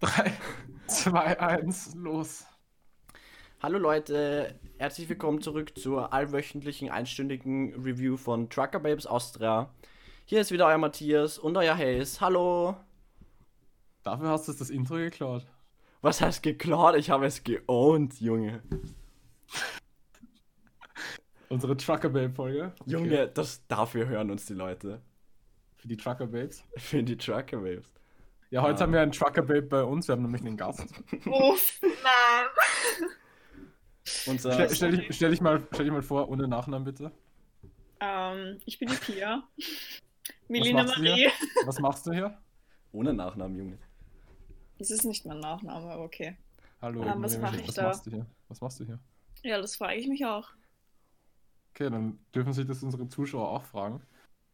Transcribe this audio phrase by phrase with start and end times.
[0.00, 0.32] 3,
[0.86, 2.44] 2, 1, los.
[3.62, 9.72] Hallo Leute, herzlich willkommen zurück zur allwöchentlichen einstündigen Review von Trucker Babes Austria.
[10.24, 12.20] Hier ist wieder euer Matthias und euer Hayes.
[12.20, 12.76] Hallo.
[14.02, 15.46] Dafür hast du das Intro geklaut.
[16.00, 16.96] Was heißt geklaut?
[16.96, 18.62] Ich habe es geowned, Junge.
[21.48, 22.72] Unsere Trucker Babe Folge.
[22.80, 22.90] Okay.
[22.90, 25.00] Junge, das dafür hören uns die Leute.
[25.76, 26.64] Für die Trucker Babes.
[26.76, 27.93] Für die Trucker Babes.
[28.50, 28.82] Ja, heute Ah.
[28.82, 30.06] haben wir einen Trucker Babe bei uns.
[30.08, 30.80] Wir haben nämlich einen Gast.
[31.26, 32.46] Uff, nein.
[34.26, 37.10] Unser Stell, stell, dich, stell, dich mal, stell dich mal vor, ohne Nachnamen bitte.
[38.00, 39.42] Ähm, ich bin die Pia.
[39.56, 41.14] Was Melina machst du Marie.
[41.14, 41.30] hier?
[41.66, 42.38] Was machst du hier?
[42.92, 43.78] ohne Nachnamen, Junge.
[44.78, 46.36] Das ist nicht mein Nachname, aber okay.
[46.80, 47.82] Hallo, Ähm, was mach ich was da?
[47.84, 48.26] machst du hier?
[48.48, 49.00] Was machst du hier?
[49.42, 50.48] Ja, das frage ich mich auch.
[51.70, 54.00] Okay, dann dürfen sich das unsere Zuschauer auch fragen.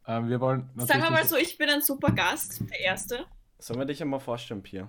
[0.07, 3.27] Ähm, wir wollen Sagen wir mal so, ich bin ein super Gast, der Erste.
[3.61, 4.89] Sollen wir dich einmal vorstellen, Pia?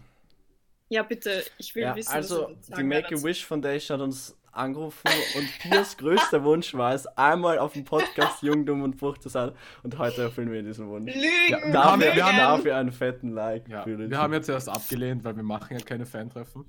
[0.89, 2.83] Ja, bitte, ich will Ja, wissen, also die.
[2.83, 8.41] Make-A-Wish Foundation hat uns angerufen und Piers größter Wunsch war es, einmal auf dem Podcast
[8.43, 11.13] Jung, Dumm und Frucht zu sein und heute erfüllen wir diesen Wunsch.
[11.13, 11.23] Lügen!
[11.49, 13.69] Ja, wir Dafür, haben- wir haben- dafür einen fetten Like.
[13.69, 16.65] Ja, wir haben jetzt erst abgelehnt, weil wir machen ja keine Fan-Treffen.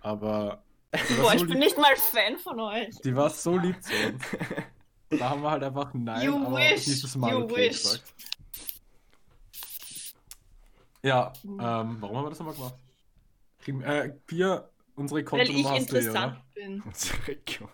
[0.00, 2.88] Aber Boah, so ich bin nicht mal Fan von euch.
[3.04, 4.22] die war so lieb zu uns.
[5.18, 7.82] Da haben wir halt einfach Nein, You aber wish, dieses Mal you okay wish.
[7.82, 8.14] gesagt.
[11.02, 11.56] Ja, ähm,
[12.00, 12.74] warum haben wir das nochmal gemacht?
[13.58, 16.42] Kriegen- Äh, Pia, unsere Weil ich Kontonummer hast du oder?
[16.54, 16.82] bin.
[16.82, 17.70] Unsere Gott.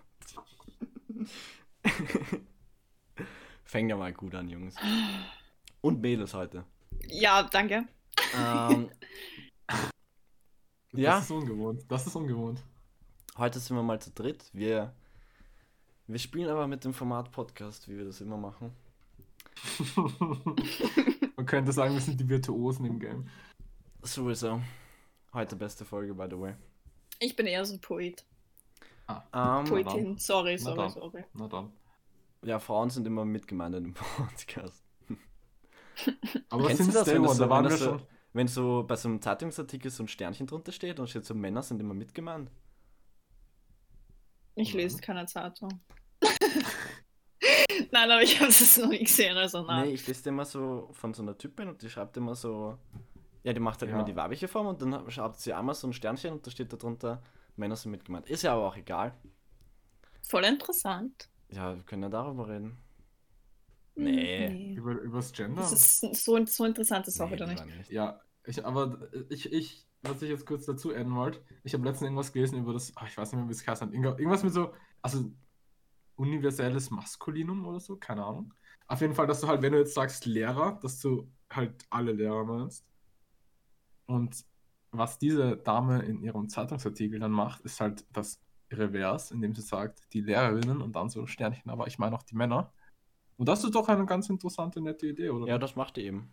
[3.64, 4.74] Fängt ja mal gut an, Jungs.
[5.80, 6.64] Und Mädels heute.
[7.08, 7.86] Ja, danke.
[8.36, 8.90] Ähm,
[10.92, 11.16] Ja.
[11.16, 11.84] Das ist ungewohnt.
[11.88, 12.62] Das ist ungewohnt.
[13.36, 14.48] heute sind wir mal zu dritt.
[14.54, 14.94] Wir,
[16.06, 18.72] wir spielen aber mit dem Format Podcast, wie wir das immer machen.
[21.36, 23.28] Man könnte sagen, wir sind die Virtuosen im Game.
[24.02, 24.60] Sowieso.
[25.34, 26.54] Heute beste Folge, by the way.
[27.18, 28.24] Ich bin eher so Poet.
[29.34, 30.18] Ähm, Poetin.
[30.18, 30.90] Sorry, Na sorry, dann.
[30.90, 31.24] sorry.
[31.34, 31.72] Na dann.
[32.42, 34.82] ja, Frauen sind immer mitgemeint in dem Podcast.
[36.48, 38.00] Aber Kennst du das, wenn das so, da wenn das so,
[38.32, 41.62] wenn so bei so einem Zeitungsartikel so ein Sternchen drunter steht und steht so Männer
[41.62, 42.50] sind immer mitgemeint?
[44.54, 45.80] Ich lese keine Zeitung.
[47.92, 49.88] Nein, aber ich habe es noch nie gesehen, also nein.
[49.88, 52.78] Nee, ich lese immer so von so einer Typin und die schreibt immer so.
[53.42, 53.96] Ja, die macht halt Ja.
[53.96, 56.72] immer die weibliche Form und dann schreibt sie einmal so ein Sternchen und da steht
[56.72, 57.22] da drunter,
[57.56, 58.28] Männer sind mitgemeint.
[58.28, 59.14] Ist ja aber auch egal.
[60.28, 61.28] Voll interessant.
[61.50, 62.78] Ja, wir können ja darüber reden.
[63.94, 64.74] Hm, Nee.
[64.74, 65.62] Über, übers Gender?
[65.62, 67.64] Das ist so, so interessant, ist auch wieder nicht.
[67.64, 67.90] nicht.
[67.90, 72.02] Ja, ich, aber ich, ich, was ich jetzt kurz dazu adden wollte, ich habe letztens
[72.08, 74.52] irgendwas gelesen über das, ach, ich weiß nicht mehr, wie es heißt, Irgend- irgendwas mit
[74.52, 75.30] so, also
[76.16, 78.52] universelles Maskulinum oder so, keine Ahnung.
[78.88, 82.12] Auf jeden Fall, dass du halt, wenn du jetzt sagst Lehrer, dass du halt alle
[82.12, 82.84] Lehrer meinst.
[84.06, 84.44] Und
[84.92, 88.40] was diese Dame in ihrem Zeitungsartikel dann macht, ist halt das
[88.72, 92.36] Revers, indem sie sagt, die Lehrerinnen und dann so Sternchen, aber ich meine auch die
[92.36, 92.72] Männer.
[93.36, 95.46] Und das ist doch eine ganz interessante, nette Idee, oder?
[95.46, 96.30] Ja, das macht die eben.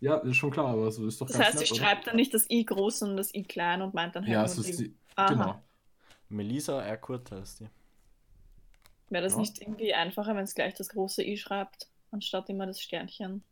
[0.00, 1.80] Ja, ist schon klar, aber so ist doch Das ganz heißt, sie nett, oder?
[1.80, 4.42] schreibt dann nicht das I groß, sondern das I klein und meint dann halt Ja,
[4.42, 5.26] nur es ist die- die, Aha.
[5.28, 5.64] genau.
[6.28, 7.68] Melisa Erkurt heißt die.
[9.14, 9.38] Wäre das Ja.
[9.38, 13.44] nicht irgendwie einfacher, wenn es gleich das große I schreibt, anstatt immer das Sternchen?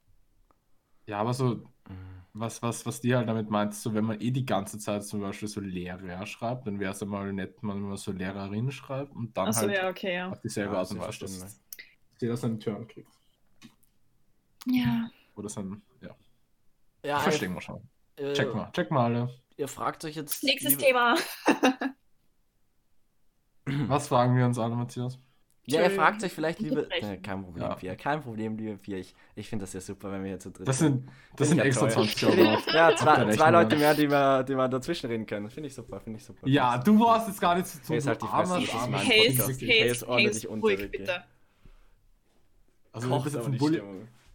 [1.06, 1.62] Ja, aber so,
[2.32, 5.20] was, was, was die halt damit meint, so wenn man eh die ganze Zeit zum
[5.20, 9.12] Beispiel so Lehrer schreibt, dann wäre es einmal nett, wenn man immer so Lehrerin schreibt
[9.14, 10.30] und dann Achso, halt ja, okay, ja.
[10.32, 11.60] auf dieselbe Ja, Art und sie Weise, dass
[12.20, 13.12] jeder seinen Turn kriegt.
[14.66, 15.10] Ja.
[15.36, 16.16] Oder sein, ja,
[17.04, 17.88] Ja, verstehen wir schon.
[18.16, 19.40] äh, Check mal, check mal alle.
[19.56, 20.42] Ihr fragt euch jetzt.
[20.42, 21.14] Nächstes liebe- Thema.
[23.88, 25.20] Was fragen wir uns alle, Matthias?
[25.64, 26.90] Ja, ihr Entschuldigung, fragt euch vielleicht, liebe.
[26.90, 27.74] Äh, kein Problem, Ja.
[27.76, 27.94] Pia.
[27.94, 28.96] Kein Problem, liebe Pia.
[28.98, 31.60] Ich, ich finde das ja super, wenn wir hier zu dritt Das sind, das sind
[31.60, 32.08] extra toll.
[32.08, 32.58] 20 Euro.
[32.72, 35.48] Ja, zwei, zwei Leute mehr, die wir, die wir dazwischen reden können.
[35.50, 36.48] Finde ich super, finde ich super.
[36.48, 39.00] Ja, du warst jetzt gar nicht so Hey, ist halt die Fresse, das ist mein
[39.00, 39.60] Hey, Podcast.
[39.60, 41.24] Hey, hey, ist ordentlich hey, ruhig, bitte.
[42.92, 43.82] Also, Kocht das ist ein Bulli.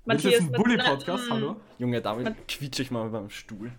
[0.05, 1.33] Das ist jetzt ein Matthias, Bully-Podcast, mm.
[1.33, 1.55] hallo?
[1.77, 3.73] Junge, damit quietsche ich mal beim Stuhl.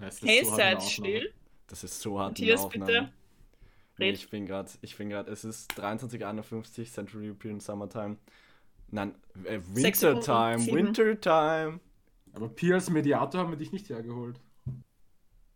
[0.00, 1.34] Ja, Hey, so seid still.
[1.66, 3.12] Das ist so hart Matthias, bitte.
[3.98, 8.16] Nee, ich bin gerade, ich bin gerade, es ist 23.51 Central European Summertime.
[8.90, 9.14] Nein,
[9.44, 10.66] äh, Wintertime.
[10.66, 11.80] Wintertime.
[12.32, 14.40] Aber Pia als Mediator haben wir dich nicht hergeholt.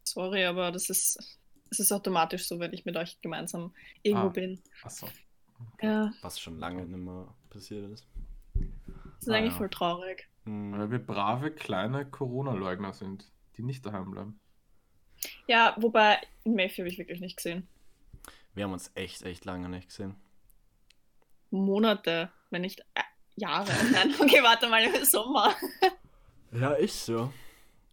[0.05, 1.38] Sorry, aber das ist,
[1.69, 4.31] das ist automatisch so, wenn ich mit euch gemeinsam irgendwo Ah.
[4.31, 4.62] bin.
[4.82, 5.08] Achso.
[5.82, 8.06] Ja, Was schon lange nicht mehr passiert ist.
[8.55, 8.62] das
[9.23, 9.58] ist Ah, eigentlich ja.
[9.58, 10.29] voll traurig.
[10.44, 10.73] Hm.
[10.79, 14.40] Weil wir brave kleine Corona-Leugner sind, die nicht daheim bleiben.
[15.49, 17.67] Ja, wobei, in Mayfair habe ich wirklich nicht gesehen.
[18.59, 20.17] Wir haben uns echt, echt lange nicht gesehen.
[21.51, 23.03] Monate, wenn nicht äh,
[23.37, 23.71] Jahre.
[23.93, 25.55] Nein, okay, warte mal, im Sommer.
[26.51, 27.33] Ja, ist so.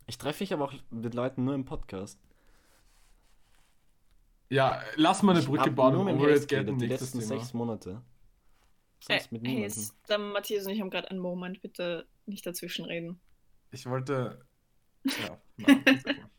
[0.08, 2.20] Ich treffe mich aber auch mit Leuten nur im Podcast.
[4.50, 7.28] Ja, lass mal eine Ich Brücke bauen, jetzt gelten, geredet, die letzten Thema.
[7.28, 8.02] sechs Monate.
[9.08, 9.72] Äh, hey,
[10.10, 13.22] der Matthias und ich haben gerade einen Moment, bitte nicht dazwischen reden.
[13.70, 14.44] Ich wollte.
[15.04, 15.84] Ja, nein.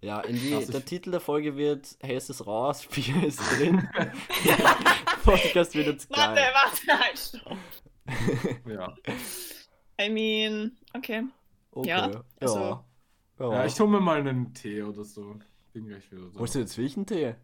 [0.00, 3.88] Ja, in die, der Titel der Folge wird Hayes ist raus, Bier ist drin.
[5.24, 6.50] Podcast wird jetzt Warte, geil.
[6.54, 7.56] warte, halt, stopp.
[8.66, 8.94] ja.
[10.00, 11.24] I mean, okay.
[11.72, 11.88] Okay.
[11.88, 12.24] Ja, Ja.
[12.40, 12.84] also-
[13.40, 13.52] ja.
[13.52, 15.36] ja, ich hole mir mal einen Tee oder so.
[15.72, 16.40] Bin gleich wieder da.
[16.40, 17.34] Holst du jetzt Tee?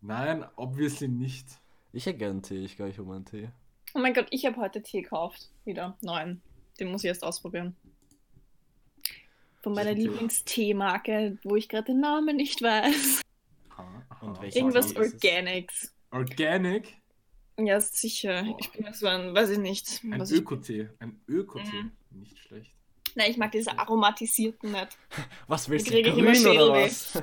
[0.00, 1.46] Nein, obviously nicht.
[1.92, 3.50] Ich hätte gern Tee, ich glaube, ich hole mal einen Tee.
[3.94, 5.50] Oh mein Gott, ich habe heute Tee gekauft.
[5.64, 5.96] Wieder.
[6.00, 6.42] Neuen.
[6.80, 7.76] Den muss ich erst ausprobieren.
[9.64, 9.94] Von meiner?
[9.94, 13.22] Lieblingsteemarke, wo ich gerade den Namen nicht weiß.
[13.70, 14.94] Aha, Irgendwas?
[14.94, 15.94] Organics.
[16.10, 16.98] Organic?
[17.58, 18.42] Ja, ist sicher.
[18.44, 18.56] Boah.
[18.60, 20.04] Ich bin ja so ein, weiß ich nicht.
[20.04, 20.90] Ein was ich- Ökotee.
[20.98, 21.82] Ein Ökotee.
[21.82, 21.92] Mhm.
[22.10, 22.72] Nicht schlecht.
[23.14, 24.98] Nein, ich mag diese aromatisierten nicht.
[25.48, 25.96] Was willst du?
[25.98, 27.22] ich Grün immer oder was?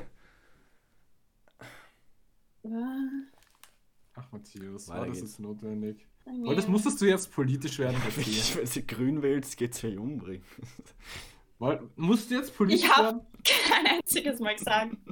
[4.14, 6.06] Ach, Matthias, war das jetzt notwendig?
[6.26, 6.44] nee.
[6.46, 7.96] Wolltest, musstest du jetzt politisch werden?
[8.16, 10.44] Wenn du grün willst, geht's mich umbringen.
[11.96, 13.20] Musst du jetzt politisch Ich hab- werden?
[13.44, 14.96] kein einziges Mal gesagt.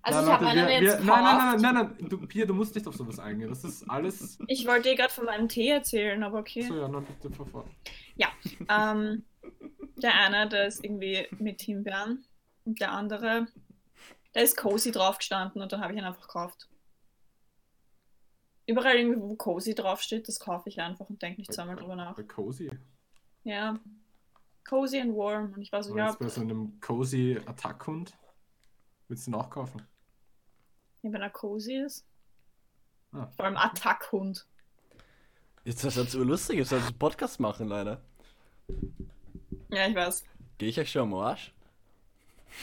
[0.00, 2.08] Also Nein, ich habe einen wir- jetzt wir- Nein, nein, nein, nein, nein, nein.
[2.08, 3.50] Du, Pia, du musst nicht auf sowas eingehen.
[3.50, 4.38] Das ist alles.
[4.46, 6.62] Ich wollte dir gerade von meinem Tee erzählen, aber okay.
[6.62, 7.66] So, ja, dann bitte fahr fort.
[8.70, 9.24] Ähm,
[9.96, 12.24] der eine, der ist irgendwie mit Himbeeren
[12.64, 13.48] und der andere,
[14.32, 16.68] da ist Cozy drauf gestanden und dann habe ich ihn einfach gekauft.
[18.66, 22.14] Überall irgendwie, wo Cozy draufsteht, das kaufe ich einfach und denke nicht zweimal drüber nach.
[22.14, 22.70] Bei Cozy.
[23.44, 23.78] Ja.
[24.68, 25.52] Cozy and warm.
[25.54, 28.16] Und ich war so, Aber ja, jetzt bei so einem Cozy Attackhund.
[29.08, 29.82] Willst du ihn auch kaufen?
[31.02, 32.04] wenn er Cozy ist.
[33.12, 33.26] Ah.
[33.28, 34.46] Vor allem Attackhund.
[35.64, 38.02] Jetzt ist das so lustig, jetzt sollst du einen Podcast machen, leider.
[39.70, 40.24] Ja, ich weiß.
[40.58, 41.54] Geh ich euch schon am Arsch?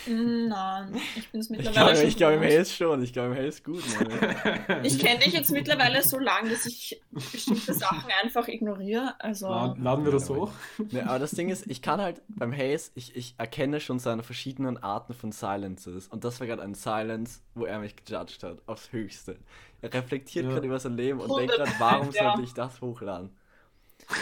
[0.07, 2.41] Nein, ich bin es Ich mittlerweile glaube, schon ich glaube im.
[2.41, 3.03] Hayes schon.
[3.03, 4.81] Ich glaube im Hayes gut, Mann.
[4.83, 9.15] Ich kenne dich jetzt mittlerweile so lange, dass ich bestimmte Sachen einfach ignoriere.
[9.19, 9.47] Also.
[9.47, 10.51] Laden, laden wir das hoch?
[10.91, 14.23] Ne, aber das Ding ist, ich kann halt beim Hayes, ich, ich erkenne schon seine
[14.23, 16.07] verschiedenen Arten von Silences.
[16.07, 19.37] Und das war gerade ein Silence, wo er mich gejudged hat, aufs Höchste.
[19.81, 20.51] Er reflektiert Ja.
[20.51, 22.23] gerade über sein Leben und denkt gerade, 100%, warum ja.
[22.23, 23.29] sollte ich das hochladen?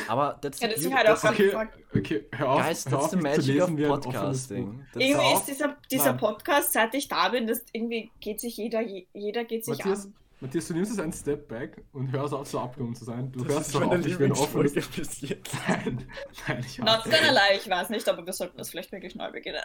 [0.07, 2.91] Aber that's Ja, deswegen you- halt auch das- gerade Okay, okay, hör auf, Guys, hör
[2.91, 3.87] that's auf the magic of lesen Buch.
[4.01, 4.85] podcasting.
[4.93, 6.17] That's Irgendwie ist dieser, dieser Nein.
[6.17, 10.05] Podcast, seit ich da bin, das irgendwie geht sich jeder, je- jeder geht sich Matthias,
[10.05, 10.15] an.
[10.39, 13.31] Matthias, du nimmst jetzt einen Step back und hörst auf, so abgehoben zu sein.
[13.31, 14.61] Du das hörst meine auf, ich bin offen.
[14.63, 15.53] Bis jetzt.
[15.67, 16.07] Nein,
[16.47, 19.31] nein, ich Not gonna lie, ich weiß nicht, aber wir sollten das vielleicht wirklich neu
[19.31, 19.61] beginnen.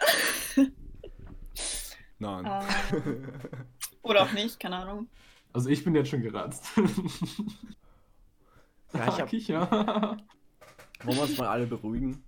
[2.19, 2.45] Nein.
[2.93, 3.23] Ähm,
[4.01, 5.07] Oder auch nicht, keine Ahnung.
[5.53, 6.65] Also ich bin jetzt schon gereizt.
[8.93, 10.17] Ja, ich hab- Kicher.
[11.03, 12.23] Wollen wir uns mal alle beruhigen?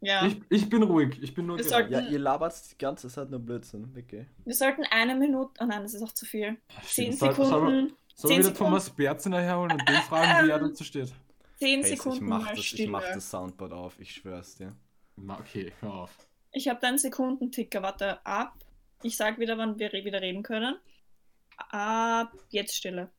[0.00, 3.08] Ja, Ich, ich bin ruhig, ich bin nur Wir sollten- Ja, ihr labert die ganze
[3.08, 3.94] Zeit nur Blödsinn.
[3.96, 4.26] Okay.
[4.44, 6.56] wir sollten eine Minute, oh nein, das ist auch zu viel.
[6.84, 8.54] Zehn Soll- Soll, Sekunden, soll zehn wieder.
[8.54, 11.12] Thomas Berziner herholen und den fragen, wie er dazu steht?
[11.58, 14.74] zehn ich Sekunden mach, mal das, ich mach das Soundboard auf, ich schwör's dir.
[15.28, 16.16] Okay, hör auf.
[16.50, 18.54] Ich habe deinen Sekundenticker, warte, ab.
[19.04, 20.76] Ich sag wieder, wann wir wieder reden können.
[21.70, 23.10] Ab jetzt Stille.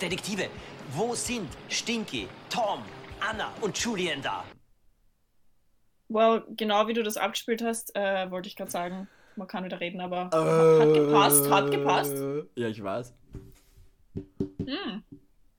[0.00, 0.48] Detektive,
[0.92, 2.82] wo sind Stinky, Tom,
[3.20, 4.44] Anna und Julian da?
[6.08, 9.80] Well, genau wie du das abgespielt hast, äh, wollte ich gerade sagen, man kann wieder
[9.80, 12.16] reden, aber Äh, hat gepasst, hat gepasst.
[12.54, 13.14] Ja, ich weiß.
[14.64, 15.02] Hm.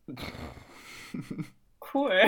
[1.93, 2.21] Cool.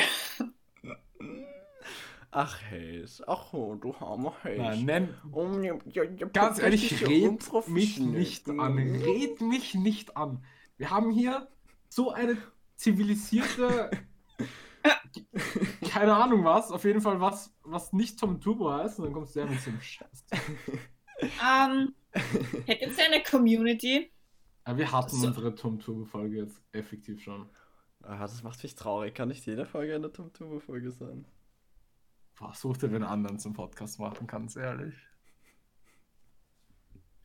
[2.31, 3.21] Ach, Hayes.
[3.27, 4.57] Ach, oh, du armer Hayes.
[4.57, 8.77] Nein, nenn, Oh, ja, ja, ja, ganz ehrlich, red mich nicht an.
[8.77, 10.43] Red mich nicht an.
[10.77, 11.47] Wir haben hier
[11.91, 12.37] so eine
[12.75, 13.91] zivilisierte,
[15.91, 19.35] keine Ahnung was, auf jeden Fall was, was nicht Tom Turbo heißt, und dann kommst
[19.35, 20.25] du ja mit so einem Scheiß.
[21.21, 21.93] Ähm,
[22.65, 24.09] hättet ihr eine Community?
[24.63, 25.27] Aber wir hatten So.
[25.27, 27.49] unsere Tom Turbo Folge jetzt effektiv schon.
[28.03, 29.13] Ah, das macht mich traurig.
[29.13, 31.25] Kann nicht jede Folge eine Tom Turbo Folge sein?
[32.39, 34.95] Boah, such dir wen anderen zum Podcast machen, ganz ehrlich.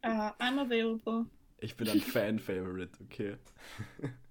[0.03, 0.09] Äh,
[0.39, 1.27] I'm available.
[1.59, 3.37] Ich bin ein Fan-Favorite, okay.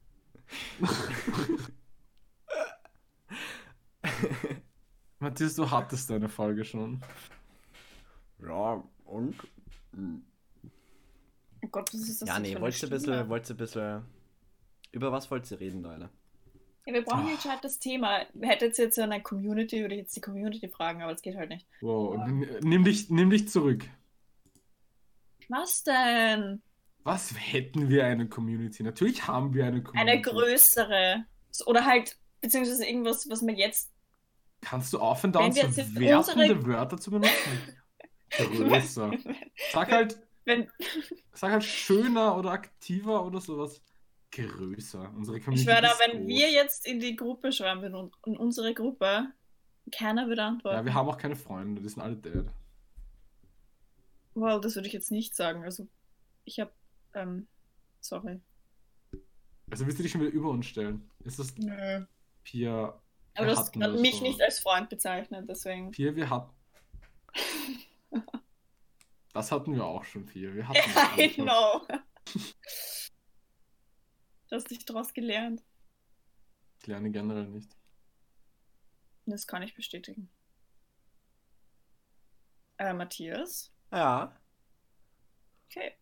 [5.20, 7.02] Matthias, du hattest deine Folge schon.
[8.42, 9.36] ja, und?
[9.94, 10.24] Hm.
[11.64, 14.04] Oh Gott, was ist das Ja, nee, wolltest du ein bisschen, wolltest ein bisschen.
[14.92, 16.10] Über was wolltest du reden, Leute?
[16.86, 17.30] Ja, wir brauchen Ah.
[17.30, 18.20] ein gescheites Thema.
[18.40, 21.36] Hättet ihr jetzt so eine Community, würde ich jetzt die Community fragen, aber das geht
[21.36, 21.66] halt nicht.
[21.82, 22.16] Wow,
[22.62, 23.86] nimm dich, nimm dich zurück.
[25.50, 26.62] Was denn?
[27.06, 28.82] Was hätten wir eine Community?
[28.84, 30.12] Natürlich haben wir eine Community.
[30.12, 31.24] Eine größere.
[31.68, 33.92] Oder halt, beziehungsweise irgendwas, was man jetzt.
[34.62, 35.00] Kannst du
[35.44, 37.76] Wenn so wir jetzt wertende unsere- Wörter zu benutzen?
[38.32, 39.12] Größer.
[39.72, 40.70] Sag halt, Wenn,
[41.34, 43.82] sag halt schöner oder aktiver oder sowas.
[44.32, 45.14] Größer.
[45.16, 46.28] Unsere Community ich ist wenn groß.
[46.28, 49.28] wir jetzt in die Gruppe schreiben würden und in unsere Gruppe,
[49.92, 50.76] keiner würde antworten.
[50.78, 52.46] Ja, wir haben auch keine Freunde, die sind alle dead.
[54.34, 55.64] Well, das würde ich jetzt nicht sagen.
[55.64, 55.88] Also,
[56.44, 56.72] ich habe.
[57.16, 57.48] Ähm,
[58.02, 58.42] sorry.
[59.72, 61.10] Also willst du dich schon wieder über uns stellen?
[61.24, 62.06] Ist das Nö.
[62.44, 63.02] Pia?
[63.34, 64.24] Aber du hast mich schon.
[64.24, 65.92] nicht als Freund bezeichnet, deswegen.
[65.92, 66.54] Pia, wir hatten.
[69.34, 70.54] Das hatten wir auch schon, Pia.
[70.54, 71.86] Wir hatten das I know.
[74.48, 75.64] Du hast dich daraus gelernt.
[76.80, 77.76] Ich lerne generell nicht.
[79.26, 80.30] Das kann ich bestätigen.
[82.78, 83.74] Äh, Matthias?
[83.92, 84.40] Ja.
[85.66, 85.98] Okay.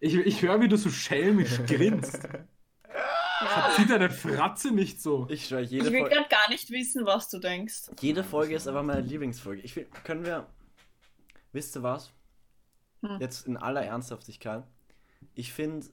[0.00, 2.20] Ich, ich höre, wie du so schelmisch grinst.
[2.24, 3.70] Ja.
[3.76, 5.26] Zieht deine Fratze nicht so.
[5.30, 7.90] Ich schwöre, Ich jede, will Fol gerade gar nicht wissen, was du denkst.
[8.00, 9.62] jede Folge ist aber meine Lieblingsfolge.
[9.62, 10.46] Ich will, können wir.
[11.52, 12.12] Wisst ihr was?
[13.02, 13.18] Hm.
[13.20, 14.64] Jetzt in aller Ernsthaftigkeit.
[15.34, 15.86] Ich finde,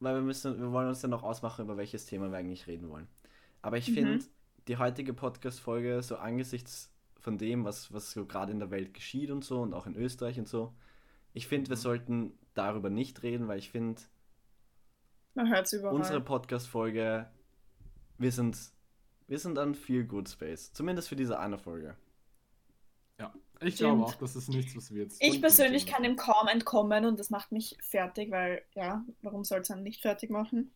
[0.00, 2.88] weil wir müssen, wir wollen uns ja noch ausmachen, über welches Thema wir eigentlich reden
[2.90, 3.08] wollen.
[3.62, 3.94] Aber ich Mhm.
[3.94, 4.24] finde,
[4.68, 9.30] die heutige Podcast-Folge, so angesichts von dem, was, was so gerade in der Welt geschieht
[9.30, 10.74] und so und auch in Österreich und so,
[11.32, 14.00] ich finde, wir sollten darüber nicht reden, weil ich finde,
[15.34, 15.94] Man hört es überall.
[15.94, 17.28] unsere Podcast-Folge,
[18.18, 18.58] wir sind,
[19.26, 20.72] wir sind an Feel Good Space.
[20.72, 21.96] Zumindest für diese eine Folge.
[23.18, 23.78] Ja, ich Stimmt.
[23.96, 25.22] glaube auch, das ist nichts, was wir jetzt.
[25.22, 29.60] ich persönlich kann dem kaum entkommen und das macht mich fertig, weil, ja, warum soll
[29.60, 30.72] es einen nicht fertig machen?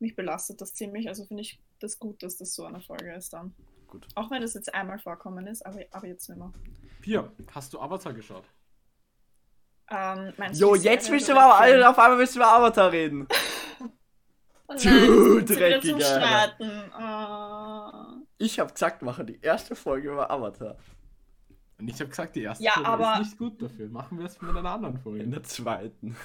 [0.00, 3.32] Mich belastet das ziemlich, also finde ich das gut, dass das so eine Folge ist
[3.32, 3.54] dann.
[3.86, 4.08] Gut.
[4.16, 6.52] Auch wenn das jetzt einmal vorkommen ist, aber, aber jetzt nicht mehr.
[7.00, 8.44] Pia, hast du Avatar geschaut?
[9.90, 11.52] Ähm, meinst Jo, jetzt willst du der Film?
[11.74, 13.26] Alter, auf einmal willst du über Avatar reden.
[14.66, 16.52] Oh Du wir Dreckiger.
[16.98, 18.22] Oh.
[18.38, 20.76] Ich habe gesagt, wir machen die erste Folge über Avatar.
[21.78, 23.90] Und ich habe gesagt, die erste Ja, Folge aber- ist nicht gut dafür.
[23.90, 25.26] Machen wir es mit einer anderen In Folge.
[25.28, 26.16] der zweiten.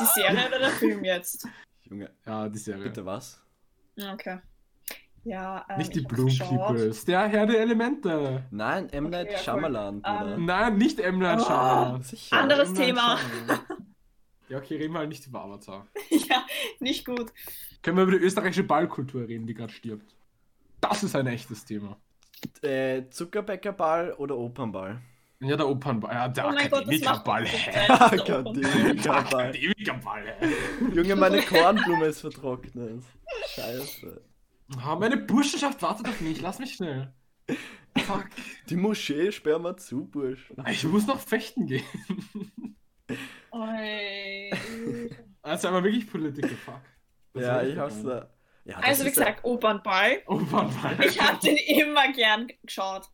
[0.00, 1.48] Die Serie oder der Film jetzt?
[1.82, 2.84] Junge, Ja, die Serie.
[2.84, 3.42] bitte was?
[3.98, 4.38] Okay.
[5.24, 6.02] Ja, ähm, Nicht die.
[6.02, 7.04] Peoples.
[7.06, 8.44] Der Herr der Elemente.
[8.50, 9.10] Nein, M.
[9.10, 9.44] Night Okay, ja, cool.
[9.44, 10.34] Shyamalan, Bruder.
[10.34, 11.18] Ähm, Nein, nicht M.
[11.18, 11.44] Night Oh.
[11.44, 12.02] Shyamalan.
[12.02, 12.36] Sicher.
[12.36, 12.74] Anderes M.
[12.74, 13.18] Thema.
[13.18, 13.64] Shyamalan.
[14.50, 15.86] Ja, okay, reden wir halt nicht über Avatar.
[16.10, 16.44] ja,
[16.78, 17.32] nicht gut.
[17.82, 20.14] Können wir über die österreichische Ballkultur reden, die gerade stirbt?
[20.80, 21.96] Das ist ein echtes Thema.
[22.60, 25.00] Äh, Zuckerbäckerball oder Opernball?
[25.40, 26.12] Ja, der Opernball.
[26.14, 27.46] Ja, der Oh mein Gott, das macht Akademikerball.
[27.88, 29.48] Akademikerball.
[29.48, 30.34] Akademikerball.
[30.40, 30.46] hä?
[30.94, 33.02] Junge, meine Kornblume ist vertrocknet.
[33.48, 34.20] Scheiße.
[34.82, 36.40] Ah, meine Burschenschaft wartet auf mich.
[36.40, 37.12] Lass mich schnell.
[37.98, 38.26] Fuck.
[38.68, 40.52] Die Moschee, sperr mal zu, Bursch.
[40.70, 41.84] Ich muss noch fechten gehen.
[43.52, 44.50] Oi.
[45.42, 46.80] Also aber wirklich Politiker, fuck.
[47.34, 48.30] Was Ja, ich hab's da.
[48.64, 50.22] Ja, das Also wie ist ja- gesagt, Opernball.
[50.26, 50.96] Opernball.
[51.06, 53.08] Ich habe den immer gern geschaut.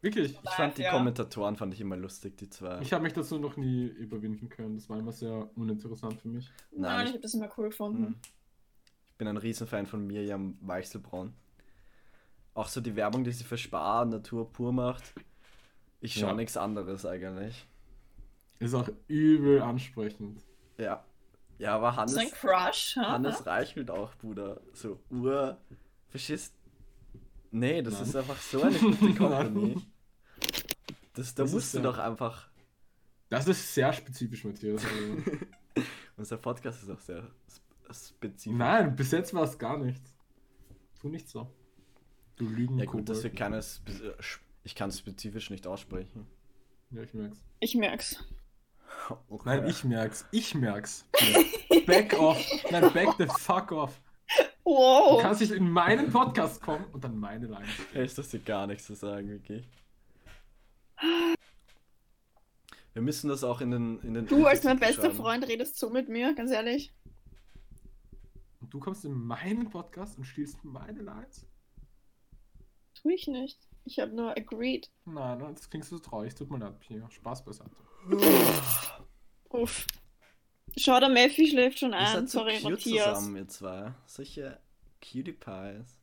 [0.00, 0.38] Wirklich.
[0.42, 0.92] Ich fand die Ja.
[0.92, 2.78] Kommentatoren fand ich immer lustig, die zwei.
[2.80, 4.76] Ich habe mich dazu noch nie überwinden können.
[4.76, 6.48] Das war immer sehr uninteressant für mich.
[6.70, 8.06] Nein, Nein, ich ich, habe das immer cool gefunden.
[8.06, 8.16] hm.
[9.24, 11.32] Bin ein Riesenfan von Mirjam Weichselbraun.
[12.52, 15.14] Auch so die Werbung, die sie für Spar Natur pur macht.
[16.00, 16.34] Ich schaue Ja.
[16.34, 17.66] nichts anderes eigentlich.
[18.58, 20.42] Ist auch übel ansprechend.
[20.76, 21.02] Ja.
[21.58, 22.96] Ja, aber ist ein Hannes, Crush.
[22.96, 23.12] ha?
[23.12, 24.60] Hannes reichelt auch, Bruder.
[24.74, 25.56] So Ur.
[26.08, 26.54] Verstehst?
[27.50, 28.02] Nee, das Nein.
[28.02, 29.74] ist einfach so eine gute Company.
[29.76, 29.82] Nein.
[31.14, 32.48] Das, da Das musst ist du ja- doch einfach.
[33.30, 34.84] Das ist sehr spezifisch, Matthias.
[34.84, 35.22] Also,
[36.18, 38.56] Unser Podcast ist auch sehr sp- spezifisch.
[38.56, 40.14] Nein, bis jetzt war es gar nichts.
[41.00, 41.50] Tu nicht so.
[42.36, 42.78] Du Lügen.
[42.78, 43.24] Ja gut, das Kobold.
[43.24, 43.62] wird keine.
[43.62, 44.16] Spe
[44.66, 46.26] ich kann spezifisch nicht aussprechen.
[46.90, 47.38] Ja, ich merk's.
[47.60, 48.16] Ich merk's.
[49.28, 49.42] Okay.
[49.44, 50.24] Nein, ich merk's.
[50.30, 51.04] Ich merk's.
[51.84, 52.38] Back off.
[52.70, 54.00] Nein, back the fuck off.
[54.38, 55.20] Du Wow.
[55.20, 57.66] kannst nicht in meinen Podcast kommen und dann meine Line.
[57.92, 59.68] Hey, ist das dir gar nichts zu sagen, wirklich.
[62.94, 64.00] Wir müssen das auch in den.
[64.00, 65.10] In den Du als mein bester.
[65.10, 66.94] Freund redest so mit mir, ganz ehrlich.
[68.74, 71.46] Du kommst in meinen Podcast und stiehlst meine Lines?
[72.94, 73.68] Tu ich nicht.
[73.84, 74.90] Ich habe nur agreed.
[75.04, 76.34] Nein, nein, das klingt so traurig.
[76.34, 77.08] Tut mir leid, Pia.
[77.08, 77.70] Spaß beiseite.
[79.50, 79.86] Uff.
[80.76, 82.04] Schau, der Mephi schläft schon ein.
[82.04, 83.18] seid so Sorry, cute Matthias.
[83.18, 83.94] zusammen, ihr zwei.
[84.06, 84.58] Solche
[85.00, 85.96] Cutie Pies.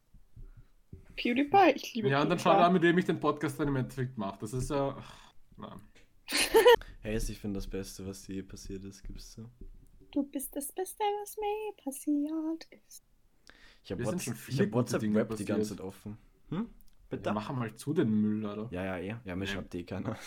[1.18, 3.76] PewDiePie, ich liebe Ja, und dann schau da, mit dem ich den Podcast dann im
[3.76, 4.38] Endeffekt mache.
[4.40, 4.96] Das ist ja.
[4.98, 5.82] ach, Nein.
[7.02, 9.50] Hey, ich finde das Beste, was je passiert ist, gibst du.
[10.12, 13.04] Du bist das Beste, was mir passiert ist.
[13.84, 15.50] Ich habe Wir sind What's schon ich viele hab WhatsApp Dinge Rap die passiert.
[15.50, 16.18] ganze Zeit offen.
[16.50, 16.70] Hm?
[17.10, 17.30] Bitte?
[17.30, 18.68] Ja, mach mal zu den Müll, oder?
[18.72, 19.16] Ja, ja, eh.
[19.26, 19.52] Ja, mir Ja.
[19.52, 20.18] schreibt eh keiner.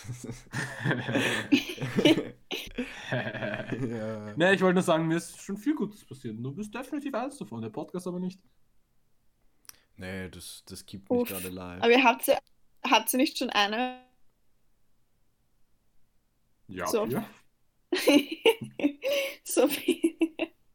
[3.11, 4.35] Ja.
[4.37, 6.37] ne, ich wollte nur sagen, mir ist schon viel Gutes passiert.
[6.39, 8.41] Du bist definitiv eins davon, der Podcast aber nicht.
[9.97, 11.83] Nee, das, das gibt mich gerade live.
[11.83, 12.33] Aber ihr habt sie,
[12.85, 14.01] hat sie nicht schon eine?
[16.67, 17.03] Ja, So.
[17.03, 17.23] okay.
[19.45, 20.19] so, wie,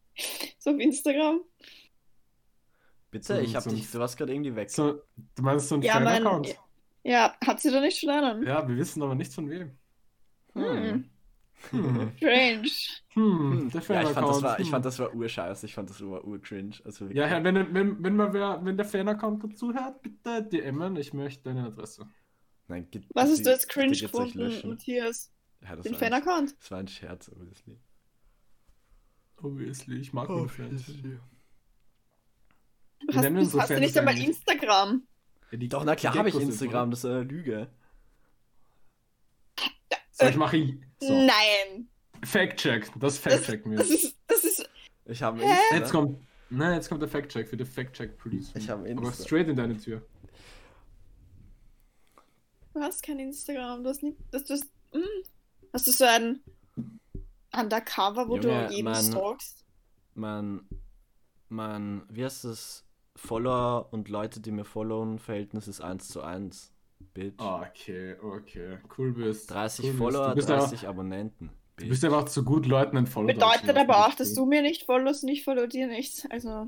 [0.60, 1.42] so auf Instagram?
[3.12, 4.70] Bitte, ich hab So- dich, du warst gerade irgendwie weg.
[4.70, 5.02] So,
[5.36, 6.56] du meinst so ein Ja, mein, Fan-Account?
[7.04, 8.44] ja, hat sie da nicht schon einen?
[8.46, 9.78] Ja, wir wissen aber nichts von wem.
[10.54, 11.10] Hm.
[11.72, 12.12] Hm.
[12.18, 12.70] Strange.
[13.10, 14.44] Hm, der Ja, ich fand, das Fan-Account.
[14.44, 14.72] war, ich hm.
[14.72, 15.66] fand, das war urscheiße.
[15.66, 16.76] Ich fand, das war urcringe.
[16.86, 17.08] Also.
[17.08, 21.14] Ja, Herr, wenn, wenn, wenn, mal wer, wenn der Fan-Account dazu hört, bitte DMen, ich
[21.14, 22.08] möchte deine Adresse.
[22.68, 24.70] Nein, Was hast bitte- du jetzt bitte cringe gefunden.
[24.70, 25.34] Matthias?
[25.62, 26.56] Ja, das, Den war ein, Fan-Account?
[26.60, 27.78] das war ein Scherz, obviously.
[29.42, 30.86] Obviously, ich mag oh, Fans.
[30.86, 31.20] Du Wir
[33.16, 35.08] hast, nennen du unsere hast ja Fans nicht einmal eigentlich- Instagram.
[35.52, 36.92] Ja, die- Doch, na klar habe ich Instagram, oder?
[36.92, 37.70] das ist eine Lüge.
[40.12, 40.78] So, ich mache.
[41.00, 41.14] So.
[41.26, 41.88] Nein.
[42.26, 43.78] Fact-Check, das Das, Fact-Checken wir.
[43.80, 44.70] das ist, das ist,
[45.06, 45.46] Ich habe Hä?
[45.50, 45.76] Insta.
[45.78, 46.22] Jetzt kommt.
[46.50, 48.52] Nein, jetzt kommt der Fact-Check für die Fact-Check-Police.
[48.56, 49.24] Ich hab Aber Insta.
[49.24, 50.06] straight in deine Tür.
[52.74, 53.84] du hast kein Instagram.
[53.84, 55.02] Du hast nie, das, du hast, hm.
[55.74, 56.42] Hast du so ein
[57.56, 59.04] Undercover, wo Junge, du jeden Mann.
[59.04, 59.66] stalkst?
[60.16, 60.62] Mein,
[61.50, 62.86] mein, wie heißt das?
[63.16, 66.72] Follower und Leute, die mir followen, Verhältnis ist 1 zu 1.
[67.14, 67.36] Bitch.
[67.40, 68.78] Ah, Okay, okay.
[68.98, 69.50] Cool bist.
[69.52, 70.48] 30 cool Follower, Bist.
[70.50, 71.48] Du, bist 30 aber, Abonnenten.
[71.50, 71.90] du Bitch.
[71.90, 73.34] bist aber auch zu gut Leuten entfolgt.
[73.34, 76.26] Bedeutet aber auch, dass du mir nicht followst und ich follow dir nichts.
[76.30, 76.68] Also,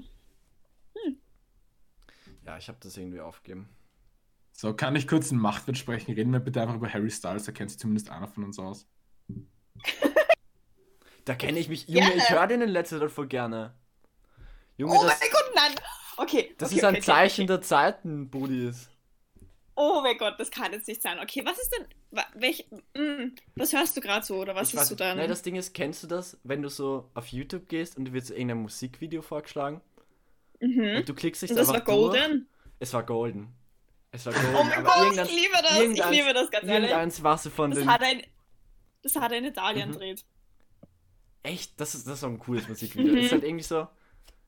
[2.45, 3.69] Ja, ich habe das irgendwie aufgegeben.
[4.61, 6.13] So, kann ich kurz in Machtwert sprechen?
[6.13, 8.87] Reden wir bitte einfach über Harry Styles, da kennt sich zumindest einer von uns aus.
[11.25, 11.87] Da kenne ich mich.
[11.87, 12.17] Junge, Gerne.
[12.17, 13.75] ich höre den in letzter Zeit voll gerne.
[14.75, 15.71] Junge, oh das, mein Gott, nein!
[16.17, 16.55] Okay.
[16.57, 17.05] das okay, ist ein okay, okay.
[17.05, 18.89] Zeichen der Zeiten, Budis.
[19.75, 21.19] Oh mein Gott, das kann jetzt nicht sein.
[21.19, 21.85] Okay, was ist denn.
[22.33, 24.37] Welch, mm, was hörst du gerade so?
[24.37, 25.17] Oder was Ich ist weiß- so dein.
[25.17, 28.13] Nein, das Ding ist, kennst du das, wenn du so auf YouTube gehst und dir
[28.13, 29.81] wird so irgendein Musikvideo vorgeschlagen
[30.59, 30.97] mhm.
[30.97, 32.13] und du klickst dich Und da das war einfach durch.
[32.13, 32.49] Golden.
[32.79, 33.53] Es war golden.
[34.11, 34.55] Es war golden.
[34.55, 35.79] Oh mein Gott, ich liebe das.
[35.79, 36.89] Ich liebe das ganz ehrlich.
[36.89, 37.89] Irgendeins war so von Das den.
[37.89, 38.21] hat ein.
[39.03, 39.93] Das hat er in Italien Mhm.
[39.93, 40.25] gedreht.
[41.43, 43.15] Echt, das ist, das ist auch ein cooles Musikvideo.
[43.15, 43.35] Das ist Mhm.
[43.35, 43.87] halt irgendwie so.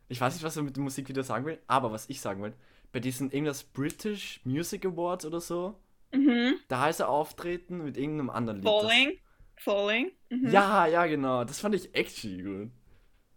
[0.10, 2.54] Ich weiß nicht, was er mit dem Musikvideo sagen will, aber was ich sagen will,
[2.91, 5.80] bei diesen irgendwas British Music Awards oder so,
[6.12, 6.56] Mhm.
[6.67, 8.67] da ist er auftreten mit irgendeinem anderen Lied.
[8.67, 9.19] das- Falling.
[9.56, 10.12] Falling.
[10.30, 10.49] Mhm.
[10.52, 11.45] Ja, ja, genau.
[11.45, 12.71] Das fand ich actually gut.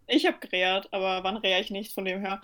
[0.09, 2.41] Ich habe gerät, aber wann rehe ich nicht von dem her?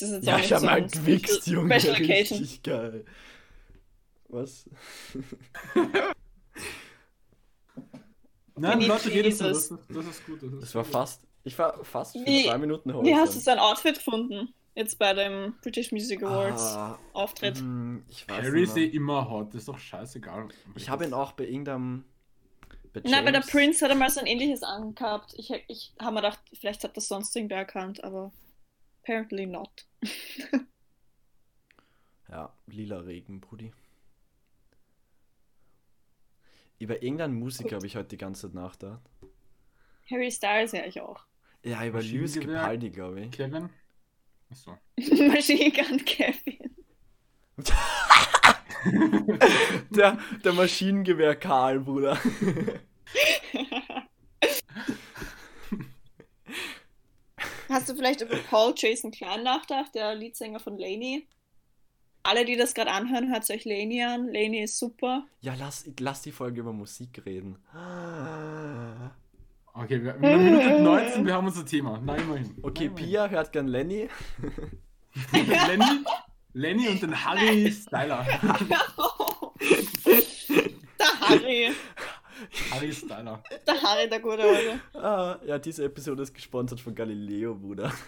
[0.00, 1.80] Das ist jetzt Ja, auch ich nicht hab so Junge.
[1.80, 2.38] Special Occasion.
[2.38, 3.04] Richtig geil.
[4.28, 4.68] Was?
[8.56, 9.38] Nein, Leute Jesus.
[9.38, 10.42] das, ist- das ist gut.
[10.42, 10.92] Das, ist Das war gut.
[10.92, 11.22] fast.
[11.44, 13.20] Ich war fast für Wie- zwei Minuten Wie Horizont.
[13.20, 14.54] hast du sein Outfit gefunden?
[14.74, 17.58] Jetzt bei dem British Music Awards Ah, Auftritt.
[17.58, 20.48] hm, ich weiß Harry ist eh immer hot, das ist doch scheißegal.
[20.74, 22.04] Ich habe ihn auch bei irgendeinem.
[22.92, 25.34] Bei Na, bei der James- Prince hat er mal so ein ähnliches angehabt.
[25.36, 28.32] Ich, ich habe mir gedacht, vielleicht hat das sonst irgendwer erkannt, aber
[29.04, 29.86] apparently not.
[32.30, 33.70] Ja, lila Regen, Brudi.
[36.80, 39.02] Über irgendeinen Musiker habe ich heute die ganze Zeit nachgedacht.
[40.10, 41.26] Harry Styles ja ich auch.
[41.62, 42.40] Ja, über Lewis.
[42.40, 43.30] Capaldi, glaube ich.
[43.30, 43.70] Kevin?
[44.50, 44.76] Achso.
[44.96, 46.74] Machine Gun Kevin.
[49.90, 52.18] Der, der Maschinengewehr Karl, Bruder.
[57.68, 61.26] Hast du vielleicht über Paul Jason Klein nachgedacht, der Leadsänger von Laney?
[62.22, 64.26] Alle, die das gerade anhören, hört euch Laney an.
[64.32, 65.26] Laney ist super.
[65.40, 67.58] Ja, lass, lass die Folge über Musik reden.
[69.74, 72.00] Okay, wir, wir Minute 19, wir haben unser Thema.
[72.02, 72.54] Nein, immerhin.
[72.62, 74.08] Okay, Nein, Pia hört gern Lenny.
[75.32, 76.04] Lenny,
[76.54, 78.24] Lenny und den Harry Styler.
[80.98, 81.72] der Harry.
[82.70, 83.42] Harry Styler.
[83.66, 84.80] Der Harry, der gute Alte.
[84.94, 87.92] Ah, ja, diese Episode ist gesponsert von Galileo, Bruder.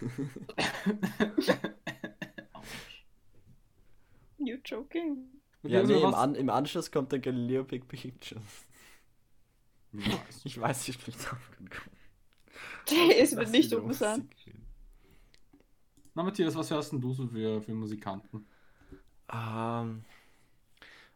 [4.39, 5.29] You joking?
[5.63, 8.67] Ja, nee, im, was- An im Anschluss kommt der Galileo Big Pictures.
[9.93, 10.43] Nice.
[10.45, 11.97] Ich weiß, ich bin drauf gekommen.
[12.91, 14.33] Der ist mir nicht unbesandt.
[16.15, 18.47] Na, Matthias, was hörst denn du so für, für Musikanten?
[19.33, 20.05] Ähm,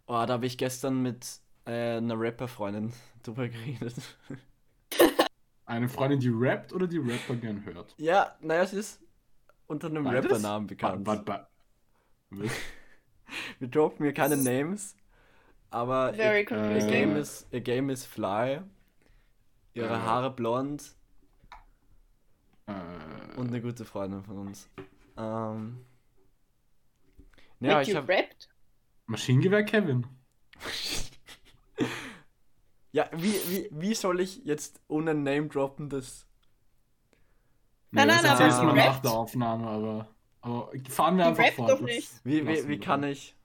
[0.06, 1.26] oh, da habe ich gestern mit
[1.70, 3.94] äh, einer Rapper-Freundin drüber geredet.
[5.66, 7.94] Eine Freundin, die rappt oder die Rapper gern hört?
[7.96, 9.00] Ja, naja, es ist
[9.68, 10.04] unter einem?
[10.04, 11.04] Rappernamen bekannt.
[11.04, 11.48] Ba, ba,
[12.30, 12.37] ba.
[13.61, 14.96] Wir droppen mir keine Names,
[15.70, 16.87] aber Very ihr, ihr.
[16.88, 18.62] Game ist, ihr Game ist Fly,
[19.74, 19.98] ihre Äh.
[19.98, 20.96] Haare blond
[22.66, 22.72] Äh,
[23.37, 24.68] und eine gute Freundin von uns.
[25.16, 25.85] Ähm,
[27.61, 28.48] Ja, ich you habe rapped?
[29.06, 30.04] Maschinengewehr Kevin.
[32.92, 36.26] Ja, wie, wie, wie soll ich jetzt ohne Name droppen das?
[37.92, 40.09] Nein, Nee, nein, das aber mal nach der Aufnahme, aber,
[40.40, 41.70] aber fahren wir einfach fort.
[41.70, 42.09] doch nicht.
[42.24, 43.37] Wie, wie, wie kann ich?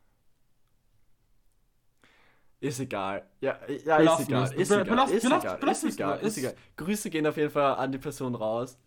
[2.59, 3.29] Ist egal.
[3.41, 4.53] Ja, ja ist egal.
[4.53, 5.09] Ist egal.
[5.09, 5.69] Ist egal.
[5.69, 6.19] Ist egal.
[6.19, 6.55] Ist egal.
[6.77, 8.79] Grüße gehen auf jeden Fall an die Person raus,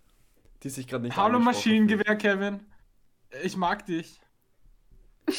[0.63, 2.67] die sich gerade nicht Hallo Maschinengewehr, Kevin.
[3.43, 4.21] Ich mag dich.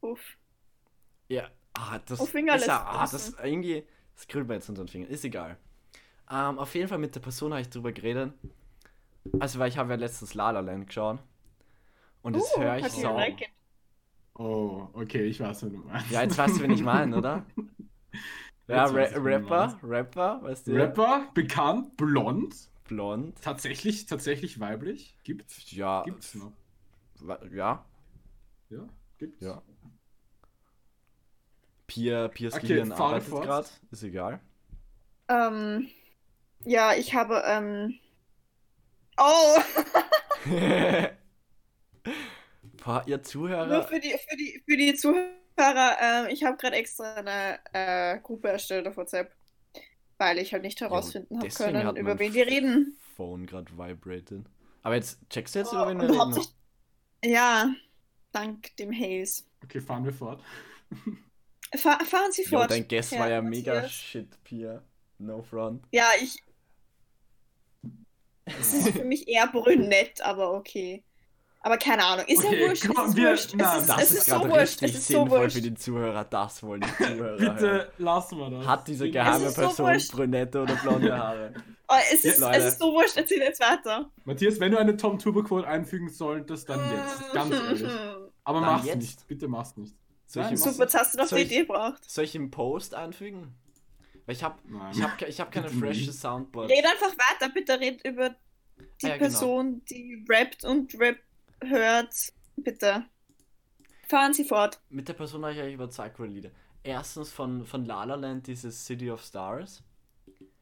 [0.00, 0.24] Uff.
[0.24, 0.38] fühlt.
[1.28, 1.48] Ja.
[1.74, 3.84] Ah, das Auf Finger ist ja, ah, das irgendwie.
[4.14, 5.10] Das kribbelt mir jetzt unter den Fingern.
[5.10, 5.56] Ist egal.
[6.30, 8.32] Ähm, auf jeden Fall mit der Person habe ich drüber geredet.
[9.40, 11.18] Also, weil ich habe ja letztens La La Land geschaut.
[12.22, 13.14] Und das Uh, höre ich so.
[13.14, 13.48] geliked.
[14.36, 16.10] Oh, okay, ich weiß, was du meinst.
[16.10, 17.44] Ja, jetzt weißt du, wen ich meine, oder?
[18.66, 19.78] Ja, Jetzt Ra Rapper.
[19.82, 20.72] Rapper, weißt du?
[20.72, 23.40] Rapper, bekannt, blond, Blond.
[23.42, 25.18] tatsächlich, tatsächlich weiblich.
[25.22, 25.70] Gibt's?
[25.72, 26.02] Ja.
[26.02, 26.52] Gibt's noch?
[27.52, 27.84] Ja.
[28.70, 29.40] Ja, gibt's.
[29.40, 29.62] Ja.
[31.86, 33.68] Pia, Pia Okay, fahre arbeitet gerade.
[33.90, 34.40] Ist egal.
[35.28, 35.88] Ähm,
[36.64, 37.98] ja, ich habe, ähm.
[39.18, 39.58] Oh!
[42.84, 43.82] Boah, ihr Nur Zuhörer.
[43.82, 48.48] für die, für die, für die Zuhörer, ähm, ich habe gerade extra eine äh, Gruppe
[48.48, 49.32] erstellt auf WhatsApp,
[50.18, 52.98] weil ich halt nicht herausfinden habe deswegen können, über wen die reden.
[53.16, 54.44] Phone gerade vibrated.
[54.82, 56.44] Aber jetzt checkst du jetzt, Oh, über wen wir reden?
[57.24, 57.72] Ja,
[58.32, 59.44] dank dem Haze.
[59.62, 60.42] Okay, fahren wir fort.
[61.76, 62.70] Fa fahren Sie Jo, fort.
[62.70, 63.92] dein Guess Herr war ja mega Matthias.
[63.92, 64.82] shit, Pia.
[65.18, 65.84] No front.
[65.92, 66.42] Ja, ich.
[68.46, 71.02] Es ist für mich eher brünett, aber okay.
[71.60, 72.26] Aber keine Ahnung.
[72.26, 72.86] Ist Okay, ja wurscht.
[72.86, 73.54] komm, es ist wir- wurscht.
[73.54, 74.60] nein, es ist, Das es ist, ist so gerade wurscht.
[74.82, 75.56] richtig Es ist so sinnvoll wurscht.
[75.56, 76.24] für die Zuhörer.
[76.24, 77.54] Das wollen die Zuhörer hören.
[77.56, 78.66] Bitte lassen wir das.
[78.66, 80.12] Hat diese geheime so Person wurscht.
[80.12, 81.54] brünette oder blonde Haare?
[81.88, 82.58] Oh, es, ist, Leute.
[82.58, 83.16] es ist so wurscht.
[83.16, 84.10] Erzähl jetzt weiter.
[84.26, 87.32] Matthias, wenn du eine Tom Turbo Quote einfügen solltest, dann jetzt.
[87.32, 87.82] Ganz ehrlich.
[88.44, 88.96] Aber Dann mach's jetzt?
[88.98, 89.26] nicht.
[89.28, 89.94] Bitte mach's nicht.
[90.34, 92.10] Soll ich Nein, Super, jetzt hast du noch ich- Idee gebraucht.
[92.10, 93.54] Soll ich im Post einfügen?
[94.26, 94.58] Weil ich habe
[94.92, 96.12] ich hab, ich hab keine nicht.
[96.12, 96.70] Soundboard.
[96.70, 98.30] Red einfach weiter, bitte red über
[99.02, 99.18] die Ah, ja, genau.
[99.28, 101.18] Person, die rappt und Rap
[101.62, 102.12] hört.
[102.56, 103.04] Bitte.
[104.08, 104.80] Fahren Sie fort.
[104.88, 106.50] Mit der Person habe ich eigentlich über zwei coole Lieder.
[106.82, 109.82] Erstens von, von La La Land dieses City of Stars.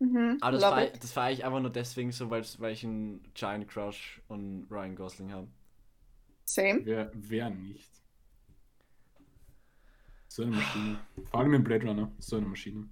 [0.01, 0.39] Mhm.
[0.41, 1.03] Aber das love war, it.
[1.03, 4.97] das war eigentlich einfach nur deswegen so, weil's- weil ich einen Giant Crush on Ryan
[4.97, 5.49] Gosling habe.
[6.45, 6.81] Same.
[6.85, 7.91] Wer, wer nicht?
[10.33, 10.99] So eine Maschine.
[11.31, 12.11] Vor allem im Blade Runner.
[12.19, 12.89] So eine Maschine.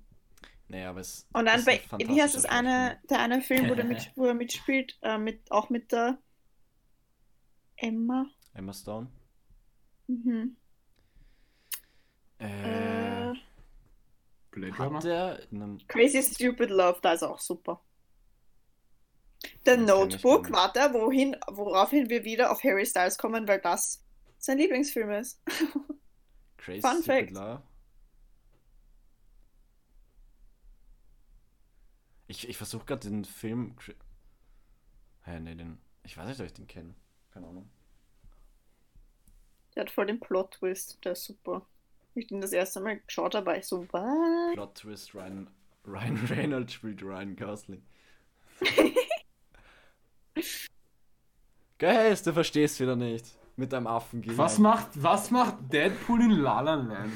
[0.68, 3.70] Naja, aber es Und dann ist bei, ein wie heißt das eine, der eine Film,
[3.70, 6.18] wo, der mit, wo er mitspielt, äh, mit, auch mit der
[7.76, 8.26] Emma.
[8.52, 9.10] Emma Stone.
[10.06, 10.54] Mhm.
[12.40, 13.34] Äh, Äh,
[14.50, 15.00] Blade Runner?
[15.00, 15.40] der
[15.88, 17.80] Crazy Stupid Love, da ist er auch super.
[19.42, 24.04] Ich Notebook, warte, wohin, woraufhin wir wieder auf Harry Styles kommen, weil das
[24.36, 25.40] sein Lieblingsfilm ist.
[26.60, 27.30] Crazy Fun Stupid Fact.
[27.32, 27.62] Love.
[32.28, 33.74] Ich, ich versuche gerade den Film.
[35.24, 35.78] Hä, nee, den.
[36.04, 36.94] Ich weiß nicht, ob ich den kenne.
[37.32, 37.68] Keine Ahnung.
[39.74, 41.66] Der hat voll den Plot-Twist, der ist super.
[42.14, 44.54] Ich den das erste Mal geschaut habe, war ich so, was?
[44.54, 45.48] Plot Twist Ryan,
[45.86, 47.82] Ryan Reynolds spielt Ryan Gosling.
[51.78, 53.39] Geil, du verstehst wieder nicht.
[53.60, 57.12] Mit deinem Affen Was macht, was macht Deadpool in La La Land?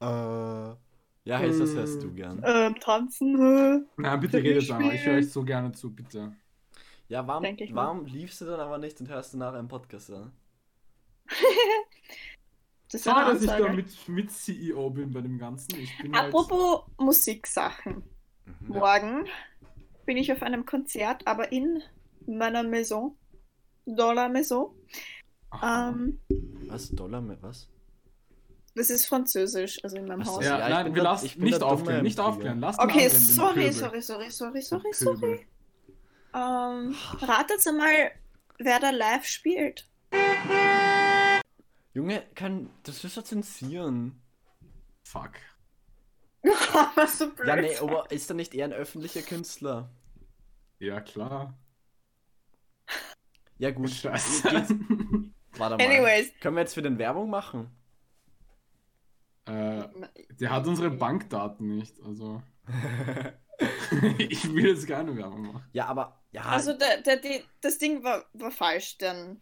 [0.00, 0.76] Äh.
[1.24, 2.42] Ja, heißt das hörst du gern.
[2.44, 3.86] Ähm, tanzen, hä?
[3.96, 4.96] Nein, bitte redet ich einmal.
[4.96, 6.32] Ich höre euch so gerne zu, bitte.
[7.06, 10.32] Ja, warum, warum liefst du dann aber nicht und hörst du nachher einen Podcast an?
[12.90, 15.78] Das eine dass ich da mit, mit CEO bin bei dem Ganzen.
[15.78, 18.02] Ich bin halt- Apropos Musiksachen.
[18.44, 18.68] Mhm.
[18.68, 19.24] Morgen
[20.04, 21.80] bin ich auf einem Konzert, aber in
[22.26, 23.16] meiner Maison.
[23.86, 24.74] Dans la Maison.
[25.62, 26.20] Ähm,
[26.68, 26.90] Was?
[26.90, 27.68] Dollar mit was?
[28.74, 30.44] das ist Französisch, also in meinem Ach so, Haus.
[30.44, 32.58] ja, Ja, nein, wir lassen nicht aufklären, nicht aufklären.
[32.60, 35.46] Lass Okay, sorry, sorry, sorry, sorry, sorry, sorry.
[36.34, 38.10] Ähm, ratet mal,
[38.58, 39.86] wer da live spielt.
[41.94, 42.70] Junge, kann.
[42.84, 44.22] Das wirst du zensieren.
[45.04, 45.32] Fuck.
[46.94, 47.46] Was so blöd.
[47.48, 49.90] Ja, nee, aber ist er nicht eher ein öffentlicher Künstler?
[50.78, 51.58] Ja, klar.
[53.58, 53.90] Ja, gut.
[53.90, 54.72] Scheiße.
[55.58, 55.84] Warte mal.
[55.86, 56.32] Anyways.
[56.40, 57.70] Können wir jetzt für den Werbung machen?
[59.46, 59.84] äh,
[60.40, 62.42] der hat unsere Bankdaten nicht, also.
[64.18, 65.64] ich will jetzt keine Werbung machen.
[65.72, 66.20] Ja, aber.
[66.30, 69.40] Ja, Also der, der, die, das Ding war, war falsch, denn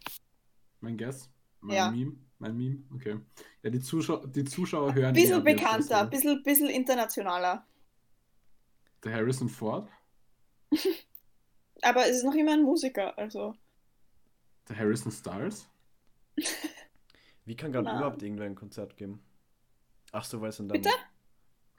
[0.80, 1.30] Mein Guess?
[1.60, 1.90] Mein Ja.
[1.90, 2.16] Meme?
[2.38, 2.82] Mein Meme?
[2.94, 3.20] Okay.
[3.62, 5.08] Ja, die, Zuschau die Zuschauer hören.
[5.08, 7.66] ein bisschen bekannter, ein bisschen, bisschen internationaler.
[9.04, 9.88] Der Harrison Ford?
[11.82, 13.54] Aber es ist noch immer ein Musiker, also.
[14.68, 15.68] Der Harrison Styles?
[17.44, 19.22] wie kann gerade überhaupt irgendwer ein Konzert geben?
[20.12, 20.82] Ach so, weil es in deinem.
[20.82, 20.94] Bitte?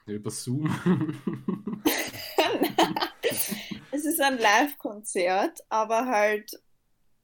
[0.06, 0.66] Ja, Über Zoom.
[3.92, 6.60] es ist ein Live-Konzert, aber halt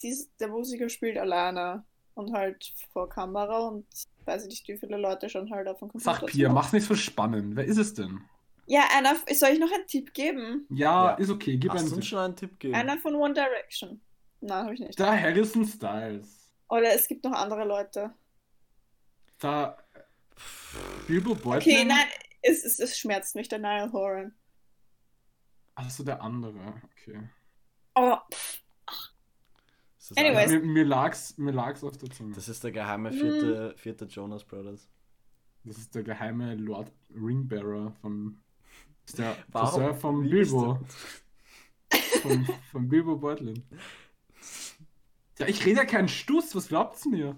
[0.03, 3.87] dies, der Musiker spielt alleine und halt vor Kamera und
[4.25, 6.87] weiß ich nicht, wie viele Leute schon halt auf dem Computer Sag Pia, mach's nicht
[6.87, 7.57] so spannend.
[7.57, 8.21] Wer ist es denn?
[8.67, 10.67] Ja, einer, soll ich noch einen Tipp geben?
[10.71, 11.14] Ja, Ja.
[11.14, 12.05] ist okay, gib Hast einen du Tipp.
[12.05, 12.75] schon einen Tipp gegeben?
[12.79, 14.01] Einer von One Direction.
[14.41, 15.01] Nein, habe ich nicht.
[15.01, 16.38] Da Harrison Styles.
[16.69, 18.15] Oder es gibt noch andere Leute.
[19.39, 19.77] Da
[21.07, 21.77] Bilbo Beutlin.
[21.77, 22.07] Okay, nein,
[22.43, 24.35] es, es, es schmerzt mich, der Niall Horan.
[25.75, 26.83] Achso, der andere.
[26.93, 27.29] Okay.
[27.95, 28.27] Aber
[29.99, 30.51] Ist das Anyways.
[30.51, 32.35] Mir, mir, lag's, mir lag's auf der Zunge.
[32.35, 33.19] Das ist der geheime Hm.
[33.19, 34.89] vierte, vierte Jonas Brothers.
[35.65, 38.41] Das ist der geheime Lord Ringbearer von.
[39.03, 39.69] Das ist der Warum?
[39.81, 40.81] Friseur von Bilbo.
[42.23, 43.63] Von, von Bilbo Beutlin.
[45.38, 47.37] Ja, ich rede ja keinen Stuss, was glaubt's mir?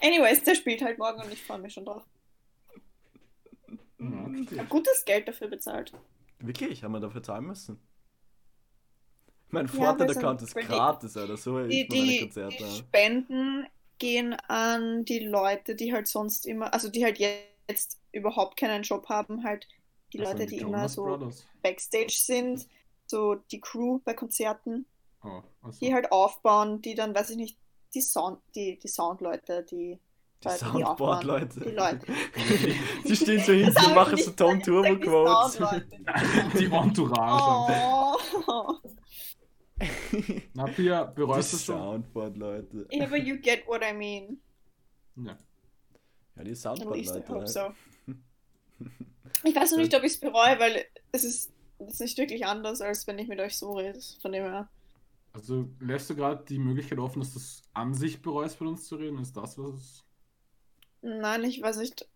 [0.00, 2.04] anyways, der spielt halt morgen und ich freue mich schon drauf.
[3.98, 4.58] Ja, Ich okay.
[4.60, 5.92] habe gutes Geld dafür bezahlt.
[6.38, 6.84] Wirklich?
[6.84, 7.80] Haben wir dafür zahlen müssen?
[9.50, 11.36] Mein Ja, Fortnite-Account weil ist die- gratis, Alter.
[11.36, 12.56] So Die, ich meine die, Konzerte.
[12.64, 12.76] die.
[12.76, 13.66] Spenden
[13.98, 19.08] gehen an die Leute, die halt sonst immer, also die halt jetzt überhaupt keinen Job
[19.08, 19.66] haben, halt
[20.12, 21.46] die Also Leute, die immer Jonas so Brothers.
[21.62, 22.68] Backstage sind,
[23.06, 24.86] so die Crew bei Konzerten,
[25.22, 25.78] Oh, also.
[25.80, 27.58] die halt aufbauen, die dann, weiß ich nicht,
[27.94, 29.98] die Sound, die, die Soundleute, die,
[30.42, 30.58] Die Leute.
[30.58, 31.60] Soundboard-Leute.
[31.60, 32.06] Die Leute.
[33.08, 35.58] Die stehen so hinten und machen so Tom Turbo Quotes.
[36.58, 37.74] Die Entourage.
[38.46, 38.74] Oh.
[40.54, 41.76] Na, Pia, bereust du schon?
[41.76, 42.86] Soundboard-Leute.
[42.92, 44.40] Yeah, but you get what I mean.
[45.16, 45.36] Ja.
[46.36, 47.28] Ja, die Soundboard-Leute.
[47.28, 47.48] halt.
[47.48, 47.72] so.
[49.44, 52.46] Ich weiß noch nicht, ob ich es bereue, weil es ist, es ist nicht wirklich
[52.46, 53.98] anders, als wenn ich mit euch so rede.
[54.22, 54.68] Von dem her.
[55.38, 58.86] Also lässt du gerade die Möglichkeit offen, dass du es an sich bereust, mit uns
[58.86, 59.18] zu reden?
[59.18, 60.04] Ist das, was es.
[61.00, 62.06] Nein, ich weiß nicht.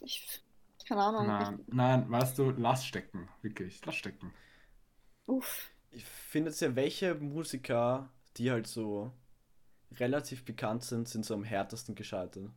[0.00, 0.42] Ich,
[0.86, 1.26] keine Ahnung.
[1.26, 3.28] Nein, nein, weißt du, lass stecken.
[3.42, 4.32] Wirklich, lass stecken.
[4.32, 5.70] Ich, uff.
[5.90, 9.12] Ich finde jetzt ja, welche Musiker, die halt so
[9.96, 12.50] relativ bekannt sind, sind so am härtesten gescheitert.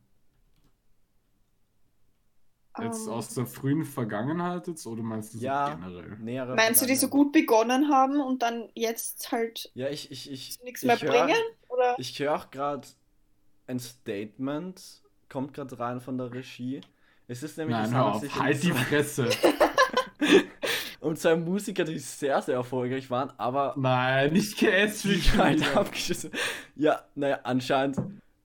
[2.80, 5.74] Jetzt Ähm, aus der frühen Vergangenheit jetzt oder meinst du so Ja.
[5.74, 6.16] generell?
[6.20, 10.30] Nähere meinst du, die so gut begonnen haben und dann jetzt halt Ja, ich, ich,
[10.30, 11.40] ich, nichts ich mehr hör- bringen?
[11.68, 11.94] Oder?
[11.98, 12.88] Ich höre auch gerade
[13.66, 16.80] ein Statement, kommt gerade rein von der Regie.
[17.28, 19.28] Es ist nämlich, Nein, hör auf, sich um halt die zwei- Fresse.
[21.00, 26.30] um zwei Musiker, die sehr, sehr erfolgreich waren, aber Nein, nicht KS die halt abgeschissen.
[26.76, 27.98] Ja, naja, anscheinend.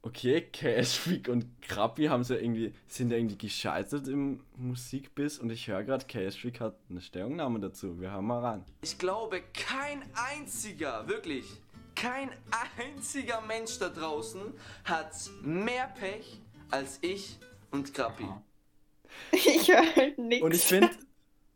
[0.07, 5.49] Okay, Cash Freak und Krappi haben sie irgendwie, sind ja irgendwie gescheitert im Musikbiss und
[5.49, 7.99] ich höre gerade, Cash Freak hat eine Stellungnahme dazu.
[7.99, 8.63] Wir hören mal rein.
[8.81, 11.45] Ich glaube, kein einziger, wirklich,
[11.93, 12.29] kein
[12.77, 14.53] einziger Mensch da draußen
[14.85, 16.39] hat mehr Pech
[16.71, 17.37] als ich
[17.71, 18.23] und Krappi.
[18.23, 18.41] Aha.
[19.33, 20.45] Ich höre halt nichts.
[20.45, 20.89] Und ich finde,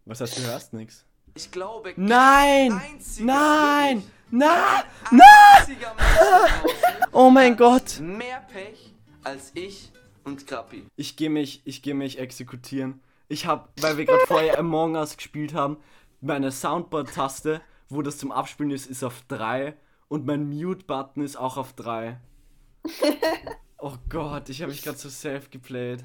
[0.03, 1.05] was heißt, du hörst nichts?
[1.33, 2.69] Ich glaube, Nein!
[2.69, 4.03] kein einziger, Nein!
[4.31, 4.83] Nein!
[5.09, 5.75] draußen
[7.11, 7.99] Oh mein Gott!
[7.99, 9.91] mehr Pech als ich
[10.23, 10.85] und Krappi.
[10.95, 13.01] Ich gehe mich, ich gehe mich exekutieren.
[13.27, 15.77] Ich habe, weil wir gerade vorher Among Us gespielt haben,
[16.19, 19.73] meine Soundboard-Taste, wo das zum Abspielen ist, ist auf 3
[20.07, 22.19] und mein Mute-Button ist auch auf 3.
[23.83, 26.03] Oh Gott, ich habe mich gerade so self geplayed.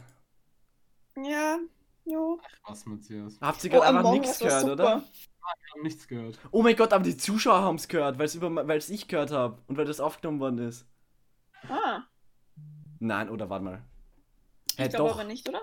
[1.22, 1.58] Ja,
[2.06, 2.40] jo.
[2.66, 3.38] Was, Matthias?
[3.40, 4.72] Habt ihr Oh, gerade einfach Among nichts gehört, super.
[4.72, 5.04] oder?
[5.12, 6.38] Ich habe nichts gehört.
[6.50, 8.26] Oh mein Gott, aber die Zuschauer haben es gehört, weil
[8.78, 10.86] es ich gehört habe und weil das aufgenommen worden ist.
[11.68, 12.02] Ah,
[12.98, 13.82] Nein, oder warte mal.
[14.76, 15.18] Hä, ich glaube doch.
[15.18, 15.62] aber nicht, oder?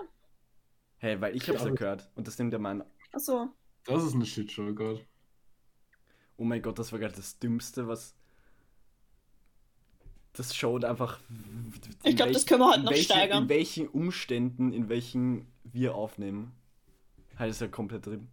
[0.98, 2.84] Hey, weil ich hab's ja glaube- gehört und das nimmt ja mein.
[3.12, 3.48] Achso.
[3.84, 5.04] Das ist eine Shitshow, Gott.
[6.36, 8.14] Oh mein Gott, das war gerade das Dümmste, was.
[10.32, 11.20] Das showt einfach.
[12.02, 13.42] Ich in glaub, das können wir heute noch welchen, steigern.
[13.44, 16.52] In welchen Umständen, in welchen wir aufnehmen.
[17.38, 18.28] Halt ist ja komplett drin.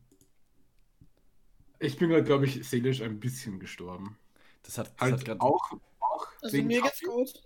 [1.80, 4.17] Ich bin gerade, glaube ich, seelisch ein bisschen gestorben.
[4.63, 5.41] Das hat, das hat Halt gerade.
[5.41, 7.41] auch, auch Also wegen mir geht's gut.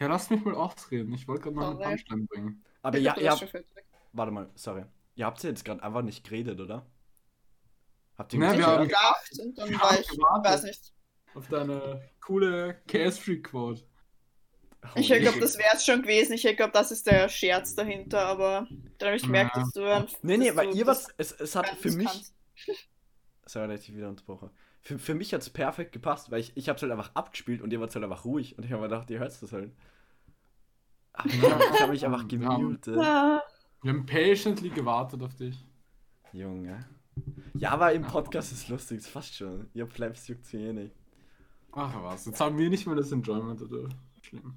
[0.00, 1.12] Ja, lass mich mal ausreden.
[1.14, 1.96] Ich wollte gerade noch einen.
[1.98, 2.64] Punchline bringen.
[2.82, 3.62] Aber Ich ja, fertig.
[4.12, 4.84] Warte mal, sorry.
[5.14, 6.84] Ihr habt ja jetzt gerade einfach nicht geredet, oder?
[8.18, 10.92] Habt ihr Na, wir Ich haben- hab gedacht und dann wir war ich, weiß nicht.
[11.34, 13.84] Auf deine coole KS-Free-Quote.
[14.96, 16.32] Ich glaube, das wäre es schon gewesen.
[16.34, 18.66] Ich glaube, das ist der Scherz dahinter, aber
[18.98, 19.62] dann habe ich gemerkt, Ja.
[19.62, 20.06] dass du ein.
[20.22, 21.08] Nee, nee, weil ihr was.
[21.16, 22.06] Es, es hat für mich.
[22.06, 22.34] kannst.
[23.46, 24.50] Sorry, dass ich wieder unterbrochen.
[24.80, 27.72] Für, für mich hat es perfekt gepasst, weil ich, ich hab's halt einfach abgespielt und
[27.72, 29.72] ihr wart halt einfach ruhig und ich habe mir gedacht, ihr hört das halt.
[31.12, 32.96] Aber ich habe hab mich einfach Wir haben- gemutet.
[32.98, 33.42] Ah,
[33.82, 35.56] Wir haben patiently gewartet auf dich.
[36.32, 36.84] Junge.
[37.54, 39.68] Ja, aber im Podcast ist lustig, ist fast schon.
[39.74, 40.94] Ihr Plebs juckt sie eh nicht.
[41.72, 43.88] Ach was, jetzt haben wir nicht mehr das Enjoyment, oder?
[44.32, 44.56] Schlimm.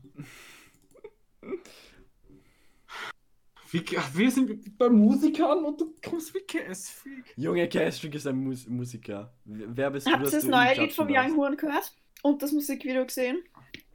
[3.71, 3.83] Wie,
[4.13, 7.33] wir sind bei Musikern und du kommst wie KS-Freak.
[7.35, 9.33] Junge, Castrick ist ein Mus Musiker.
[9.43, 11.31] Wer bist du, Habt ihr das neue Lied vom darfst?
[11.31, 11.93] Young Horn gehört?
[12.23, 13.43] Und das Musikvideo gesehen?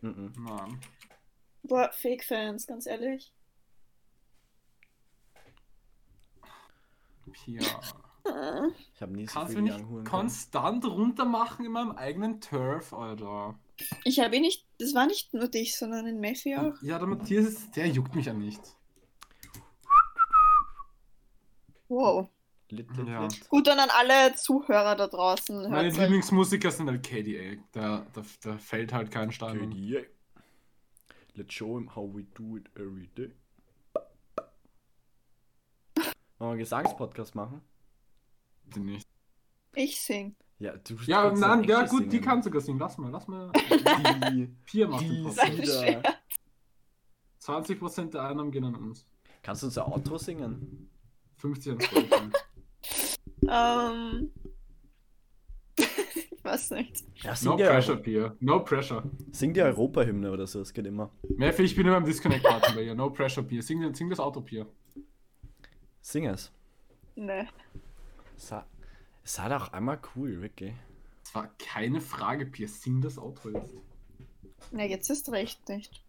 [0.03, 0.33] Mhm.
[0.37, 0.81] Mann.
[1.63, 3.33] Boah, Fake-Fans, ganz ehrlich.
[7.33, 7.63] Pia.
[8.25, 8.69] Ah.
[8.95, 11.93] Ich habe nie so Kannst du viel nicht Young Horn konstant runter machen in meinem
[11.93, 13.59] eigenen Turf, Alter?
[14.05, 16.75] Ich habe ihn nicht, das war nicht nur dich, sondern in Messi auch.
[16.83, 18.61] Ja, der Matthias, ist, der juckt mich ja nicht.
[21.89, 22.29] Wow.
[22.69, 23.25] Lit, lit, Ja.
[23.25, 23.49] lit.
[23.49, 25.63] Gut, dann an alle Zuhörer da draußen.
[25.63, 26.03] Meine hört's euch.
[26.03, 27.57] Lieblingsmusiker sind halt KDA.
[27.73, 29.71] Da, da, da fällt halt kein Stein.
[29.71, 30.03] KDA.
[31.35, 33.33] Let's show him how we do it every day.
[35.97, 37.61] Wollen wir einen Gesangspodcast machen?
[38.65, 39.07] Bitte nicht.
[39.75, 40.37] Ich sing.
[40.61, 42.23] Ja, du Ja, nein, ja gut, die singen.
[42.25, 42.79] kann sogar singen.
[42.79, 43.51] Lass mal, lass mal.
[44.31, 45.67] Die, Pia macht den die.
[45.67, 46.03] Sida.
[47.43, 49.07] 20% der Einnahmen gehen an uns.
[49.43, 50.91] Kannst du unser Outro singen?
[51.39, 52.31] 50 an Spotify.
[53.49, 54.31] Ähm.
[55.79, 57.05] ich weiß nicht.
[57.23, 58.37] Ja, No pressure, die, Pia.
[58.41, 59.03] No pressure.
[59.33, 61.11] sing die Europahymne oder so, das geht immer.
[61.39, 62.95] Murphy, ich bin immer im Disconnect-Party bei ihr.
[62.95, 63.63] No pressure, Pia.
[63.63, 64.67] Sing, sing das Auto, Pia.
[66.03, 66.53] Sing es.
[67.17, 67.49] Ne.
[68.37, 68.67] Sa
[69.25, 70.75] es war doch einmal cool, wirklich.
[71.25, 72.69] Das war keine Frage, Pia.
[72.69, 73.75] Sing das Auto jetzt.
[74.73, 76.05] Na, jetzt ist recht nicht.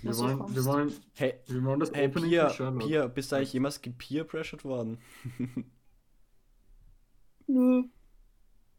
[0.00, 2.70] Wir so wollen, wir wollen, Hey, wir wollen das hey Opening Pia.
[2.72, 4.98] Pia, bist du eigentlich jemals gepeer-pressured worden?
[7.48, 7.84] Nö.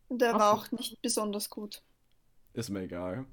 [0.10, 1.84] Und der Ach war auch nicht besonders gut.
[2.54, 3.26] Ist mir egal.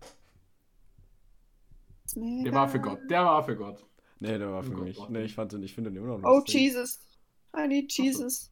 [2.04, 2.80] Ist mir Der war für.
[2.80, 3.00] Gott.
[3.10, 3.84] Der war für Gott.
[4.20, 4.98] Nee, der war für Oh Gott, mich.
[4.98, 5.12] warte.
[5.12, 6.54] Nee, ich fand den, ich finde den immer noch Oh, lustig.
[6.54, 7.00] Jesus.
[7.56, 8.50] I need Jesus.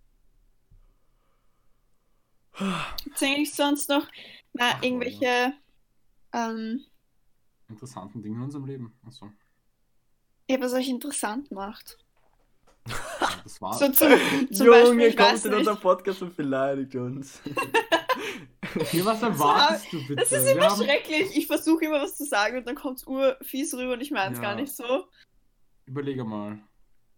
[3.04, 4.06] Gibt's eigentlich sonst noch
[4.52, 5.54] na, Ach, irgendwelche,
[6.32, 6.84] ähm,
[7.68, 8.92] Interessanten Dinge in unserem Leben.
[9.06, 9.30] Achso.
[10.48, 11.98] ja, was euch interessant macht?
[13.44, 13.72] Das war.
[13.78, 14.10] So zum,
[14.52, 15.68] zum Junge, Beispiel, ich weiß kommt in nicht.
[15.68, 17.40] unser Podcast und beleidigt uns.
[18.90, 20.16] Hier, was erwartest du bitte?
[20.16, 21.36] Das ist Wir immer haben- schrecklich.
[21.36, 24.38] Ich versuche immer was zu sagen und dann kommt's urfies rüber und ich meine es
[24.38, 24.42] Ja.
[24.42, 25.06] gar nicht so.
[25.86, 26.58] Überlege mal.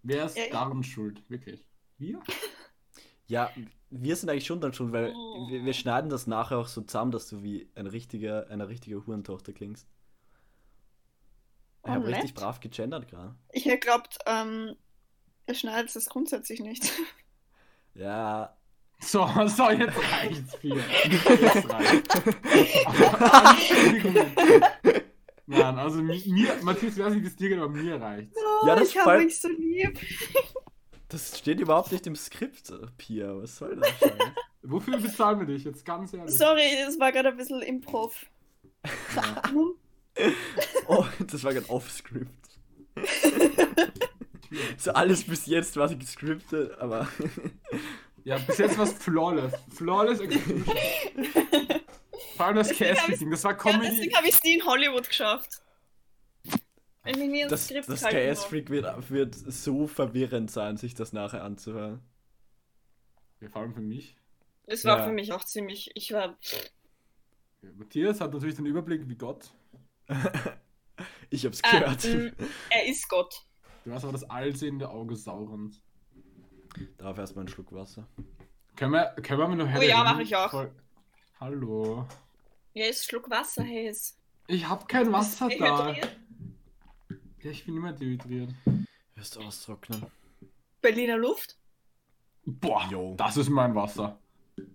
[0.02, 1.22] Wer ist Ja, ich- daran schuld?
[1.28, 1.64] Wirklich?
[1.98, 2.20] Wir?
[3.26, 3.50] Ja,
[3.96, 5.48] wir sind eigentlich schon dann schon, weil Oh.
[5.50, 9.06] wir, wir schneiden das nachher auch so zusammen, dass du wie ein richtiger, eine richtige
[9.06, 9.86] Hurentochter klingst.
[11.84, 13.34] Ich Oh, habe richtig brav gegendert gerade.
[13.52, 14.74] Ich hätte glaubt, ähm,
[15.46, 16.90] ihr schneidet das grundsätzlich nicht.
[17.94, 18.56] Ja,
[19.00, 20.76] So, so, jetzt reicht's, Pia.
[20.76, 22.14] Jetzt reicht's.
[25.46, 28.36] Nein, also mi- mir, Matthias, ich weiß nicht, wie es dir geht, aber mir reicht's.
[28.62, 29.98] Oh, Ja, das ich habe fall- mich so lieb.
[31.14, 33.40] Das steht überhaupt nicht im Skript, Pia.
[33.40, 33.88] Was soll das?
[34.62, 36.34] Wofür bezahlen wir dich jetzt, ganz ehrlich?
[36.34, 38.26] Sorry, es war gerade ein bisschen Improv.
[39.48, 39.74] Hm?
[40.88, 42.48] oh, das war gerade off-Script.
[44.76, 47.08] so alles bis jetzt war gescriptet, aber.
[48.26, 49.52] Ja, bis jetzt war es flawless.
[49.76, 50.64] Flawless Execution.
[52.38, 53.90] Vor allem das Cast-Meeting, das war Ja, Comedy.
[53.90, 55.60] deswegen habe ich es nie in Hollywood geschafft.
[57.04, 58.02] Das, Skript das.
[58.02, 62.00] KS-Freak wird, wird so verwirrend sein, sich das nachher anzuhören.
[63.40, 64.16] Ja, vor allem für mich.
[64.66, 65.04] Das war Ja.
[65.04, 65.90] für mich auch ziemlich.
[65.94, 66.38] Ich war.
[67.60, 69.52] Ja, Matthias hat natürlich den Überblick wie Gott.
[71.28, 72.04] Ich hab's Ah, gehört.
[72.04, 72.28] mm,
[72.70, 73.44] er ist Gott.
[73.84, 75.82] Du hast aber das allsehende Auge saurend.
[76.98, 78.06] Darauf erstmal einen Schluck Wasser.
[78.76, 80.50] Können wir, können wir mal noch Oh ja, mach ich auch.
[80.52, 80.72] Voll-
[81.40, 82.06] Hallo.
[82.74, 83.88] Ja, ist Schluck Wasser, hey.
[83.88, 85.86] Ist Ich hab kein Wasser da.
[85.92, 86.16] dehydriert.
[87.44, 88.54] Ja, ich bin immer dehydriert.
[89.16, 90.06] Wirst du austrocknen.
[90.80, 91.58] Berliner Luft?
[92.46, 93.14] Boah, Jo.
[93.18, 94.18] das ist mein Wasser.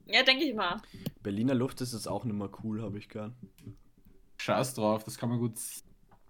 [0.06, 0.80] Ja, denke ich mal.
[1.24, 3.34] Berliner Luft ist jetzt auch nicht mehr cool, habe ich gehört.
[4.38, 5.54] Scheiß drauf, das kann man gut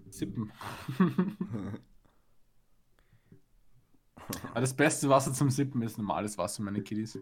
[0.09, 0.49] sippen.
[4.51, 7.19] Aber das beste Wasser zum Sippen ist normales Wasser, meine Kiddies.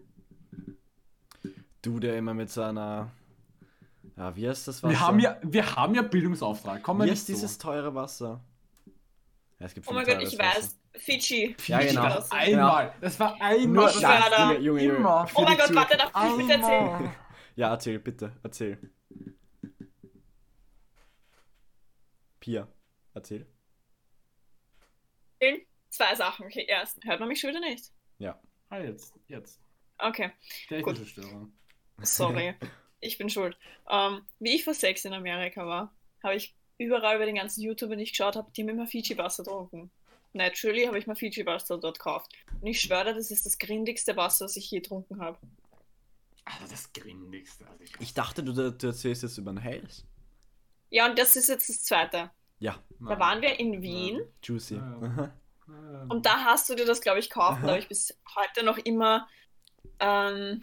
[1.81, 3.09] Du, der immer mit seiner.
[4.15, 4.91] Ja, wie heißt das Wasser?
[4.91, 6.83] Wir haben, ja, wir haben ja Bildungsauftrag.
[6.83, 8.43] Komm mal Wie nicht ist dieses teure Wasser?
[9.59, 10.77] Ja, es gibt Oh mein Gott, ich weiß.
[10.95, 11.55] Fidschi.
[11.67, 12.23] Ja, genau.
[12.29, 12.93] Einmal.
[13.01, 13.91] Das war einmal.
[13.91, 14.51] Nur, da?
[14.53, 15.27] Junge, Junge, Junge.
[15.35, 17.15] Oh mein Gott, warte, darf ich bitte erzählen?
[17.55, 18.91] Ja, erzähl, bitte, erzähl.
[22.39, 22.67] Pia,
[23.13, 23.47] erzähl.
[25.97, 26.45] Zwei Sachen.
[26.45, 27.03] Okay, erst.
[27.03, 27.91] Hört man mich schon wieder nicht?
[28.19, 28.39] Ja.
[28.69, 29.15] Ah, jetzt.
[29.27, 29.59] Jetzt.
[29.97, 30.31] Okay,
[30.67, 31.51] Technische Störung.
[32.03, 32.53] sorry.
[32.99, 33.57] ich bin schuld.
[33.89, 37.89] Ähm, wie ich vor sechs in Amerika war, habe ich überall über den ganzen YouTube,
[37.89, 39.91] wenn ich geschaut habe, die haben immer Fiji-Wasser getrunken.
[40.33, 42.31] Naturally habe ich mal Fiji-Wasser dort gekauft.
[42.61, 45.37] Und ich schwöre, das ist das grindigste Wasser, das ich je getrunken habe.
[46.45, 47.65] Also das Grindigste.
[47.67, 50.03] Also ich, Ich dachte, du, du erzählst jetzt über den Haze.
[50.89, 52.31] Ja, und das ist jetzt das Zweite.
[52.59, 54.21] Ja, Da waren wir in Wien.
[54.43, 54.75] juicy.
[54.75, 55.07] Ja, ja.
[55.07, 55.33] Aha.
[55.67, 57.59] Ähm, Und da hast du dir das, glaube ich, gekauft.
[57.63, 59.27] Da habe ich bis heute noch immer
[59.99, 60.61] ähm,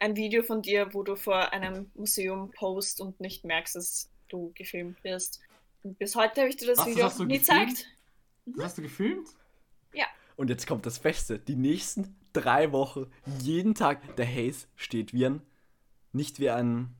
[0.00, 4.52] ein Video von dir, wo du vor einem Museum post und nicht merkst, dass du
[4.54, 5.40] gefilmt wirst.
[5.82, 7.68] Und bis heute habe ich dir das Was, das Video hast du nie gefilmt?
[7.68, 7.86] gezeigt.
[8.46, 9.28] Das hast du gefilmt?
[10.36, 11.38] Und jetzt kommt das Beste.
[11.38, 13.06] Die nächsten drei Wochen,
[13.38, 15.42] jeden Tag, der Haze steht wie ein,
[16.12, 16.94] nicht wie ein,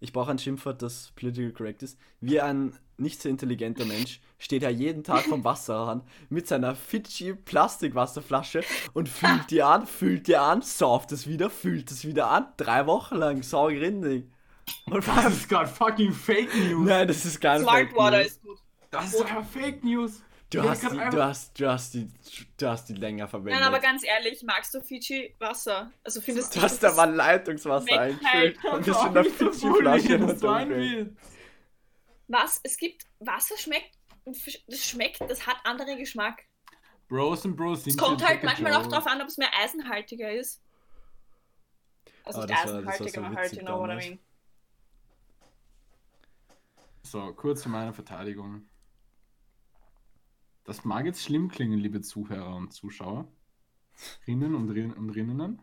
[0.00, 4.62] ich brauche ein Schimpfwort, das political correct ist, wie ein nicht so intelligenter Mensch, steht
[4.62, 8.62] er jeden Tag vom Wasserhahn mit seiner Fidschi Plastikwasserflasche
[8.92, 12.86] und füllt die an, füllt die an, sauft es wieder, füllt es wieder an, drei
[12.86, 14.28] Wochen lang, saugrindig.
[14.86, 16.86] Und Das ist gerade fucking Fake News.
[16.88, 17.62] Nein, das ist gar nicht.
[17.68, 18.58] Smart Water ist gut.
[18.90, 20.22] Das ist sogar Fake News.
[20.50, 22.10] Du hast, die, einfach- du, hast, du, hast die,
[22.56, 23.60] du hast die länger verwendet.
[23.60, 25.92] Nein, aber ganz ehrlich, magst du Fiji Wasser?
[26.02, 28.74] Also findest Du hast da mal Leitungswasser eingefüllt halt.
[28.74, 30.66] und bist in der Fidschi-Flasche bully, das war.
[32.28, 32.60] Was?
[32.62, 33.98] Es gibt Wasser schmeckt.
[34.24, 36.44] Das schmeckt, das hat andere Geschmack.
[37.08, 39.50] Bros und Bros Es sind kommt hier halt manchmal auch drauf an, ob es mehr
[39.62, 40.62] eisenhaltiger ist.
[42.24, 44.18] Also Aber nicht eisenhaltiger, aber halt, you know what I mean.
[47.10, 48.68] So, kurz zu meiner Verteidigung.
[50.64, 53.26] Das mag jetzt schlimm klingen, liebe Zuhörer und Zuschauer.
[54.26, 55.62] Rinnen und, Rin und Rinnen.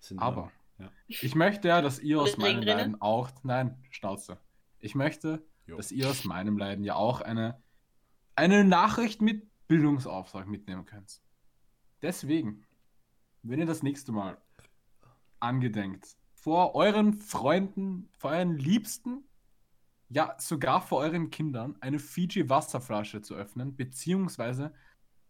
[0.00, 0.90] Sind Aber Ja.
[1.06, 2.62] ich möchte ja, dass ihr aus meinem?
[2.62, 3.30] Leiden auch.
[3.44, 4.40] Nein, Schnauze.
[4.80, 5.76] Ich möchte, Jo.
[5.76, 7.62] dass ihr aus meinem Leiden ja auch eine,
[8.34, 11.22] eine Nachricht mit Bildungsauftrag mitnehmen könnt.
[12.02, 12.66] Deswegen,
[13.42, 14.42] wenn ihr das nächste Mal
[15.38, 19.22] angedenkt, vor euren Freunden, vor euren Liebsten,
[20.10, 24.74] ja sogar vor euren Kindern eine Fiji-Wasserflasche zu öffnen, beziehungsweise,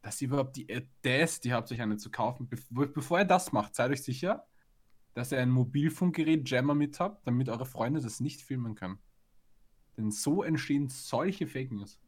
[0.03, 2.49] dass ihr überhaupt die Audacity habt, euch eine zu kaufen.
[2.49, 4.47] Bevor, bevor ihr das macht, seid euch sicher,
[5.15, 8.99] dass ihr ein Mobilfunkgerät Jammer mit habt, damit eure Freunde das nicht filmen können.
[9.97, 12.01] Denn so entstehen solche Fake News.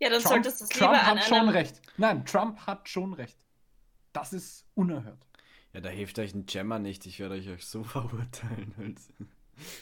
[0.00, 1.48] Ja, dann Trump, solltest du es lieber Trump an hat schon einem...
[1.50, 1.82] recht.
[1.98, 3.38] Nein, Trump hat schon recht.
[4.12, 5.26] Das ist unerhört.
[5.74, 7.04] Ja, da hilft euch ein Jammer nicht.
[7.04, 8.96] Ich werde euch, euch so verurteilen.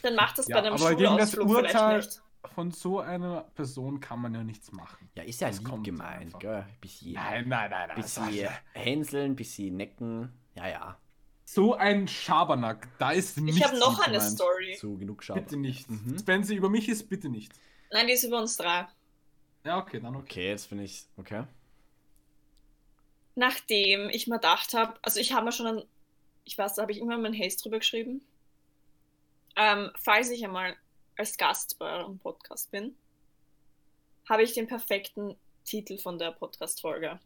[0.01, 2.07] Dann macht das Ja, bei einem aber gegen das Urteil
[2.53, 5.09] von so einer Person kann man ja nichts machen.
[5.15, 6.65] Ja, ist ja Das lieb gemeint, gell?
[6.81, 7.95] Bisschen, Nein, nein, nein, nein.
[8.01, 10.31] bisschen hänseln, bisschen necken.
[10.55, 10.97] Ja, ja.
[11.45, 14.31] So ein Schabernack, da ist nichts Ich habe noch eine gemeint.
[14.33, 14.77] Story.
[14.79, 15.43] So genug Schaden.
[15.43, 15.89] Bitte nicht.
[15.89, 16.21] Mhm.
[16.25, 17.53] Wenn sie über mich ist, bitte nicht.
[17.91, 18.87] Nein, die ist über uns drei.
[19.63, 20.23] Ja, okay, dann okay.
[20.23, 21.05] Okay, jetzt bin ich.
[21.17, 21.43] Okay.
[23.35, 25.83] Nachdem ich mir gedacht habe, also ich habe mir schon ein,
[26.43, 28.21] ich weiß, da habe ich immer meinen Haze drüber geschrieben.
[29.57, 30.75] Ähm, falls ich einmal
[31.17, 32.95] als Gast bei eurem Podcast bin,
[34.29, 35.35] habe ich den perfekten
[35.65, 37.19] Titel von der Podcast-Folge.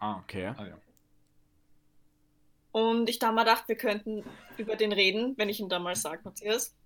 [0.00, 0.52] Ah, Okay.
[0.56, 0.78] Ah, ja.
[2.72, 4.24] Und ich da mal gedacht, wir könnten
[4.58, 6.76] über den reden, wenn ich ihn da mal sage, Matthias.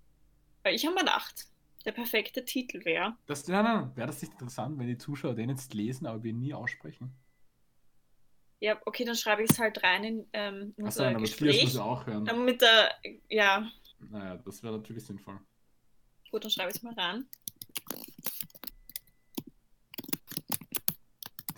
[0.63, 1.45] Weil ich habe mir gedacht,
[1.85, 3.15] der perfekte Titel wäre.
[3.27, 6.33] Das, nein, nein, wäre das nicht interessant, wenn die Zuschauer den jetzt lesen, aber wir
[6.33, 7.13] nie aussprechen?
[8.61, 11.37] Ja, okay, dann schreibe ich es halt rein in, ähm, in Achso, unser aber Matthias
[11.37, 11.63] Gespräch.
[11.65, 12.27] muss auch hören.
[12.29, 12.89] Ähm, mit der,
[13.27, 13.69] ja,
[14.09, 15.39] Naja, das wäre natürlich sinnvoll.
[16.31, 17.27] gut, dann schreibe ich es mal rein.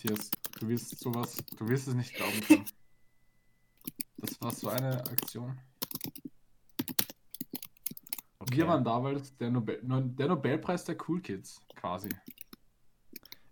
[0.06, 2.66] Matthias, du wirst sowas, du wirst es nicht glauben können.
[4.18, 5.60] Das war so eine Aktion.
[8.40, 8.58] okay.
[8.58, 12.10] Wir waren damals der, Nobel, der Nobelpreis der Cool Kids, quasi.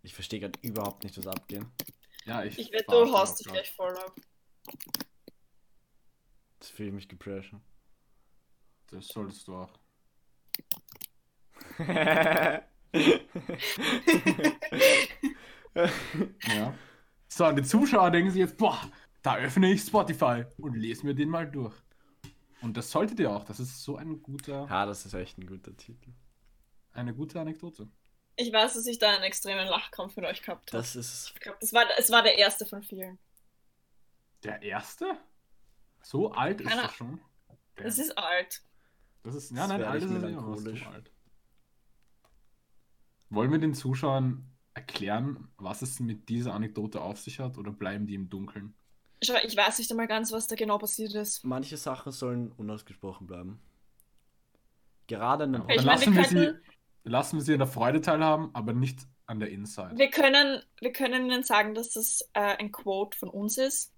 [0.04, 1.72] Ich verstehe gerade überhaupt nicht, was abgehen.
[2.26, 2.58] Ja, ich.
[2.60, 4.16] Ich wette, du haust dich gleich voll ab.
[6.60, 7.62] Das fühle ich mich gepression.
[8.94, 9.72] Das solltest du auch.
[16.48, 16.74] Ja.
[17.28, 18.80] So, und die Zuschauer denken sich jetzt, boah,
[19.24, 21.74] da öffne ich Spotify und lese mir den mal durch.
[22.62, 23.44] Und das solltet ihr auch.
[23.44, 26.12] Das ist so ein guter, ja, das ist echt ein guter Titel.
[26.94, 27.90] eine gute Anekdote.
[28.36, 30.78] Ich weiß, dass ich da einen extremen Lachkrampf mit euch gehabt habe.
[30.82, 31.32] Das ist.
[31.36, 33.20] Ich glaube, das war, es war der erste von vielen.
[34.44, 35.18] Der erste?
[36.04, 37.22] So alt ist Keine- das schon.
[37.76, 38.62] Das ist alt.
[39.24, 40.80] Das ist, ja, Das nein, werde alt ich ist es immer, aber es ist melancholisch.
[40.80, 41.12] zu alt.
[43.30, 48.08] Wollen wir den Zuschauern erklären, was es mit dieser Anekdote auf sich hat, oder bleiben
[48.08, 48.76] die im Dunkeln?
[49.24, 51.44] Schau, ich weiß nicht einmal ganz, was da genau passiert ist.
[51.44, 53.60] Manche Sachen sollen unausgesprochen bleiben.
[55.08, 56.52] Gerade in einem Okay, lassen, wir sie,
[57.04, 59.98] lassen wir sie an der Freude teilhaben, aber nicht an der Inside.
[59.98, 63.93] Wir können, wir können Ihnen sagen, dass das äh, ein Quote von uns ist.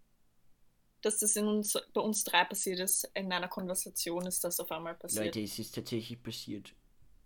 [1.06, 3.08] Dass das in uns, bei uns drei passiert ist.
[3.14, 5.26] In einer Konversation ist das auf einmal passiert.
[5.26, 6.74] Leute, es ist tatsächlich passiert.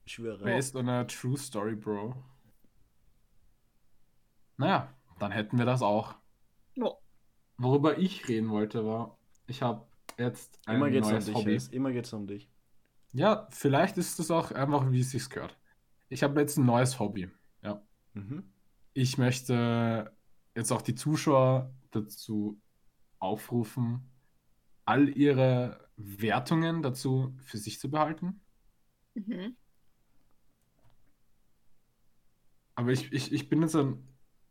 [0.04, 0.44] Ich schwöre.
[0.44, 2.14] Based on a true story, bro.
[4.58, 6.16] Naja, dann hätten wir das auch.
[6.76, 6.92] Ja.
[7.58, 9.18] Worüber ich reden wollte, war,
[9.48, 11.56] ich habe jetzt ein Immer geht's um neues dich, Hobby.
[11.56, 11.72] Haze.
[11.74, 12.52] Immer geht's um dich.
[13.14, 15.58] Ja, vielleicht ist es auch einfach, wie es sich gehört.
[16.10, 17.32] Ich habe jetzt ein neues Hobby.
[17.64, 17.82] Ja.
[18.12, 18.52] Mhm.
[18.92, 20.14] Ich möchte
[20.54, 22.60] jetzt auch die Zuschauer dazu
[23.20, 24.10] aufrufen,
[24.86, 28.42] all ihre Wertungen dazu für sich zu behalten.
[29.14, 29.56] Mhm.
[32.76, 34.08] Aber ich, ich, ich bin jetzt ein,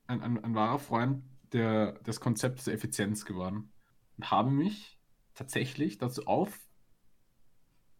[0.07, 3.73] ein, ein, ein wahrer Freund der, des Konzepts der Effizienz geworden
[4.17, 4.99] und habe mich
[5.35, 6.59] tatsächlich dazu auf,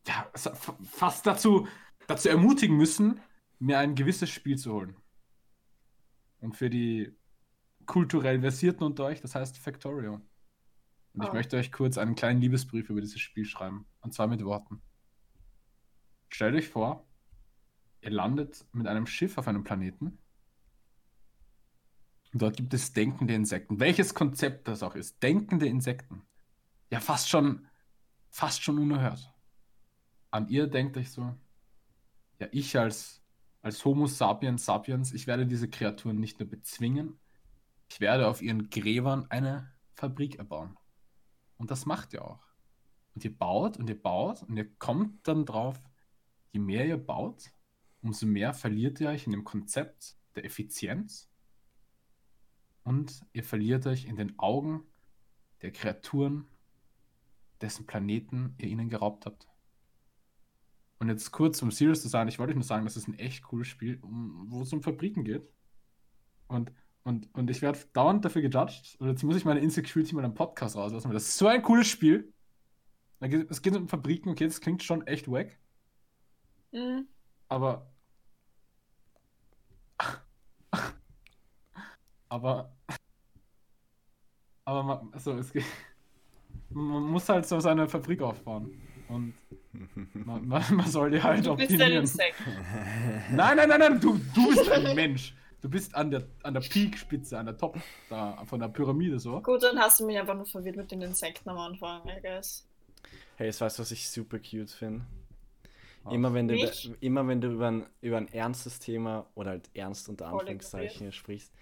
[0.07, 1.67] ja, fast dazu,
[2.07, 3.21] dazu ermutigen müssen,
[3.59, 4.97] mir ein gewisses Spiel zu holen.
[6.41, 7.17] Und für die
[7.87, 10.21] kulturell Versierten unter euch, das heißt Factorio.
[11.13, 11.33] Und ich Oh.
[11.33, 13.87] möchte euch kurz einen kleinen Liebesbrief über dieses Spiel schreiben.
[14.01, 14.83] Und zwar mit Worten.
[16.29, 17.07] Stellt euch vor,
[18.01, 20.19] ihr landet mit einem Schiff auf einem Planeten.
[22.33, 23.81] Und dort gibt es denkende Insekten.
[23.81, 25.23] Welches Konzept das auch ist.
[25.23, 26.23] Denkende Insekten.
[26.91, 27.67] Ja, fast schon,
[28.29, 29.33] fast schon unerhört.
[30.31, 31.35] An ihr denkt euch so,
[32.39, 33.23] ja, ich als,
[33.63, 37.19] als Homo sapiens sapiens, ich werde diese Kreaturen nicht nur bezwingen,
[37.91, 40.77] ich werde auf ihren Gräbern eine Fabrik erbauen.
[41.59, 42.47] Und das macht ihr auch.
[43.15, 45.81] Und ihr baut und ihr baut und ihr kommt dann drauf,
[46.53, 47.51] je mehr ihr baut,
[48.01, 51.29] umso mehr verliert ihr euch in dem Konzept der Effizienz
[52.89, 54.83] und ihr verliert euch in den Augen
[55.61, 56.47] der Kreaturen,
[57.61, 59.49] dessen Planeten ihr ihnen geraubt habt.
[60.99, 63.19] Und jetzt kurz, um serious zu sein, ich wollte euch nur sagen, das ist ein
[63.19, 65.47] echt cooles Spiel, um, wo es um Fabriken geht.
[66.47, 66.73] Und,
[67.09, 68.97] und, und ich werde dauernd dafür gejudged.
[69.01, 71.63] Und jetzt muss ich meine Insecurity mal im Podcast rauslassen, weil das ist so ein
[71.63, 72.33] cooles Spiel.
[73.21, 75.59] Geht- Es geht um Fabriken, okay, das klingt schon echt wack.
[76.73, 77.09] Mhm.
[77.49, 77.91] Aber.
[82.29, 82.73] Aber.
[84.65, 85.65] Aber man, also es geht,
[86.69, 88.83] man muss halt so seine Fabrik aufbauen.
[89.09, 89.33] Und
[90.13, 92.03] man, man, man soll die halt Du bist ein optimieren.
[92.03, 92.37] Insekt.
[93.33, 95.35] Nein, nein, nein, nein, du, du bist ein Mensch.
[95.61, 97.77] Du bist an der, an der Peak-Spitze, an der Top
[98.09, 99.41] da, von der Pyramide so.
[99.43, 102.65] Gut, dann hast du mich einfach nur verwirrt mit den Insekten am Anfang, I guess.
[103.37, 105.05] Hey, jetzt weißt du, was ich super cute finde?
[106.11, 109.69] Immer wenn du, über, immer wenn du über ein, über ein ernstes Thema oder halt
[109.75, 111.53] ernst unter Voll Anführungszeichen sprichst,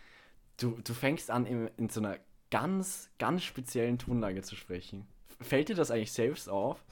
[0.58, 2.18] du, du fängst an, in, in so einer
[2.50, 5.06] ganz, ganz speziellen Tonlage zu sprechen.
[5.40, 6.84] Fällt dir das eigentlich selbst auf?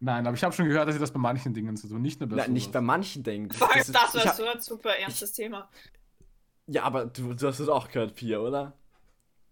[0.00, 2.20] Nein, aber ich habe schon gehört, dass sie das bei manchen Dingen so tun, nicht
[2.20, 3.50] nur bei Nein, nicht bei manchen Dingen.
[3.60, 5.70] Allem ist- das ich war so ein super ernstes Thema.
[6.66, 8.72] Ja, aber du, du hast es auch gehört, Pia, oder?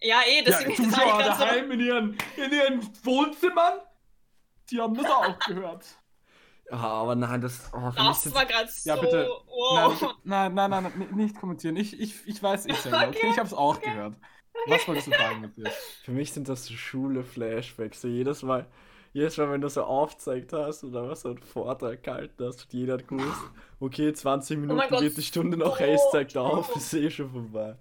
[0.00, 3.80] Ja, eh, Ja, deswegen ich Zuschauer so, daheim in ihren, in ihren Wohnzimmern,
[4.70, 5.86] die haben das auch gehört.
[6.70, 7.70] Ja, aber nein, das.
[7.72, 8.88] Oh, Das war gerade so.
[8.88, 9.28] Ja, bitte.
[9.46, 10.00] Wow.
[10.24, 11.76] Nein, nein, nein, nein, nein, nicht kommentieren.
[11.76, 13.18] Ich, ich, ich weiß ich selber, okay?
[13.18, 14.16] Okay, Ich habe es auch gehört.
[14.66, 15.70] Was wolltest du sagen mit dir?
[16.02, 18.00] Für mich sind das so Schule-Flashbacks.
[18.00, 18.66] So jedes Mal,
[19.14, 22.72] jedes Mal, wenn du so aufgezeigt hast oder was so einen Vortrag gehalten hast und
[22.74, 23.40] jeder hat gewusst,
[23.80, 26.92] okay, 20 Minuten Oh mein Gott, geht die Stunde noch, hey, es zeigt auf, ist
[26.94, 27.76] eh schon vorbei.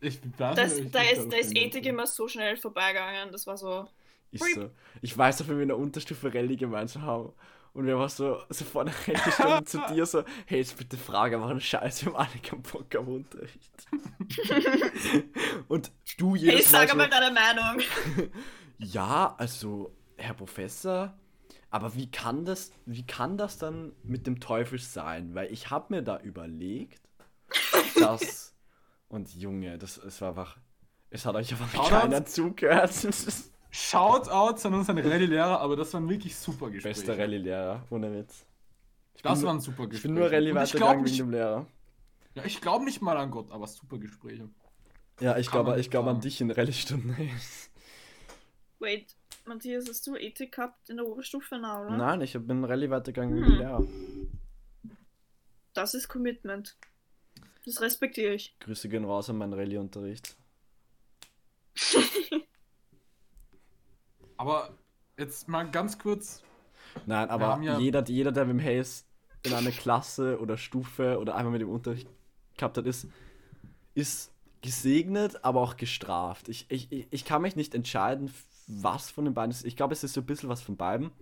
[0.00, 3.30] Ich weiß Das, nicht, da, ich- ist, da ist ich- Ethik immer so schnell vorbeigegangen.
[3.30, 3.86] Das war so.
[4.30, 4.70] Ist so.
[5.02, 7.32] Ich weiß noch, wenn wir in der Unterstufe Rallye gemeinsam haben.
[7.74, 10.96] Und wir waren so, so vor der Rallye standen zu dir so, hey, jetzt bitte
[10.96, 13.70] Frage machen, scheiße, wir haben alle keinen Bock am Unterricht.
[15.68, 17.82] und du jedes Hey, sag so, mal deine Meinung.
[18.82, 21.14] Ja, also, Herr Professor,
[21.70, 25.34] aber wie kann das, wie kann das dann mit dem Teufel sein?
[25.34, 27.00] Weil ich habe mir da überlegt,
[27.98, 28.54] dass.
[29.08, 30.56] Und Junge, das, es war einfach.
[31.10, 31.90] Es hat euch einfach Shoutouts.
[31.90, 32.92] keiner zugehört.
[33.70, 37.00] Shoutouts an unseren Rallye-Lehrer, aber das waren wirklich super Gespräche.
[37.00, 38.46] Bester Rallye-Lehrer, ohne Witz.
[39.14, 39.96] Ich Das waren super Gespräche.
[39.96, 41.66] ich bin nur Rallye glaub weitergegangen wegen dem Lehrer.
[42.34, 44.48] ja, ich glaube nicht mal an Gott, aber super Gespräche.
[45.20, 47.14] Ja, ich glaube glaube an dich in Rallye-Stunden.
[48.82, 49.14] Wait,
[49.46, 51.96] Matthias, hast du Ethik gehabt in der Oberstufe, na, oder?
[51.96, 53.52] Nein, ich bin Rallye weitergegangen wegen Hm.
[53.52, 53.86] dem Lehrer.
[55.72, 56.76] Das ist Commitment.
[57.64, 58.56] Das respektiere ich.
[58.58, 60.36] Grüße gehen raus an meinen Rallye-Unterricht.
[64.36, 64.76] Aber
[65.16, 66.42] jetzt mal ganz kurz.
[67.06, 69.06] Nein, aber ja- jeder, jeder, der mit dem Hayes
[69.44, 72.08] in einer Klasse oder Stufe oder einmal mit dem Unterricht
[72.56, 73.06] gehabt hat, ist,
[73.94, 76.48] ist gesegnet, aber auch gestraft.
[76.48, 78.32] Ich, ich, ich- ich kann mich nicht entscheiden,
[78.66, 79.64] was von den beiden ist.
[79.64, 81.12] Ich glaube, es ist so ein bisschen was von beiden.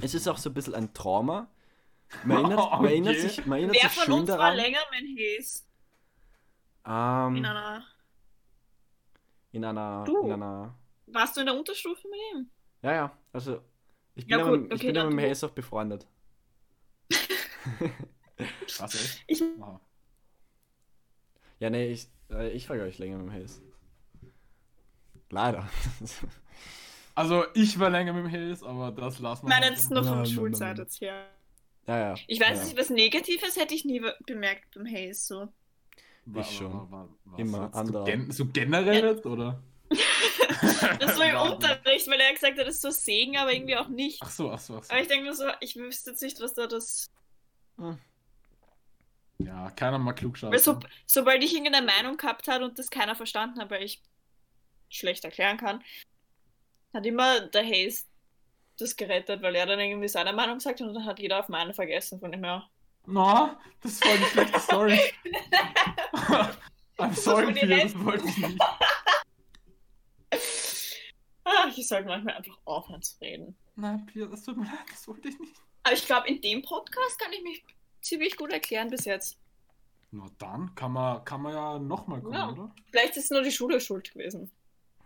[0.00, 1.48] Es ist auch so ein bisschen ein Trauma.
[2.22, 2.92] Man erinnert, man Okay.
[2.92, 4.56] erinnert sich, man erinnert Wer sich von schön uns war daran.
[4.56, 5.62] länger mein Haze?
[6.84, 7.84] Ähm, In einer.
[9.52, 10.16] in einer, Du.
[10.20, 10.74] in einer,
[11.06, 12.50] Warst du in der Unterstufe mit ihm?
[12.82, 13.62] ja, ja, also,
[14.14, 15.20] ich bin Ja, gut, mit, ich okay, bin ja dann mit.
[15.20, 16.06] Hayes auch befreundet.
[18.76, 19.24] Was echt?
[19.26, 19.80] Ich, Aha.
[21.60, 23.62] Ja, nee, ich, äh, ich frage euch länger mit dem Hayes.
[25.30, 25.68] Leider.
[27.14, 29.88] Also, ich war länger mit dem Haze, aber das lassen ich wir meine mal jetzt
[29.88, 29.94] so.
[29.94, 31.26] nur von nein, Schulzeit jetzt her.
[31.86, 32.14] ja, ja.
[32.28, 32.64] Ich weiß ja.
[32.64, 35.48] nicht, was Negatives hätte ich nie be- bemerkt beim Haze so.
[36.40, 36.72] Ich schon.
[36.72, 38.04] War, war, war, Immer jetzt so, anderer.
[38.04, 39.62] gen so generell jetzt, oder?
[41.00, 41.36] Das war im.
[41.52, 44.20] Unterricht, weil er gesagt hat, das ist so Segen, aber irgendwie auch nicht.
[44.22, 44.90] Ach so, ach so, ach so.
[44.92, 47.10] Aber ich denke mir so, ich wüsste jetzt nicht, was da das.
[49.38, 50.40] Ja, keiner mal klug.
[50.42, 54.02] Weil so, sobald ich irgendeine Meinung gehabt habe und das keiner verstanden hat, weil ich
[54.88, 55.82] schlecht erklären kann,
[56.94, 58.06] hat immer der Hayes
[58.78, 61.48] das gerettet, weil er dann irgendwie seine Meinung gesagt hat und dann hat jeder auf
[61.48, 62.68] meine vergessen von dem her.
[63.06, 63.50] No,
[63.82, 65.00] das voll eine schlechte Story.
[66.98, 67.94] I'm sorry, recht.
[67.94, 68.58] das wollte ich nicht.
[71.44, 73.56] Ah, ich sollte manchmal einfach aufhören zu reden.
[73.76, 75.54] Nein, Pia, das tut mir leid, das wollte ich nicht.
[75.82, 77.64] Aber ich glaube, in dem Podcast kann ich mich
[78.02, 79.38] ziemlich gut erklären bis jetzt.
[80.10, 82.50] Na dann kann man, kann man ja nochmal kommen, Ja.
[82.50, 82.74] oder?
[82.90, 84.50] Vielleicht ist nur die Schule schuld gewesen.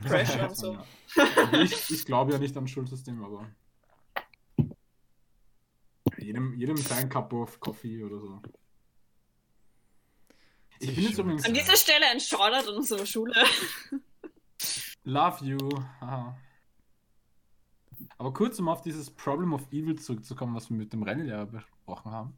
[0.03, 0.79] Pressure und so.
[1.17, 1.63] Ja.
[1.63, 3.51] Ich, ich glaube ja nicht an Schulsystem, aber.
[6.19, 8.43] Jedem, jedem sein Cup of Coffee oder so.
[10.79, 11.45] Ich bin jetzt übrigens.
[11.45, 13.35] An dieser Stelle ein Shoutout an unsere Schule.
[15.05, 15.59] Love you.
[16.01, 16.37] Haha.
[18.19, 22.13] Aber kurz, um auf dieses Problem of Evil zurückzukommen, was wir mit dem Rennlehrer besprochen
[22.13, 22.37] haben.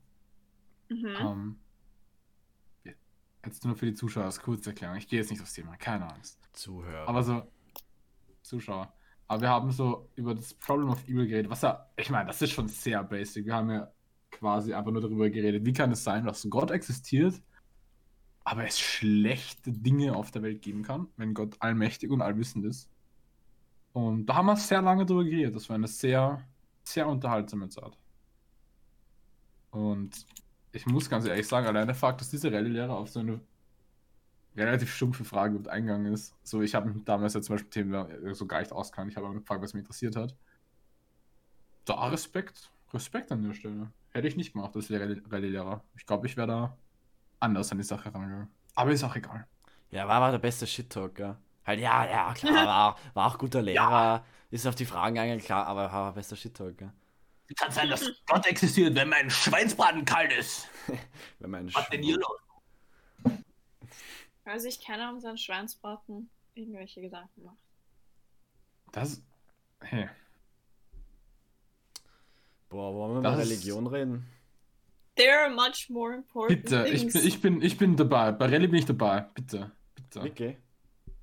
[0.89, 1.17] Mhm.
[1.19, 1.59] Ähm,
[2.85, 2.93] ja,
[3.45, 4.97] jetzt nur für die Zuschauer als Kurzerklärung.
[4.97, 6.39] Ich gehe jetzt nicht aufs Thema, keine Angst.
[6.53, 7.09] Zuhörer.
[7.09, 7.43] Aber so,
[8.45, 8.93] Zuschauer.
[9.27, 12.43] Aber wir haben so über das Problem of Evil geredet, was ja, ich meine, das
[12.43, 13.47] ist schon sehr basic.
[13.47, 13.91] Wir haben ja
[14.31, 17.41] quasi einfach nur darüber geredet, wie kann es sein, dass Gott existiert,
[18.45, 22.91] aber es schlechte Dinge auf der Welt geben kann, wenn Gott allmächtig und allwissend ist.
[23.93, 25.55] Und da haben wir sehr lange drüber geredet.
[25.55, 26.45] Das war eine sehr,
[26.83, 27.97] sehr unterhaltsame Zeit.
[29.71, 30.27] Und
[30.73, 33.41] ich muss ganz ehrlich sagen, allein der Fakt, dass diese Rallye-Lehrer auf so eine
[34.57, 36.35] relativ stumpfe Frage überhaupt eingegangen ist.
[36.43, 39.11] So, ich habe mich damals ja zum Beispiel Themen so gar nicht auskannt.
[39.11, 40.35] Ich habe aber gefragt, was mich interessiert hat.
[41.85, 42.71] Da Respekt.
[42.93, 43.91] Respekt an der Stelle.
[44.13, 45.83] Hätte ich nicht gemacht als Rallye- Rallye-Lehrer.
[45.97, 46.79] Ich glaube, ich wäre da
[47.41, 48.49] anders an die Sache rangegangen.
[48.77, 49.47] Aber ist auch egal.
[49.91, 51.37] Ja, war, war der beste Shit-Talk, ja.
[51.67, 55.67] Halt, ja, ja, klar, war, war auch guter Lehrer, ist auf die Fragen eingegangen, klar,
[55.67, 56.93] aber war bester Shit-Talk, ja.
[57.57, 60.67] Kann sein, dass Gott existiert, wenn mein Schweinsbraten kalt ist.
[61.39, 62.39] Wenn man Was denn hier los?
[64.45, 67.57] Also ich keiner um seinen Schweinsbraten irgendwelche Gedanken macht.
[68.93, 69.23] Das.
[69.81, 70.09] Hey.
[72.69, 74.27] Boah, wollen wir Das über ist- Religion reden?
[75.17, 77.13] There are much more important Bitte, ich things.
[77.13, 78.33] bin, ich, bin, ich bin dabei.
[78.33, 79.21] Bei Rallye bin ich dabei.
[79.35, 79.71] Bitte.
[79.95, 80.21] Bitte.
[80.23, 80.57] Okay.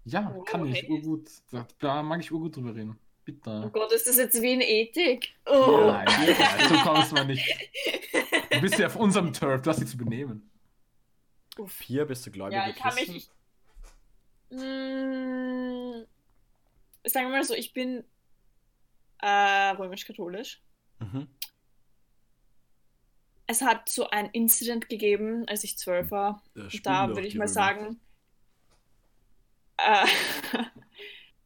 [0.05, 0.82] Ja, Oh, kann ich.
[0.84, 0.89] hey.
[0.89, 1.28] Urgut.
[1.51, 2.97] Da, da mag ich urgut drüber reden.
[2.97, 3.69] Oh Bitte.
[3.74, 5.34] Gott, ist das jetzt wie in Ethik?
[5.45, 5.84] Oh.
[5.88, 7.69] Nein, nein, so kommst du nicht.
[8.49, 10.49] Du bist ja auf unserem Turf, du hast dich zu benehmen.
[11.82, 13.14] Hier bist du gläubig Ja, ich kann Christen?
[13.14, 13.30] mich.
[14.49, 16.06] Mm,
[17.06, 18.04] sagen wir mal so, ich bin
[19.20, 20.62] äh, römisch-katholisch.
[20.99, 21.28] Mhm.
[23.47, 26.41] Es hat so ein Incident gegeben, als ich zwölf war.
[26.84, 27.54] Da würde ich mal Römer.
[27.54, 27.99] sagen,
[29.78, 30.06] äh,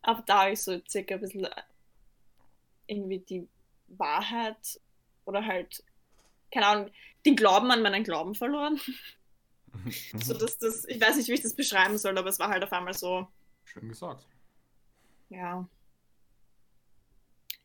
[0.02, 1.62] ab da habe ich so circa ein bisschen äh,
[2.88, 3.48] irgendwie die
[3.88, 4.80] Wahrheit
[5.26, 5.84] oder halt,
[6.52, 6.92] keine Ahnung,
[7.26, 8.80] den Glauben an meinen Glauben verloren.
[10.24, 12.64] so dass das, ich weiß nicht, wie ich das beschreiben soll, aber es war halt
[12.64, 13.28] auf einmal so,
[13.64, 14.28] Schön gesagt.
[15.30, 15.68] ja.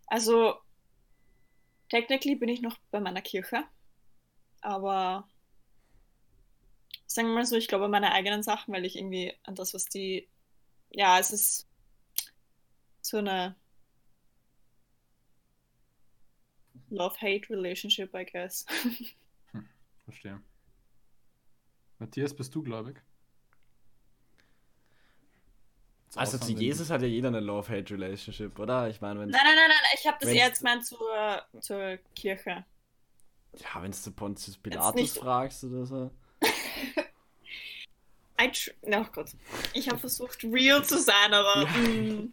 [0.07, 0.55] Also,
[1.89, 3.65] technically bin ich noch bei meiner Kirche,
[4.61, 5.29] aber
[7.07, 9.75] sagen wir mal so, ich glaube an meine eigenen Sachen, weil ich irgendwie an das,
[9.75, 10.29] was die,
[10.91, 11.69] ja, es ist
[13.03, 13.57] so eine
[16.91, 18.67] Love-Hate-Relationship, I guess.
[20.05, 20.41] Verstehe.
[22.01, 23.01] Matthias, bist du gläubig?
[26.17, 28.89] Also zu Jesus hat ja jeder eine Love-Hate-Relationship, oder?
[28.89, 31.99] Ich meine, wenn Nein, nein, nein, nein, ich habe das eher jetzt gemeint zur, zur
[32.17, 32.65] Kirche.
[33.57, 36.11] ja, wenn du Pontius Pilatus nicht- fragst oder so.
[38.43, 39.37] Oh Gott.
[39.75, 42.33] Ich habe versucht, real zu sein, aber mm,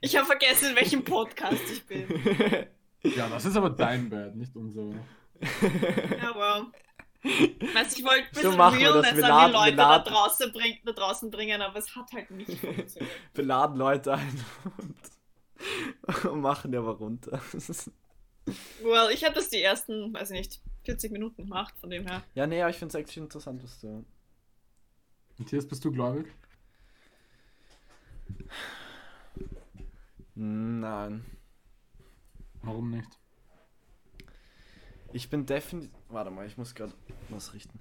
[0.00, 2.06] ich habe vergessen, in welchem Podcast ich bin.
[3.16, 4.92] Ja, das ist aber dein Bad, nicht unser.
[6.22, 6.70] Aber
[7.22, 8.74] weißt, ich wollte ein So bisschen das.
[8.74, 12.12] Realness Wir an laden- die Leute da draußen, bring, da draußen bringen, aber es hat
[12.12, 13.12] halt nicht funktioniert.
[13.34, 14.44] Wir laden Leute ein
[14.78, 17.40] und, und machen die aber runter.
[18.82, 22.22] well, ich habe das die ersten, weiß ich nicht, 40 Minuten gemacht, von dem her.
[22.34, 24.04] ja, nee, aber ich finde es echt interessant, was du.
[25.38, 26.26] Matthias, bist du gläubig?
[30.34, 31.24] Nein.
[32.62, 33.08] Warum nicht?
[35.12, 35.90] Ich bin definitiv.
[36.08, 36.92] Warte mal, ich muss gerade
[37.28, 37.78] was richten.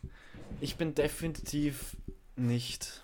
[0.60, 1.96] Ich bin definitiv
[2.36, 3.04] nicht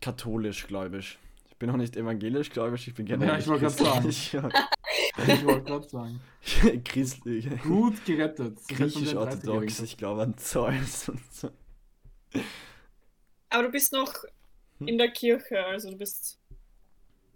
[0.00, 1.18] katholisch gläubig.
[1.48, 3.30] Ich bin auch nicht evangelisch gläubig, ich bin generell.
[3.34, 4.36] Ja, ich wollte grad christlich.
[5.26, 6.20] Ich wollte gerade sagen.
[6.84, 7.48] Christlich.
[7.62, 8.56] Gut gerettet.
[8.68, 11.50] Griechisch-orthodox, ich glaube an Zeus und so.
[13.50, 14.14] Aber du bist noch
[14.78, 14.88] Hm.
[14.88, 16.38] in der Kirche, also du bist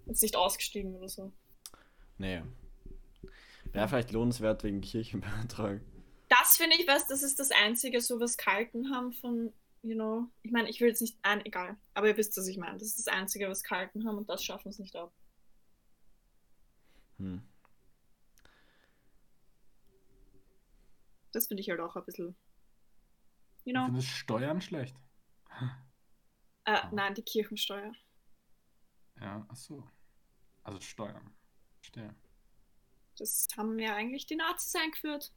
[0.07, 1.33] jetzt nicht ausgestiegen oder so.
[2.19, 2.43] Nee.
[3.73, 5.81] Wäre vielleicht lohnenswert wegen Kirchenbeitrag.
[6.29, 9.53] Das finde ich, was, das ist das Einzige, so was gehalten haben von,
[9.83, 12.59] you know, ich meine, ich will jetzt nicht ein, egal, aber ihr wisst, was ich
[12.59, 12.79] meine.
[12.79, 15.13] Das ist das Einzige, was gehalten haben und das schaffen es nicht ab.
[17.19, 17.43] Hm.
[21.33, 22.37] Das finde ich halt auch ein bisschen,
[23.65, 24.97] you know, finde das Steuern schlecht.
[26.65, 27.93] äh, nein, die Kirchensteuer.
[29.21, 29.89] Ja, ach so.
[30.63, 31.35] Also Steuern.
[31.81, 32.15] Verstehe.
[33.23, 35.33] Das haben ja eigentlich die Nazis eingeführt.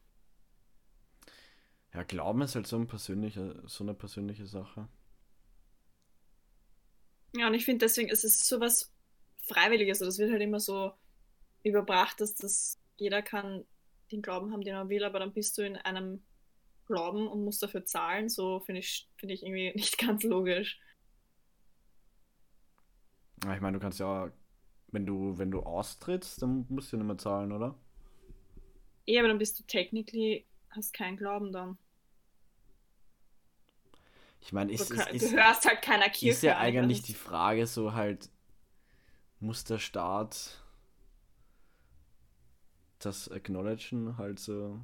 [1.93, 4.89] Ja, Glauben ist halt so, ein persönliche, so eine persönliche Sache.
[7.35, 8.91] Ja, und ich finde deswegen, es ist sowas
[9.37, 10.01] Freiwilliges.
[10.01, 10.93] Also das wird halt immer so
[11.61, 13.65] überbracht, dass das jeder kann
[14.11, 16.23] den Glauben haben, den er will, aber dann bist du in einem
[16.87, 18.29] Glauben und musst dafür zahlen.
[18.29, 20.79] So finde ich, finde ich irgendwie nicht ganz logisch.
[23.43, 24.31] Ja, Ich meine, du kannst ja,
[24.95, 27.75] wenn du, wenn du austrittst, dann musst du ja nicht mehr zahlen, oder?
[29.05, 31.77] Eh, aber dann bist du technically, hast keinen Glauben dann.
[34.39, 36.29] Ich meine, ist, du, ist, du hörst halt keiner Kirche.
[36.29, 37.09] ist ja ich eigentlich nicht.
[37.09, 38.29] die Frage so halt,
[39.39, 40.63] muss der Staat
[42.99, 44.79] das acknowledgen halt so?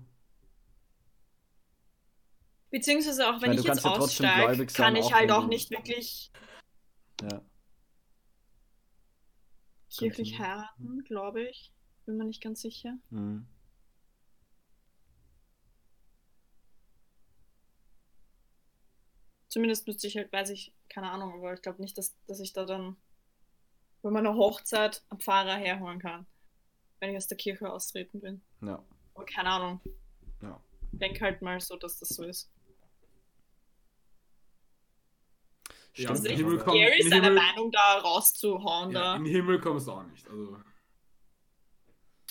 [2.70, 6.32] Beziehungsweise auch wenn meine, ich jetzt ja aussteige, kann ich halt auch nicht wirklich
[7.22, 7.41] Ja.
[9.97, 11.71] Kirchlich heiraten, glaube ich.
[12.05, 12.97] Bin mir nicht ganz sicher.
[13.09, 13.47] Mhm.
[19.47, 22.53] Zumindest müsste ich halt, weiß ich, keine Ahnung, aber ich glaube nicht, dass, dass ich
[22.53, 22.95] da dann
[24.01, 26.25] bei meiner Hochzeit einen Pfarrer herholen kann,
[26.99, 28.41] wenn ich aus der Kirche austreten bin.
[28.61, 28.83] Ja.
[29.13, 29.81] Aber keine Ahnung.
[30.41, 30.59] Ja.
[30.93, 32.51] Denk halt mal so, dass das so ist.
[35.95, 38.91] Ja, echt Himmel kommen- scary, seine Himmel- Meinung da rauszuhauen.
[38.91, 39.15] Ja, da.
[39.17, 40.27] in den Himmel kommst du auch nicht.
[40.29, 40.57] Also,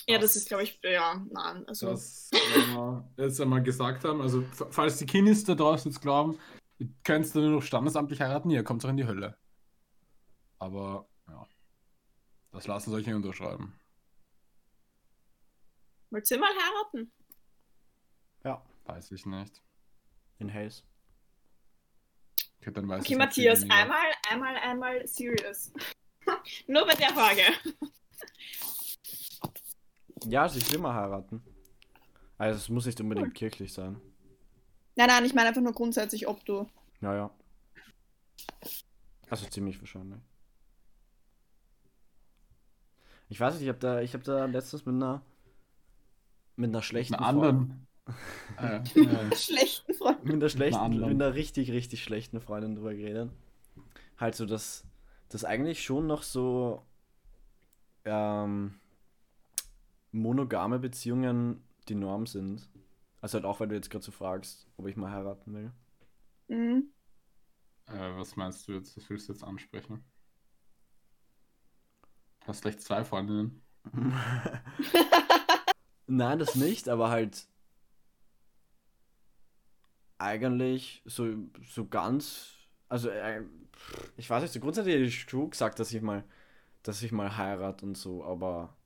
[0.07, 1.67] Ja, das ist, glaube ich, ja, nein.
[1.67, 2.31] Also, das
[2.73, 4.19] wollen wir jetzt einmal gesagt haben.
[4.21, 6.39] Also, falls die Kiddies da draußen jetzt glauben,
[6.79, 9.37] ihr könnt nur noch standesamtlich heiraten, ihr kommt auch in die Hölle.
[10.57, 11.47] Aber, ja.
[12.51, 13.79] Das lassen sie euch nicht unterschreiben.
[16.09, 17.11] wollt ihr mal heiraten?
[18.43, 18.65] Ja.
[18.85, 19.61] Weiß ich nicht.
[20.39, 20.81] In Haze.
[22.61, 23.75] Okay, dann weiß Okay, Matthias, weniger.
[23.75, 25.71] einmal, einmal, einmal serious.
[26.67, 27.41] Nur bei der Frage.
[30.25, 31.41] Ja, also ich will mal heiraten.
[32.37, 33.99] Also es muss nicht unbedingt kirchlich sein.
[34.95, 36.67] Nein, nein, ich meine einfach nur grundsätzlich, ob du.
[37.01, 37.31] Ja, ja.
[39.29, 40.19] Also ziemlich wahrscheinlich.
[43.29, 45.23] Ich weiß nicht, ich habe da, ich habe da letztens mit einer
[46.55, 47.87] mit einer schlechten Einen anderen.
[48.57, 50.23] Äh, äh, Schlechten Freund.
[50.23, 53.31] mit einer schlechten, mit einer richtig, richtig schlechten Freundin drüber geredet.
[54.17, 54.83] Halt so, dass
[55.29, 56.85] das eigentlich schon noch so
[58.05, 58.79] ähm,
[60.11, 62.69] monogame Beziehungen die Norm sind.
[63.21, 65.71] Also halt auch, weil du jetzt gerade so fragst, ob ich mal heiraten will.
[66.47, 66.91] Mhm.
[67.87, 68.97] äh, was meinst du jetzt?
[68.97, 70.03] Was willst du jetzt ansprechen?
[72.45, 73.61] Hast gleich zwei Freundinnen.
[76.07, 77.47] Nein, das nicht, aber halt
[80.21, 81.27] eigentlich so,
[81.67, 82.53] so ganz,
[82.89, 83.43] also äh,
[84.17, 86.23] ich weiß nicht, so grundsätzlich hätte ich schon gesagt, dass ich mal,
[86.83, 88.77] dass ich mal heirat und so, aber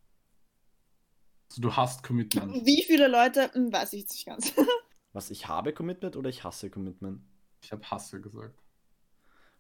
[1.50, 2.60] Also, du hast Commitment.
[2.66, 4.54] Wie viele Leute, hm, weiß ich jetzt nicht ganz.
[5.14, 7.22] was ich habe Commitment oder ich hasse Commitment?
[7.62, 8.62] Ich habe Hasse gesagt.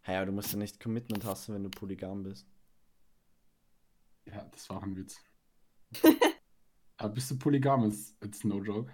[0.07, 2.47] Ja, aber du musst ja nicht Commitment hassen, wenn du polygam bist.
[4.25, 5.19] Ja, das war ein Witz.
[6.97, 7.85] Aber bist du polygam?
[7.85, 8.91] It's, it's no joke.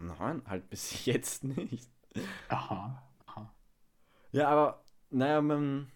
[0.00, 1.90] Nein, halt bis jetzt nicht.
[2.48, 3.02] Aha.
[3.26, 3.54] Aha.
[4.32, 5.92] Ja, aber, naja, mein,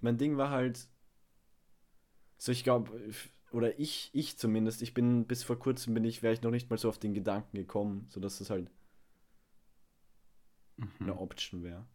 [0.00, 0.88] mein Ding war halt,
[2.38, 2.90] so ich glaube,
[3.52, 6.70] oder ich, ich zumindest, ich bin bis vor kurzem bin ich, wäre ich noch nicht
[6.70, 8.70] mal so auf den Gedanken gekommen, so dass das halt
[11.04, 11.18] eine Mhm.
[11.18, 11.86] Option wäre.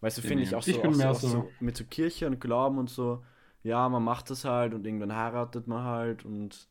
[0.00, 2.26] Weißt du, finde ich auch so, Ich auch so, auch so- so mit so Kirche
[2.26, 3.24] und Glauben und so,
[3.62, 6.68] ja, man macht das halt und irgendwann heiratet man halt und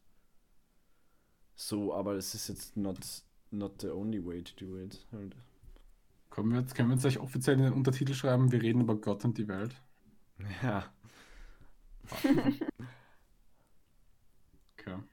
[1.60, 2.98] so, aber es ist jetzt not,
[3.52, 5.06] not the only way to do it.
[5.12, 5.36] Halt.
[6.30, 8.96] Kommen wir jetzt, können wir jetzt gleich offiziell in den Untertitel schreiben, wir reden über
[8.96, 9.76] Gott und die Welt.
[10.64, 10.90] Ja.
[14.80, 15.04] Okay.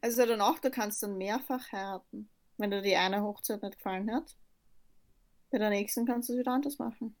[0.00, 2.28] Also dann auch, du kannst dann mehrfach heiraten.
[2.56, 4.36] Wenn dir die eine Hochzeit nicht gefallen hat,
[5.50, 7.16] bei der nächsten kannst du es wieder anders machen.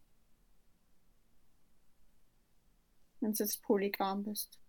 [3.18, 4.60] Wenn du jetzt polygam bist.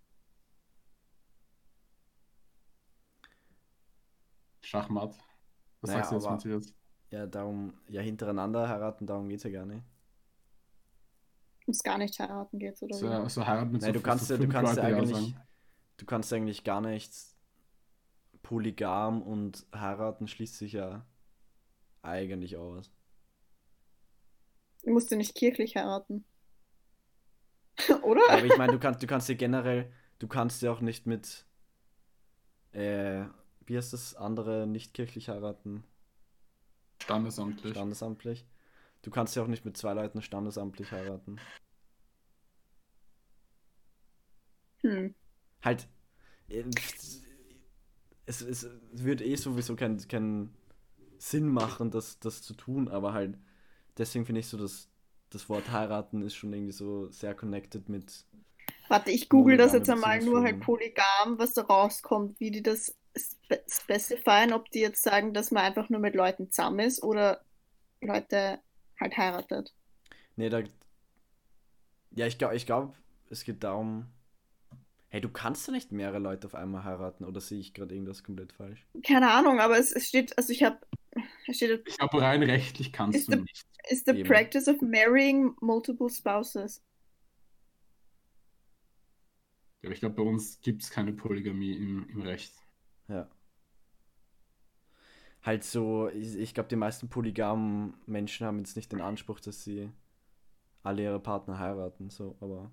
[4.81, 5.15] Schachmatt.
[5.81, 6.73] Was Naja, sagst du jetzt, aber- Matthias?
[7.11, 9.83] Ja, darum, ja, hintereinander heiraten, darum geht's ja gar nicht.
[11.67, 13.29] Uns gar nicht heiraten geht, oder So, wie?
[13.29, 15.41] so heiraten mit Nein, so du kannst so ja, du kannst ja Leute eigentlich, sagen.
[15.97, 17.13] du kannst eigentlich gar nicht
[18.43, 21.05] polygam und heiraten schließt sich ja
[22.01, 22.91] eigentlich aus.
[24.83, 26.25] Du musst ja nicht kirchlich heiraten.
[28.03, 28.21] oder?
[28.29, 31.45] Aber ich meine, du kannst, du kannst ja generell, du kannst ja auch nicht mit,
[32.71, 33.25] äh,
[33.65, 35.83] wie heißt das andere, nicht kirchlich heiraten,
[37.01, 37.71] Standesamtlich.
[37.71, 38.45] standesamtlich.
[39.01, 41.37] Du kannst ja auch nicht mit zwei Leuten standesamtlich heiraten.
[44.81, 45.13] Hm.
[45.61, 45.87] Halt,
[46.49, 46.63] äh,
[48.25, 50.53] es, es wird eh sowieso keinen kein
[51.17, 53.37] Sinn machen, das, das zu tun, aber halt,
[53.97, 54.89] deswegen finde ich so, dass
[55.29, 58.25] das Wort heiraten ist schon irgendwie so sehr connected mit,
[58.87, 62.95] Warte, ich google das jetzt einmal nur halt polygam, was da rauskommt, wie die das
[63.17, 67.43] spe specifieren, ob die jetzt sagen, dass man einfach nur mit Leuten zusammen ist oder
[68.01, 68.59] Leute
[68.99, 69.73] halt heiratet.
[70.35, 70.63] nee, da,
[72.11, 72.95] ja, ich glaube, ich glaub,
[73.29, 74.07] es geht darum,
[75.09, 78.23] hey, du kannst ja nicht mehrere Leute auf einmal heiraten, oder sehe ich gerade irgendwas
[78.23, 78.85] komplett falsch?
[79.05, 80.79] Keine Ahnung, aber es, es steht, also ich habe,
[81.47, 83.65] es steht, Ich glaube, rein rechtlich kannst du der- nicht.
[83.89, 84.27] is the Eben.
[84.27, 86.81] practice of marrying multiple spouses.
[89.83, 92.53] Aber ich glaube, bei uns gibt es keine Polygamie im, im Recht.
[93.07, 93.29] Ja.
[95.43, 99.63] Halt so, ich, ich glaube, die meisten polygamen Menschen haben jetzt nicht den Anspruch, dass
[99.63, 99.91] sie
[100.81, 102.71] alle ihre Partner heiraten, so, aber.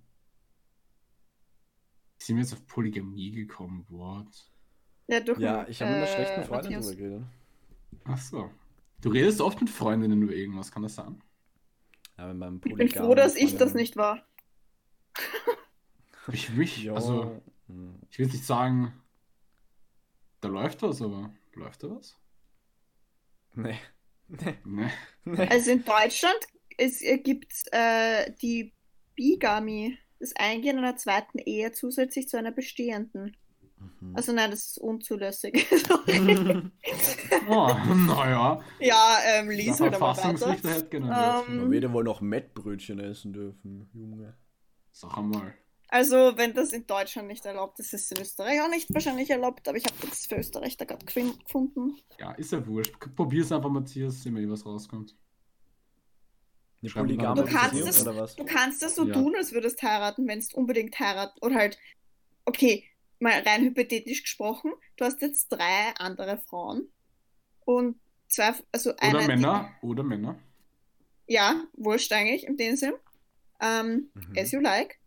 [2.19, 3.85] Sind wir jetzt auf Polygamie gekommen?
[3.89, 4.51] What?
[5.09, 6.87] Ja, durch Ja, ich habe mit einer äh, schlechten Freundin Matthias.
[6.87, 7.27] drüber geredet.
[8.05, 8.51] Ach so.
[9.01, 11.21] Du redest oft mit Freundinnen über irgendwas, kann das sein?
[12.17, 14.25] Ja, mit meinem Ich bin froh, dass ich das nicht war.
[16.33, 17.97] Ich mich, also, hm.
[18.11, 18.93] ich will nicht sagen,
[20.43, 22.19] da läuft was, aber läuft da was?
[23.55, 23.79] Nee.
[24.29, 24.55] Nee.
[24.65, 24.91] Ne.
[25.25, 25.49] nee.
[25.49, 26.39] Also in Deutschland
[26.79, 28.75] es gibt äh, die
[29.15, 33.37] Bigami, das Eingehen einer zweiten Ehe zusätzlich zu einer bestehenden.
[34.01, 34.17] Mhm.
[34.17, 35.67] Also nein, das ist unzulässig.
[37.49, 37.67] Oh,
[38.07, 38.61] naja.
[38.79, 41.45] ja, ähm, lies halt einmal Verfassungsrichter weiter.
[41.49, 44.37] Ähm, Man würde wohl noch Mettbrötchen essen dürfen, Junge.
[44.93, 45.55] Sag einmal.
[45.93, 49.29] Also, wenn das in Deutschland nicht erlaubt ist, ist es in Österreich auch nicht wahrscheinlich
[49.29, 51.99] erlaubt, aber ich habe das für Österreich da gerade gefunden.
[52.19, 52.95] Ja, ist ja wurscht.
[53.15, 55.15] Probier's einfach, Matthias, sehen wir, was rauskommt.
[56.81, 56.89] Du
[57.45, 58.37] kannst es- oder was?
[58.37, 59.13] Du kannst das so Ja.
[59.13, 61.79] tun, als würdest heiraten, wenn du unbedingt heiraten oder halt,
[62.47, 62.85] okay,
[63.21, 66.89] mal rein hypothetisch gesprochen, du hast jetzt drei andere Frauen
[67.67, 70.39] und zwei, also eine, Oder die- Männer, oder Männer.
[71.27, 72.95] ja, wurscht eigentlich in dem Sinn.
[73.61, 74.35] Ähm, Mhm.
[74.39, 74.99] As you like.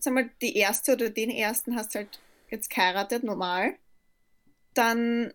[0.00, 2.20] Sag mal, die erste oder den ersten hast halt
[2.50, 3.76] jetzt geheiratet, normal.
[4.74, 5.32] Dann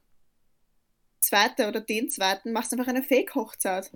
[1.20, 3.92] zweite oder den zweiten machst du einfach eine Fake-Hochzeit.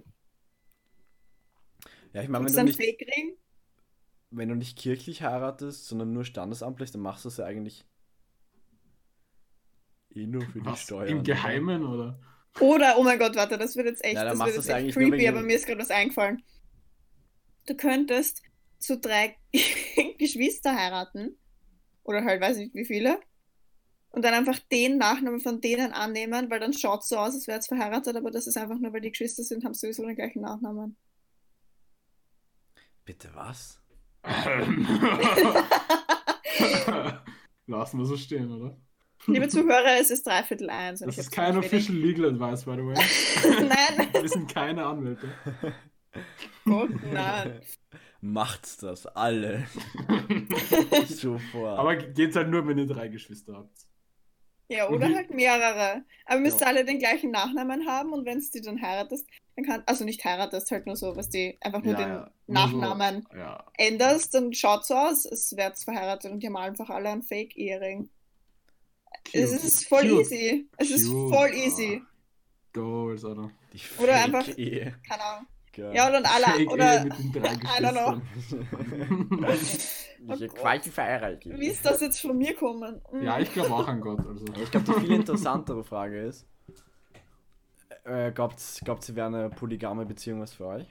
[2.13, 3.37] Ja, ich meine, wenn du einen nicht, Fake-Ring.
[4.31, 7.85] wenn du nicht kirchlich heiratest, sondern nur standesamtlich, dann machst du es ja eigentlich
[10.11, 10.81] eh nur für die Was?
[10.81, 11.07] Steuern.
[11.07, 11.23] Im?
[11.23, 12.19] Geheimen, oder?
[12.59, 15.27] Oder, oh mein Gott, warte, das wird jetzt echt, Ja, das wird jetzt echt creepy,
[15.27, 16.43] aber mir ist gerade was eingefallen.
[17.67, 18.41] Du könntest
[18.79, 19.35] zu drei
[20.27, 21.37] Geschwister heiraten.
[22.03, 23.19] Oder halt, weiß nicht wie viele.
[24.09, 27.59] Und dann einfach den Nachnamen von denen annehmen, weil dann schaut so aus, als wäre
[27.59, 30.41] es verheiratet, aber das ist einfach nur, weil die Geschwister sind, haben sowieso den gleichen
[30.41, 30.97] Nachnamen.
[33.05, 33.81] Bitte was?
[37.67, 38.77] Lassen wir so stehen, oder?
[39.27, 41.01] Liebe Zuhörer, es ist dreiviertel eins.
[41.01, 42.95] Das ist kein official legal advice, by the way.
[43.67, 45.29] Nein, Wir sind keine Anwälte.
[46.65, 47.61] Gott, nein.
[48.33, 49.67] Macht's das, alle.
[51.07, 51.77] Sofort.
[51.77, 51.81] Ah.
[51.81, 53.85] Aber geht's halt nur, wenn ihr drei Geschwister habt.
[54.69, 56.03] Ja, oder halt mehrere.
[56.25, 56.67] Aber müsst Ja.
[56.67, 59.25] alle den gleichen Nachnamen haben und wenn es die dann heiratest,
[59.55, 62.31] dann kann, also nicht heiratest, halt nur so, was die einfach nur Ja, den ja.
[62.47, 63.63] Nur so- Nachnamen Ja.
[63.77, 67.23] änderst, dann schaut so aus, als wäre es verheiratet und die haben einfach alle einen
[67.23, 68.09] Fake-Ehering.
[69.33, 70.21] Es ist voll Cute.
[70.21, 70.69] easy.
[70.77, 71.33] Es ist Cute.
[71.33, 72.01] voll easy.
[72.73, 73.49] Goals, oder?
[73.73, 74.45] Die Oder einfach-.
[74.45, 75.47] Keine Ahnung.
[75.77, 78.21] Ja, und dann alle, oder mit den drei
[80.19, 80.55] Ich Gott.
[80.55, 81.59] quasi verheiratet.
[81.59, 82.99] wie ist das jetzt von mir kommen?
[83.11, 83.21] Mm.
[83.21, 84.25] ja, ich glaube auch an Gott.
[84.25, 84.45] Also.
[84.61, 86.47] Ich glaube, die viel interessantere Frage ist,
[88.03, 88.59] äh, glaubt
[89.07, 90.87] ihr, wäre eine polygame Beziehung was für euch?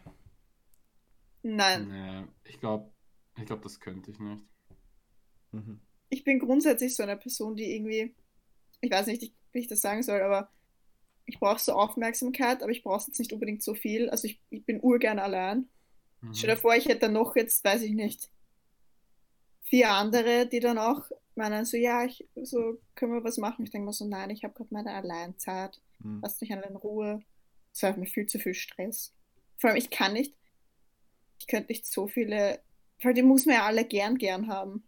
[1.43, 2.91] Nein, Nee, ich glaube,
[3.37, 4.45] ich glaub, das könnte ich nicht.
[5.53, 5.81] Mhm.
[6.09, 8.15] ich bin grundsätzlich so eine Person, die irgendwie,
[8.81, 10.51] ich weiß nicht, wie ich das sagen soll, aber
[11.27, 14.09] ich brauche so Aufmerksamkeit, aber ich brauche es jetzt nicht unbedingt so viel.
[14.09, 15.69] Also ich, ich bin urgern allein.
[16.21, 16.35] Mhm.
[16.35, 18.31] Stell dir vor, ich hätte dann noch jetzt, weiß ich nicht,
[19.63, 21.03] vier andere, die dann auch
[21.35, 23.65] meinen, so, ja, ich, so, können wir was machen?
[23.65, 25.81] Ich denke mir so, nein, ich habe gerade meine Alleinzeit.
[25.99, 26.21] Mhm.
[26.23, 27.23] Lasst mich alle in Ruhe.
[27.73, 29.13] Das war mir viel zu viel Stress.
[29.59, 30.35] Vor allem, ich kann nicht,
[31.41, 32.61] ich könnte nicht so viele,
[33.03, 34.85] weil die muss man ja alle gern, gern haben.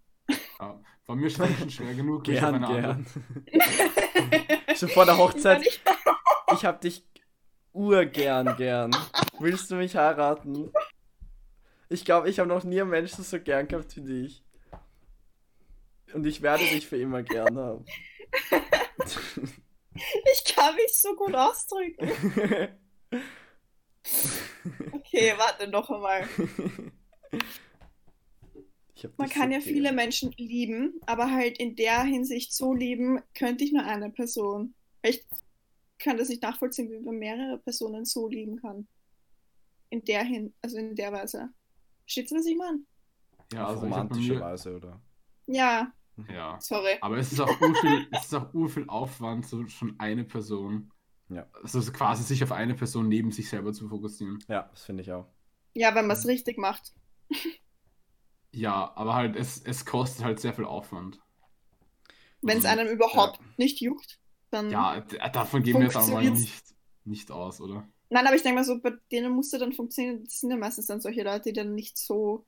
[0.60, 2.24] Ja, war mir schon schon schwer genug.
[2.24, 3.06] Gern, gern.
[4.76, 5.66] Schon vor der Hochzeit.
[5.66, 5.80] Ich,
[6.52, 7.04] Ich hab dich
[7.72, 8.96] urgern, gern.
[9.38, 10.72] Willst du mich heiraten?
[11.88, 14.44] Ich glaube, ich habe noch nie einen Menschen so gern gehabt wie dich.
[16.12, 17.84] Und ich werde dich für immer gern haben.
[19.94, 22.10] ich kann mich so gut ausdrücken.
[24.92, 26.26] Okay, warte noch einmal.
[29.16, 29.94] Man kann so ja viele gern.
[29.94, 34.74] Menschen lieben, aber halt in der Hinsicht so lieben, könnte ich nur eine Person.
[35.02, 35.24] Ich
[35.98, 38.88] kann das nicht nachvollziehen, wie man mehrere Personen so lieben kann.
[39.90, 41.48] In der Hin, also in der Weise.
[42.04, 42.80] Versteht ihr, was ich meine?
[43.52, 45.02] Ja, also ich hab bei romantische mir, Weise, oder?
[45.46, 45.92] Ja,
[46.28, 46.60] ja.
[46.60, 46.98] sorry.
[47.00, 50.90] Aber es ist auch urviel, es ist auch urviel Aufwand, so schon eine Person,
[51.28, 51.48] Ja.
[51.62, 54.38] also so quasi sich auf eine Person neben sich selber zu fokussieren.
[54.48, 55.26] Ja, das finde ich auch.
[55.74, 56.92] Ja, wenn man es richtig macht.
[58.50, 61.20] Ja, aber halt, es, es kostet halt sehr viel Aufwand.
[62.40, 62.70] Wenn es Mhm.
[62.70, 64.18] einem überhaupt nicht juckt,
[64.50, 64.70] dann.
[64.70, 66.74] Ja, d- davon gehen wir jetzt aber mal nicht,
[67.04, 67.88] nicht aus, oder?
[68.10, 70.24] Nein, aber ich denke mal so, bei denen muss dann funktionieren.
[70.24, 72.44] Das sind ja meistens dann solche Leute, die dann nicht so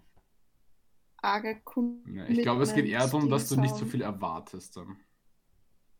[1.18, 2.16] arge Kunden.
[2.16, 4.98] Ja, ich glaube, es geht eher darum, dass du nicht so viel erwartest dann.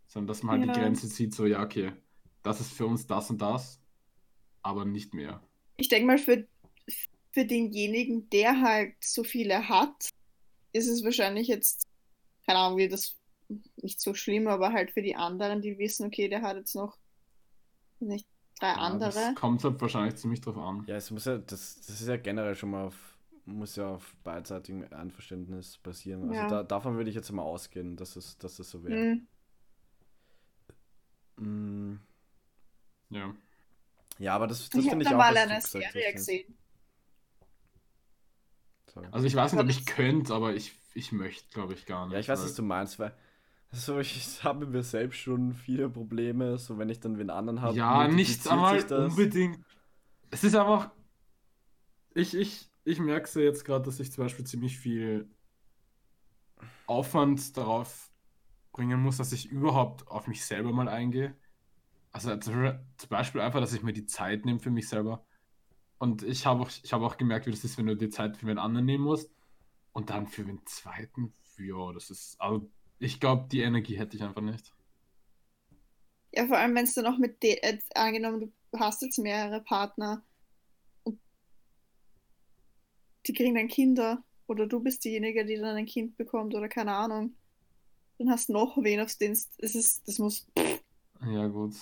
[0.07, 0.73] Sondern dass man halt Ja.
[0.75, 1.93] die Grenze zieht, so, ja, okay,
[2.43, 3.81] das ist für uns das und das,
[4.63, 5.43] aber nicht mehr.
[5.77, 6.49] Ich denke mal, für,
[7.33, 10.09] für denjenigen, der halt so viele hat,
[10.73, 11.87] ist es wahrscheinlich jetzt,
[12.47, 13.20] keine Ahnung, wie das
[13.77, 16.99] nicht so schlimm, aber halt für die anderen, die wissen, okay, der hat jetzt noch
[18.01, 18.27] nicht
[18.59, 19.13] drei Ja, andere.
[19.13, 20.85] Das kommt halt wahrscheinlich ziemlich drauf an.
[20.87, 24.15] Ja, es muss ja, das, das ist ja generell schon mal auf, muss ja auf
[24.25, 26.29] beidseitigem Einverständnis basieren.
[26.29, 26.47] Also Ja.
[26.47, 28.95] da, davon würde ich jetzt mal ausgehen, dass es, dass es so wäre.
[29.03, 29.27] Hm,
[31.41, 31.99] Mm,
[33.11, 33.35] Ja.
[34.19, 35.19] Ja, aber das, das ich finde habe ich auch.
[35.19, 36.59] mal was du eine Serie gesehen.
[38.93, 39.09] Sorry.
[39.13, 42.15] Also ich weiß nicht, ob ich könnte, aber ich, ich möchte, glaube ich, gar nicht.
[42.15, 43.15] Ja, ich weiß, weil- was du meinst, weil
[43.73, 47.77] so, ich habe mir selbst schon viele Probleme, so wenn ich dann wen anderen habe.
[47.77, 49.65] Ja, nicht einmal unbedingt.
[50.31, 50.91] Es ist einfach.
[52.15, 55.31] Ich, ich, ich merke so jetzt gerade, dass ich zum Beispiel ziemlich viel
[56.87, 58.11] Aufwand darauf
[58.73, 61.37] bringen muss, dass ich überhaupt auf mich selber mal eingehe.
[62.11, 65.25] Also zum Beispiel einfach, dass ich mir die Zeit nehme für mich selber.
[65.99, 68.37] Und ich habe auch, ich habe auch gemerkt, wie das ist, wenn du die Zeit
[68.37, 69.31] für den anderen nehmen musst.
[69.93, 72.41] Und dann für den zweiten, ja, das ist.
[72.41, 72.69] Also
[73.01, 74.73] ich glaube, die Energie hätte ich einfach nicht.
[76.33, 79.63] Ja, vor allem, wenn es dann auch mit de äh, angenommen, du hast jetzt mehrere
[79.63, 80.25] Partner
[81.05, 81.21] und
[83.27, 86.95] die kriegen dann Kinder oder du bist diejenige, die dann ein Kind bekommt oder keine
[86.95, 87.37] Ahnung.
[88.19, 89.53] Dann hast du noch wen aufs Dienst.
[89.59, 90.47] Es ist, das muss.
[91.23, 91.75] Ja, gut.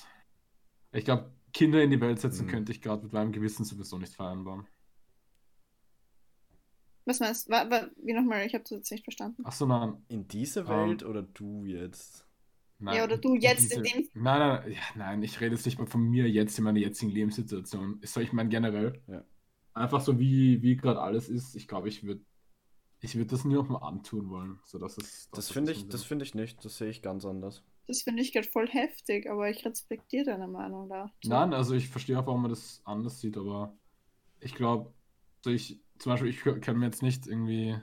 [0.92, 2.50] Ich glaube, Kinder in die Welt setzen Mhm.
[2.50, 4.66] könnte ich gerade mit meinem Gewissen sowieso nicht vereinbaren.
[7.08, 7.52] Was meinst du?
[8.04, 8.44] Wie nochmal?
[8.46, 9.42] Ich habe das jetzt nicht verstanden.
[9.46, 9.94] Ach so, nein.
[10.08, 10.68] In dieser Ähm.
[10.90, 12.26] Welt oder du jetzt?
[12.80, 12.96] nein.
[12.96, 15.86] Ja, oder du jetzt in dem- Nein, nein, ja, nein, ich rede jetzt nicht mal
[15.86, 18.00] von mir jetzt in meiner jetzigen Lebenssituation.
[18.04, 19.00] So, ich meine generell.
[19.08, 19.24] Ja.
[19.72, 21.54] Einfach so, wie, wie gerade alles ist.
[21.56, 22.20] Ich glaube, ich würde
[23.00, 24.58] ich würd das niemandem antun wollen.
[24.64, 26.62] So, dass es, Das dass finde ich, das finde ich nicht.
[26.64, 27.64] Das sehe ich ganz anders.
[27.86, 31.10] Das finde ich gerade voll heftig, aber ich respektiere deine Meinung da.
[31.24, 33.74] Nein, also ich verstehe auch, warum man das anders sieht, aber
[34.40, 34.92] ich glaube,
[35.42, 37.76] so ich, zum Beispiel, ich kann mir jetzt nicht irgendwie,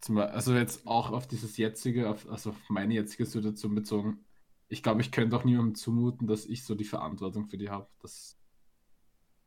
[0.00, 4.24] Beispiel, also jetzt auch auf dieses jetzige, auf, also auf meine jetzige Situation bezogen,
[4.68, 7.88] ich glaube, ich könnte auch niemandem zumuten, dass ich so die Verantwortung für die habe.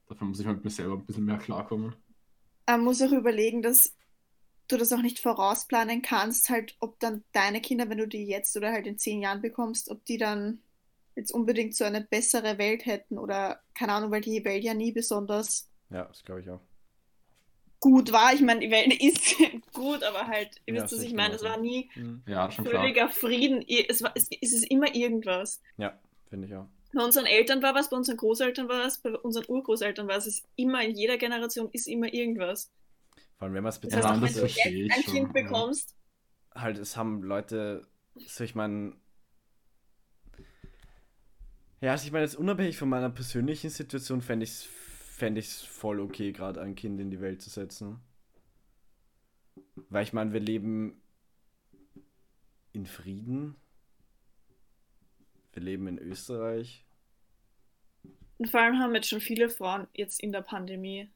[0.08, 1.96] Dafür muss ich mit mir selber ein bisschen mehr klarkommen.
[2.68, 3.96] Man muss auch überlegen, dass
[4.68, 8.56] du das auch nicht vorausplanen kannst, halt, ob dann deine Kinder, wenn du die jetzt
[8.58, 10.62] oder halt in zehn Jahren bekommst, ob die dann
[11.16, 14.92] jetzt unbedingt so eine bessere Welt hätten oder keine Ahnung, weil die Welt ja nie
[14.92, 16.60] besonders Ja, das glaube ich auch.
[17.80, 18.34] gut war.
[18.34, 19.36] Ich meine, die Welt ist
[19.74, 22.24] gut, aber halt, ihr Ja, wisst, was ich meine, es war nie Mhm.
[22.28, 22.86] Ja, schon klar.
[22.86, 23.64] völliger Frieden.
[23.68, 25.62] Es, war, es, es ist immer irgendwas.
[25.78, 26.68] Ja, finde ich auch.
[26.94, 30.28] Bei unseren Eltern war was, bei unseren Großeltern war was, bei unseren Urgroßeltern war es.
[30.28, 32.72] Es ist immer, in jeder Generation ist immer irgendwas.
[33.38, 35.04] Vor allem, wenn man es Das Ja, heißt, auch das wenn du verstehe jetzt ein
[35.04, 35.34] schon, Kind ja.
[35.34, 35.96] bekommst,
[36.56, 37.88] halt, es haben Leute,
[38.26, 38.96] so ich meine,
[41.82, 44.64] ja, also ich meine, jetzt unabhängig von meiner persönlichen Situation fände ich es
[45.14, 48.00] fänd ich's voll okay, gerade ein Kind in die Welt zu setzen.
[49.90, 51.02] Weil ich meine, wir leben
[52.72, 53.56] in Frieden.
[55.54, 56.84] Wir leben in Österreich.
[58.40, 61.10] Und vor allem haben jetzt schon viele Frauen jetzt in der Pandemie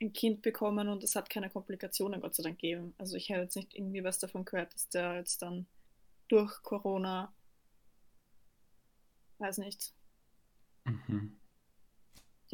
[0.00, 2.94] ein Kind bekommen und es hat keine Komplikationen, Gott sei Dank, gegeben.
[2.98, 5.66] Also ich habe jetzt nicht irgendwie was davon gehört, dass der jetzt dann
[6.28, 7.34] durch Corona,
[9.38, 9.92] weiß nicht,
[10.84, 11.36] Mhm.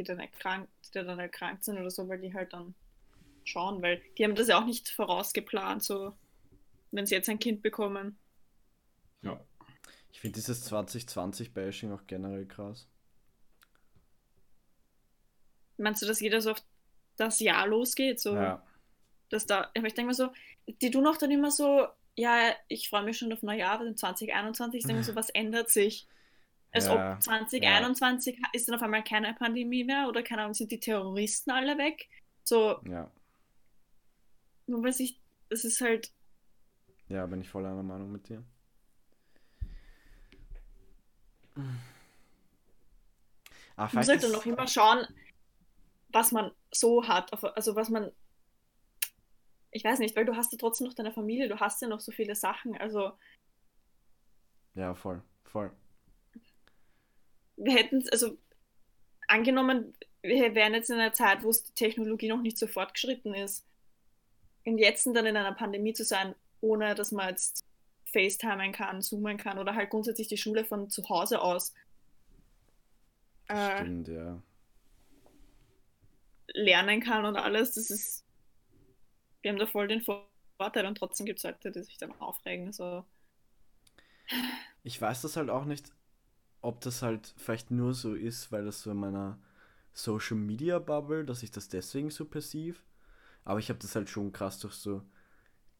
[0.00, 2.74] Die dann erkrankt, die dann erkrankt sind oder so, weil die halt dann
[3.44, 6.14] schauen, weil die haben das ja auch nicht vorausgeplant, so
[6.90, 8.18] wenn sie jetzt ein Kind bekommen.
[9.22, 9.38] Ja.
[10.12, 12.88] Ich finde dieses 2020-Bashing auch generell krass.
[15.76, 16.62] Meinst du, dass jeder so auf
[17.16, 18.20] das Jahr losgeht?
[18.20, 18.62] So, Ja.
[19.28, 20.32] dass da, aber ich denke mal so,
[20.66, 21.86] die tun auch dann immer so,
[22.16, 25.30] ja, ich freue mich schon auf Neujahr, aber in 2021, ich denke mir so, was
[25.30, 26.06] ändert sich?
[26.72, 30.70] Als Ja, ob 2021 ist dann auf einmal keine Pandemie mehr oder keine Ahnung, sind
[30.70, 32.08] die Terroristen alle weg?
[32.44, 33.10] So, Ja.
[34.66, 36.12] nur weil sich, das ist halt,
[37.08, 38.44] Ja, bin ich voll einer Meinung mit dir.
[43.76, 45.06] Ah, man ist- noch immer schauen,
[46.12, 48.10] was man so hat, also was man,
[49.72, 52.00] ich weiß nicht, weil du hast ja trotzdem noch deine Familie, du hast ja noch
[52.00, 53.12] so viele Sachen, also
[54.74, 55.70] Ja, voll, voll.
[57.60, 58.36] Wir hätten, also
[59.28, 63.64] angenommen, wir wären jetzt in einer Zeit, wo die Technologie noch nicht so fortgeschritten ist,
[64.64, 67.64] und jetzt dann in einer Pandemie zu sein, ohne dass man jetzt
[68.12, 71.72] FaceTimen kann, zoomen kann oder halt grundsätzlich die Schule von zu Hause aus
[73.48, 74.42] äh, Stimmt, ja.
[76.52, 78.24] lernen kann und alles, das ist,
[79.42, 82.72] wir haben da voll den Vorteil und trotzdem gibt es Leute, die sich dann aufregen,
[82.72, 83.04] so.
[84.84, 85.90] Ich weiß das halt auch nicht,
[86.62, 89.38] ob das halt vielleicht nur so ist, weil das so in meiner
[89.92, 92.76] Social Media Bubble, dass ich das deswegen so perceive.
[93.44, 95.02] Aber ich habe das halt schon krass durch so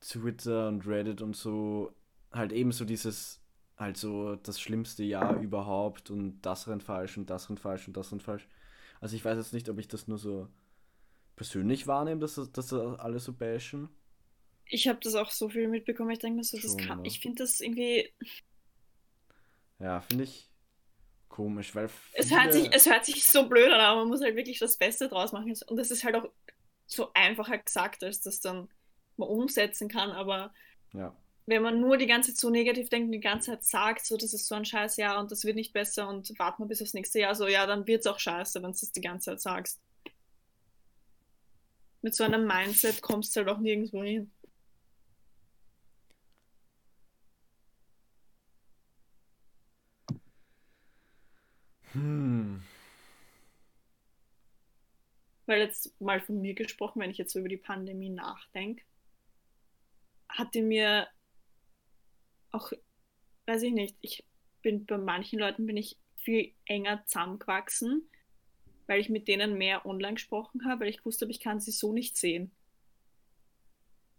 [0.01, 1.93] Twitter und Reddit und so,
[2.33, 3.41] halt eben so dieses,
[3.79, 7.97] halt so das schlimmste Jahr überhaupt und das rennt falsch und das rennt falsch und
[7.97, 8.49] das rennt falsch.
[9.01, 10.49] Also ich weiß jetzt nicht, ob ich das nur so
[11.37, 13.89] persönlich wahrnehme, dass, das- dass das alle so bashen.
[14.71, 17.03] Ich habe das auch so viel mitbekommen, ich denke mir so, das Schon, kann, ne?
[17.03, 18.11] ich finde das irgendwie,
[19.79, 20.50] Ja, finde ich
[21.31, 24.37] komisch, weil Es hört, sich, es hört sich so blöd an, aber man muss halt
[24.37, 25.57] wirklich das Beste draus machen.
[25.69, 26.29] Und das ist halt auch
[26.87, 28.69] so einfacher gesagt, als das dann
[29.17, 30.11] man umsetzen kann.
[30.11, 30.53] Aber
[30.93, 31.17] ja.
[31.47, 34.19] wenn man nur die ganze Zeit so negativ denkt und die ganze Zeit sagt, so,
[34.19, 36.83] das ist so ein scheiß Jahr und das wird nicht besser und warten wir bis
[36.83, 39.31] aufs nächste Jahr, so, ja, dann wird es auch scheiße, wenn du das die ganze
[39.31, 39.81] Zeit sagst.
[42.03, 44.31] Mit so einem Mindset kommst du halt auch nirgendwo hin.
[51.93, 52.63] Hm.
[55.47, 58.85] Weil jetzt mal von mir gesprochen, wenn ich jetzt so über die Pandemie nachdenke,
[60.29, 61.09] hatte mir
[62.53, 62.73] auch,
[63.47, 64.25] weiß ich nicht, ich
[64.63, 68.09] bin bei manchen Leuten bin ich viel enger zusammengewachsen,
[68.87, 71.73] weil ich mit denen mehr online gesprochen habe, weil ich gewusst habe, ich kann sie
[71.73, 72.51] so nicht sehen.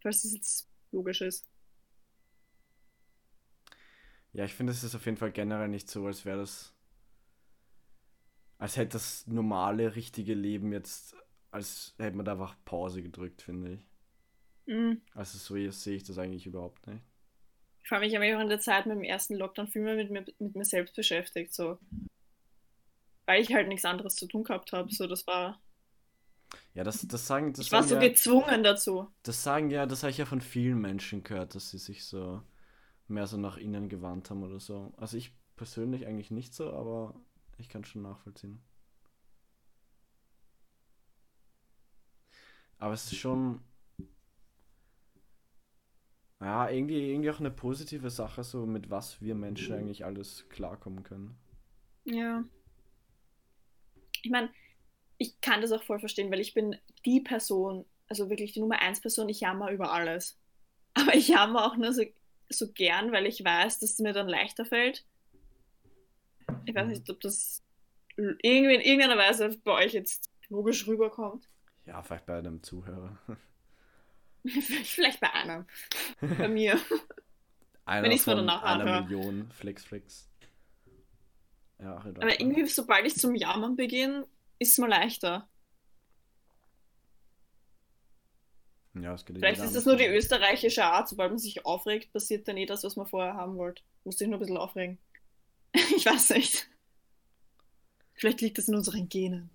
[0.02, 1.48] Das jetzt logisch ist.
[4.34, 6.74] Ja, ich finde, es ist auf jeden Fall generell nicht so, als wäre das.
[8.62, 11.16] Als hätte das normale, richtige Leben jetzt.
[11.50, 13.88] Als hätte man da einfach Pause gedrückt, finde ich.
[14.68, 15.02] Mhm.
[15.16, 17.02] Also so sehe ich das eigentlich überhaupt nicht.
[17.84, 19.96] Vor allem, ich habe mich auch in der Zeit mit dem ersten Lockdown viel mehr
[19.96, 21.80] mit mir, mit mir selbst beschäftigt, so.
[23.26, 24.92] Weil ich halt nichts anderes zu tun gehabt habe.
[24.94, 25.60] So, das war.
[26.76, 29.12] Ja, das, das sagen, das Ich war sagen so ja, gezwungen dazu.
[29.24, 32.44] das sagen ja, das habe ich ja von vielen Menschen gehört, dass sie sich so
[33.08, 34.94] mehr so nach innen gewandt haben oder so.
[34.98, 37.20] Also ich persönlich eigentlich nicht so, aber
[37.62, 38.62] ich kann schon nachvollziehen.
[42.78, 43.62] Aber es ist schon.
[46.40, 51.04] Ja, irgendwie, irgendwie auch eine positive Sache, so mit was wir Menschen eigentlich alles klarkommen
[51.04, 51.38] können.
[52.04, 52.44] Ja.
[54.24, 54.50] Ich meine,
[55.20, 56.76] ich kann das auch voll verstehen, weil ich bin
[57.06, 60.40] die Person, also wirklich die Nummer eins Person, ich jammer über alles.
[60.96, 62.02] Aber ich jammer auch nur so,
[62.50, 65.06] so gern, weil ich weiß, dass es mir dann leichter fällt.
[66.66, 67.64] Ich weiß nicht, ob das
[68.18, 71.48] irgendwie in irgendeiner Weise bei euch jetzt logisch rüberkommt.
[71.86, 73.18] Ja, vielleicht bei einem Zuhörer.
[74.44, 75.66] Vielleicht bei einem.
[76.20, 76.80] Bei mir.
[77.86, 79.02] Einer ich's mir von danach einer.
[79.02, 80.28] Million Flexflex.
[81.78, 85.48] Ja, Aber irgendwie, sobald ich zum Jammern beginne, ist es mir leichter.
[88.94, 92.48] Ja, es geht Vielleicht ist das nur die österreichische Art, sobald man sich aufregt, passiert
[92.48, 93.82] dann eh das, was man vorher haben wollte.
[94.04, 94.98] Muss sich nur ein bisschen aufregen.
[95.96, 96.68] ich weiß nicht.
[98.14, 99.50] Vielleicht liegt das in unseren Genen.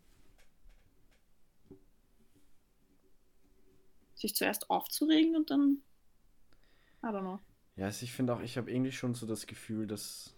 [4.15, 5.83] Sich zuerst aufzuregen und dann.
[7.03, 7.39] I don't know.
[7.77, 10.35] Ja, also ich finde auch, ich habe irgendwie schon so das Gefühl, dass.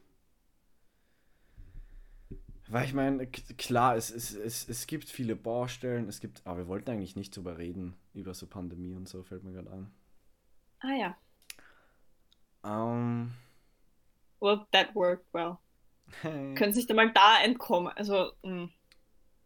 [2.66, 6.68] Weil ich meine, klar, es, es, es, es gibt viele Baustellen, es gibt, aber wir
[6.68, 9.90] wollten eigentlich nicht drüber reden, über so Pandemie und so, fällt mir gerade ein.
[10.80, 11.16] Ah ja.
[12.64, 13.32] Ähm,
[14.40, 15.60] Well, that worked well.
[16.22, 17.92] Können Sie nicht einmal da entkommen.
[17.96, 18.68] Also, mh.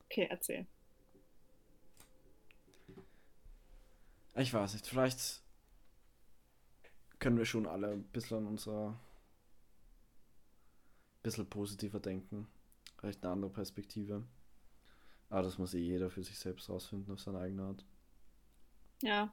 [0.07, 0.67] okay, erzähl.
[4.35, 5.43] Ich weiß nicht, vielleicht
[7.19, 8.99] können wir schon alle ein bisschen an unserer
[11.23, 12.49] bisschen positiver denken.
[12.99, 14.25] Vielleicht eine andere Perspektive.
[15.31, 17.85] Aber das muss eh jeder für sich selbst rausfinden auf seine eigene Art.
[19.03, 19.33] Ja.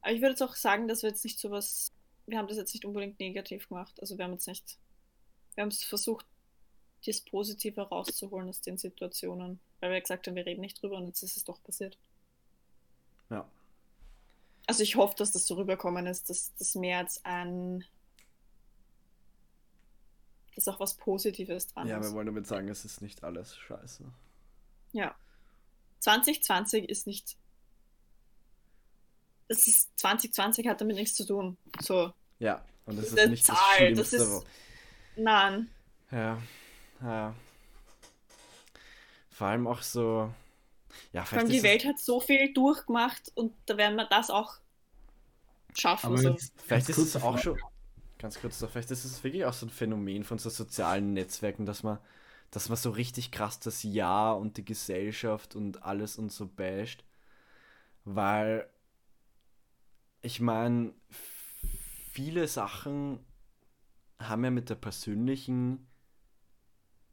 [0.00, 1.92] Aber ich würde jetzt auch sagen, dass wir jetzt nicht so was.
[2.26, 3.98] Wir haben das jetzt nicht unbedingt negativ gemacht.
[4.00, 4.78] Also wir haben jetzt nicht.
[5.54, 6.26] Wir haben es versucht,
[7.06, 9.60] das Positive rauszuholen aus den Situationen.
[9.80, 11.96] Weil wir gesagt haben, wir reden nicht drüber und jetzt ist es doch passiert.
[13.30, 13.48] Ja.
[14.66, 17.84] Also ich hoffe, dass das so rüberkommen ist, dass das mehr als ein.
[20.54, 22.08] dass auch was Positives dran Ja, ist.
[22.08, 24.04] wir wollen damit sagen, es ist nicht alles scheiße.
[24.92, 25.14] Ja.
[26.00, 27.36] 2020 ist nicht.
[29.48, 31.56] Das ist 2020 hat damit nichts zu tun.
[31.80, 32.12] So.
[32.38, 34.16] Ja, und das ist nicht das Zahl, das Schlimmste.
[34.16, 34.46] ist-
[35.16, 35.70] Nein.
[36.10, 36.38] Ja,
[37.02, 37.34] ja.
[39.30, 40.32] Vor allem auch so.
[41.12, 44.58] Ja, Vor allem die Welt hat so viel durchgemacht und da werden wir das auch
[45.74, 46.06] schaffen.
[46.06, 46.36] Aber so.
[46.64, 47.58] vielleicht ist es auch schon.
[48.18, 51.64] Ganz kurz noch, vielleicht ist es wirklich auch so ein Phänomen von so sozialen Netzwerken,
[51.64, 51.98] dass man,
[52.50, 57.02] dass man so richtig krass das Ja und die Gesellschaft und alles und so basht.
[58.04, 58.68] Weil
[60.20, 60.92] ich meine,
[62.12, 63.24] viele Sachen
[64.20, 65.88] haben ja mit der persönlichen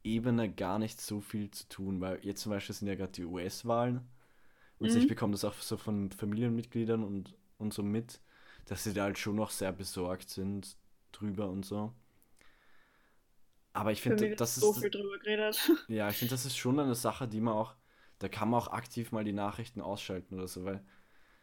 [0.04, 3.24] Ebene gar nicht so viel zu tun, weil jetzt zum Beispiel sind ja gerade die
[3.24, 4.08] US-Wahlen
[4.78, 4.96] und Mhm.
[4.96, 8.20] ich bekomme das auch so von Familienmitgliedern und, und so mit,
[8.66, 10.76] dass sie da halt schon noch sehr besorgt sind
[11.12, 11.94] drüber und so.
[13.72, 15.58] Aber ich finde, das ist so viel drüber geredet.
[15.88, 17.74] ja, ich finde, das ist schon eine Sache, die man auch,
[18.18, 20.84] da kann man auch aktiv mal die Nachrichten ausschalten oder so, weil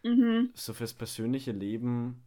[0.03, 0.53] mhm.
[0.53, 2.23] so fürs persönliche Leben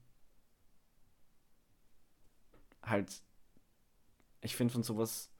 [2.83, 3.23] halt,
[4.49, 5.31] ich finde von sowas,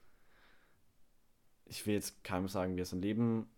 [1.65, 3.49] ich will jetzt keinem sagen, wie er sein Leben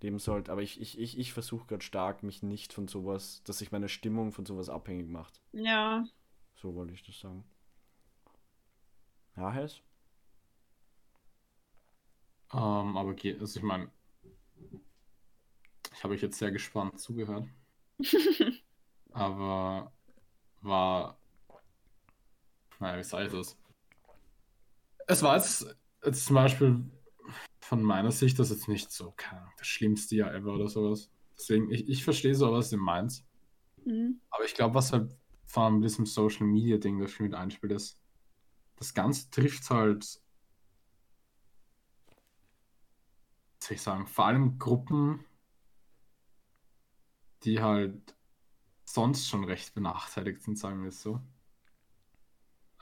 [0.00, 3.58] leben sollte, aber ich, ich, ich, ich versuche gerade stark, mich nicht von sowas, dass
[3.58, 5.40] sich meine Stimmung von sowas abhängig macht.
[5.52, 6.04] Ja.
[6.56, 7.44] So wollte ich das sagen.
[9.36, 9.80] Ja, Hess?
[12.52, 13.92] Ähm, aber geht, also ich meine,
[15.92, 17.46] ich habe euch jetzt sehr gespannt zugehört.
[19.12, 19.92] aber
[20.62, 21.16] war,
[22.80, 23.56] naja, wie ich das?
[25.08, 25.66] Es war jetzt,
[26.04, 26.84] jetzt zum Beispiel
[27.60, 31.10] von meiner Sicht das jetzt nicht so, keine Ahnung, das schlimmste Jahr ever oder sowas.
[31.36, 33.24] Deswegen, ich, ich verstehe so, was ihr meint.
[33.84, 34.20] Mhm.
[34.30, 35.16] Aber ich glaube, was halt
[35.46, 37.98] vor allem mit diesem Social Media Ding da viel mit einspielt, ist,
[38.76, 40.20] das Ganze trifft halt, soll
[43.74, 45.24] ich sagen, vor allem Gruppen,
[47.44, 48.14] die halt
[48.84, 51.20] sonst schon recht benachteiligt sind, sagen wir es so.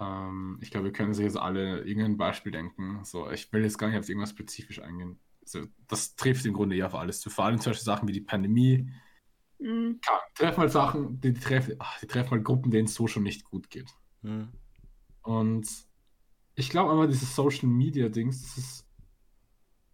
[0.00, 3.00] Ähm, ich glaube, wir können sich jetzt alle irgendein Beispiel denken.
[3.04, 5.18] So, ich will jetzt gar nicht auf irgendwas spezifisch eingehen.
[5.42, 7.30] Also, das trifft im Grunde eher auf alles zu.
[7.30, 8.90] Vor allem zum Beispiel Sachen wie die Pandemie,
[9.58, 10.00] Mhm.
[10.04, 13.06] ja, die treffen halt Sachen, die, treffen, ach, die treffen halt Gruppen, denen es so
[13.06, 13.90] schon nicht gut geht.
[14.22, 14.48] Hm.
[15.22, 15.68] Und
[16.54, 18.86] ich glaube einfach, dieses Social Media Dings, das ist,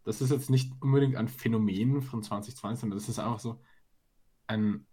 [0.04, 3.60] das ist jetzt nicht unbedingt ein Phänomen von 2020, sondern das ist einfach so
[4.48, 4.86] ein,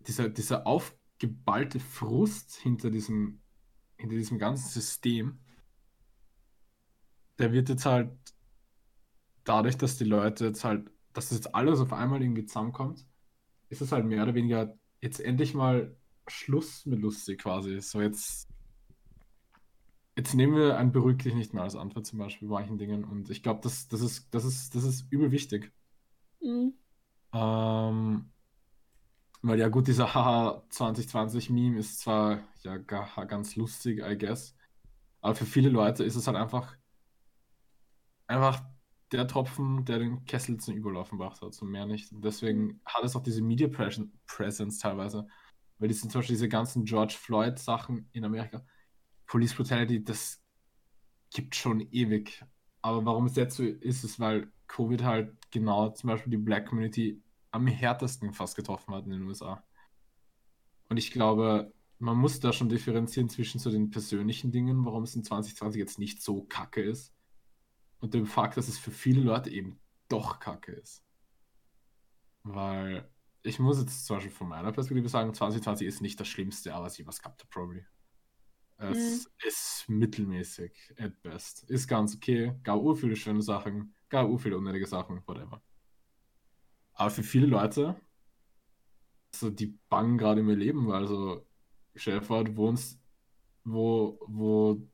[0.00, 3.39] dieser, dieser aufgeballte Frust hinter diesem,
[4.00, 5.38] hinter diesem ganzen System,
[7.38, 8.10] der wird jetzt halt
[9.44, 13.06] dadurch, dass die Leute jetzt halt, dass das jetzt alles auf einmal irgendwie zusammenkommt,
[13.68, 15.96] ist es halt mehr oder weniger jetzt endlich mal
[16.26, 17.80] Schluss mit lustig quasi.
[17.80, 18.48] So jetzt,
[20.16, 23.30] jetzt nehmen wir ein dich nicht mehr als Antwort zum Beispiel bei manchen Dingen und
[23.30, 25.72] ich glaube, das, das ist, das ist, das ist übel wichtig.
[26.40, 26.74] Mhm.
[27.32, 28.30] Ähm,
[29.42, 34.56] weil ja gut, dieser Haha 2020-Meme ist zwar ja ga- ganz lustig, I guess,
[35.22, 36.76] aber für viele Leute ist es halt einfach,
[38.26, 38.62] einfach
[39.12, 42.12] der Tropfen, der den Kessel zum Überlaufen gebracht hat, so mehr nicht.
[42.12, 45.26] Und deswegen hat es auch diese Media Pres- Presence teilweise,
[45.78, 48.64] weil die sind zum Beispiel diese ganzen George Floyd-Sachen in Amerika,
[49.26, 50.42] Police Brutality, das
[51.34, 52.44] gibt schon ewig.
[52.82, 56.68] Aber warum es jetzt so ist, ist, weil Covid halt genau zum Beispiel die Black
[56.68, 59.64] Community am härtesten fast getroffen hat in den USA.
[60.88, 65.14] Und ich glaube, man muss da schon differenzieren zwischen so den persönlichen Dingen, warum es
[65.14, 67.14] in 2020 jetzt nicht so kacke ist,
[67.98, 69.78] und dem Fakt, dass es für viele Leute eben
[70.08, 71.04] doch kacke ist.
[72.42, 73.08] Weil
[73.42, 76.86] ich muss jetzt zum Beispiel von meiner Perspektive sagen, 2020 ist nicht das Schlimmste, aber
[76.86, 77.84] ich was gehabt probably.
[78.78, 81.64] Es ist mittelmäßig, at best.
[81.64, 85.62] Ist ganz okay, gab ur viele schöne Sachen, gab ur viele unnötige Sachen, whatever.
[87.00, 87.96] Aber für viele Leute,
[89.34, 91.46] so die bangen gerade im Leben, weil so,
[92.20, 93.00] vor, du wohnst
[93.64, 94.86] wo, wo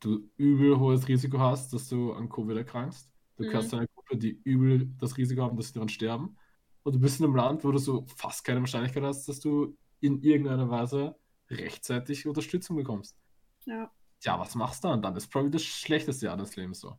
[0.00, 3.10] du übel hohes Risiko hast, dass du an Covid erkrankst.
[3.36, 3.60] Du Mhm.
[3.60, 6.38] zu einer Gruppe, die übel das Risiko haben, dass sie daran sterben.
[6.82, 9.76] Und du bist in einem Land, wo du so fast keine Wahrscheinlichkeit hast, dass du
[10.00, 11.14] in irgendeiner Weise
[11.50, 13.18] rechtzeitig Unterstützung bekommst.
[13.66, 13.92] Ja.
[14.22, 15.02] Ja, was machst du dann?
[15.02, 16.98] Dann ist probably das schlechteste Jahr des Lebens so.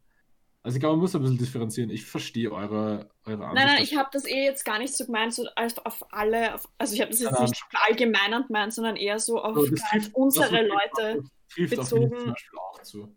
[0.62, 1.90] Also ich glaube, man muss ein bisschen differenzieren.
[1.90, 3.66] Ich verstehe eure, eure Ansicht.
[3.66, 6.68] Nein, nein, ich habe das eh jetzt gar nicht so gemeint, so auf, alle, auf,
[6.78, 10.14] also ich habe das jetzt Nein, nicht allgemein gemeint, sondern eher so auf So, trifft-
[10.14, 11.24] unsere Leute.
[11.50, 13.16] trifft auf mich bezogen- zum Beispiel auch zu.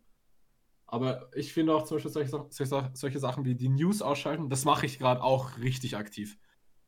[0.86, 4.64] Aber ich finde auch zum Beispiel solche, solche, solche Sachen wie die News ausschalten, das
[4.64, 6.38] mache ich gerade auch richtig aktiv.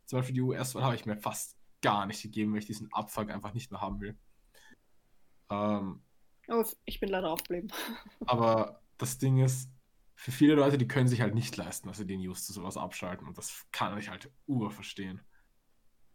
[0.06, 3.30] Zum Beispiel die US-Wahl habe ich mir fast gar nicht gegeben, weil ich diesen Abfuck
[3.30, 4.16] einfach nicht mehr haben will.
[5.50, 6.00] Ähm,
[6.48, 7.72] Oh, ich bin leider aufgeblieben.
[8.26, 9.70] aber das Ding ist,
[10.16, 12.76] für viele Leute, die können sich halt nicht leisten, dass sie die News zu sowas
[12.76, 13.26] abschalten.
[13.28, 15.20] Und das kann ich halt ur verstehen.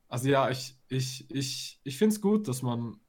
[0.07, 2.99] Also ja, ich, ich, ich, ich finde es gut, dass man,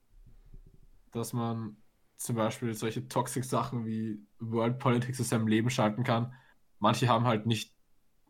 [1.12, 1.76] dass man
[2.16, 6.32] zum Beispiel solche toxic Sachen wie World Politics aus seinem Leben schalten kann.
[6.78, 7.74] Manche haben halt nicht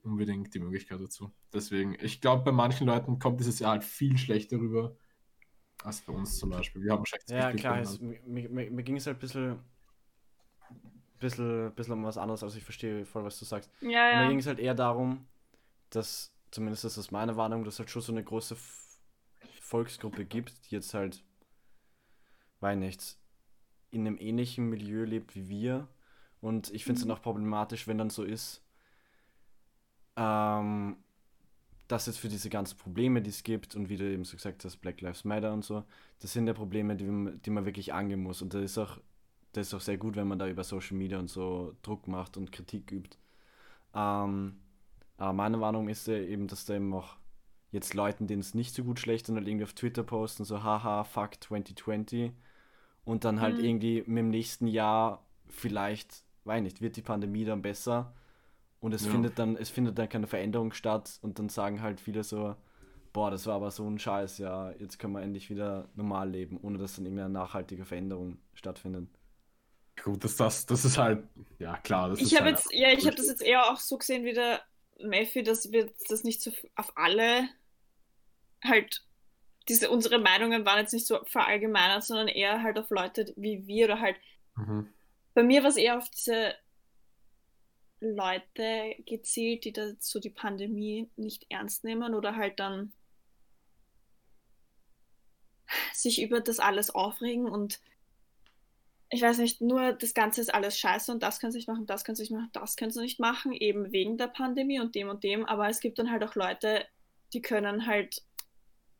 [0.02, 1.32] unbedingt die Möglichkeit dazu.
[1.52, 4.96] Deswegen, ich glaube, bei manchen Leuten kommt dieses Jahr halt viel schlechter rüber
[5.84, 6.82] als bei uns zum Beispiel.
[6.82, 9.58] Wir haben das Ja, Gefühl, klar, es, mir, mir mir ging es halt ein bisschen,
[11.20, 13.70] bisschen, bisschen um was anderes, also ich verstehe voll, was du sagst.
[13.80, 14.28] Ja, Mir ja.
[14.28, 15.26] ging es halt eher darum,
[15.90, 18.56] dass, zumindest ist das meine Warnung, dass es halt schon so eine große
[19.60, 21.24] Volksgruppe gibt, die jetzt halt,
[22.60, 23.16] weiß nicht,
[23.92, 25.88] in einem ähnlichen Milieu lebt wie wir.
[26.40, 28.62] Und ich finde es dann auch problematisch, wenn dann so ist,
[30.16, 30.96] ähm,
[31.88, 34.64] dass jetzt für diese ganzen Probleme, die es gibt, und wie du eben so gesagt
[34.64, 35.84] hast, Black Lives Matter und so,
[36.20, 38.42] das sind ja Probleme, die, man- die man wirklich angehen muss.
[38.42, 38.98] Und das ist auch,
[39.52, 42.36] das ist auch sehr gut, wenn man da über Social Media und so Druck macht
[42.36, 43.16] und Kritik übt.
[43.94, 44.56] Ähm,
[45.18, 47.16] aber meine Warnung ist ja eben, dass da eben auch
[47.72, 50.62] jetzt Leuten, denen es nicht so gut schlecht und halt irgendwie auf Twitter posten, so
[50.62, 52.32] haha, fuck 2020
[53.04, 53.64] und dann halt Mhm.
[53.64, 58.14] irgendwie mit dem nächsten Jahr vielleicht, weiß nicht, wird die Pandemie dann besser
[58.80, 59.06] und es Ja.
[59.06, 62.56] findet dann, es findet dann keine Veränderung statt und dann sagen halt viele so,
[63.12, 66.58] boah, das war aber so ein Scheiß, ja, jetzt können wir endlich wieder normal leben,
[66.62, 69.08] ohne dass dann irgendeine nachhaltige Veränderung stattfindet.
[70.04, 71.24] Gut, dass das, das ist halt,
[71.58, 73.98] ja klar, das Ich habe halt jetzt, ja, ich habe das jetzt eher auch so
[73.98, 74.62] gesehen wie der
[74.98, 77.48] Mephi, dass wir das nicht so auf alle
[78.64, 79.02] halt
[79.68, 83.86] diese unsere Meinungen waren jetzt nicht so verallgemeinert, sondern eher halt auf Leute wie wir
[83.86, 84.16] oder halt
[84.56, 84.92] Mhm.
[85.34, 86.54] bei mir war es eher auf diese
[88.00, 92.92] Leute gezielt, die da so die Pandemie nicht ernst nehmen oder halt dann
[95.92, 97.80] sich über das alles aufregen und
[99.12, 101.84] ich weiß nicht, nur das Ganze ist alles scheiße und das kannst du nicht machen,
[101.84, 104.94] das kannst du nicht machen, das kannst du nicht machen, eben wegen der Pandemie und
[104.94, 105.44] dem und dem.
[105.46, 106.86] Aber es gibt dann halt auch Leute,
[107.32, 108.22] die können halt,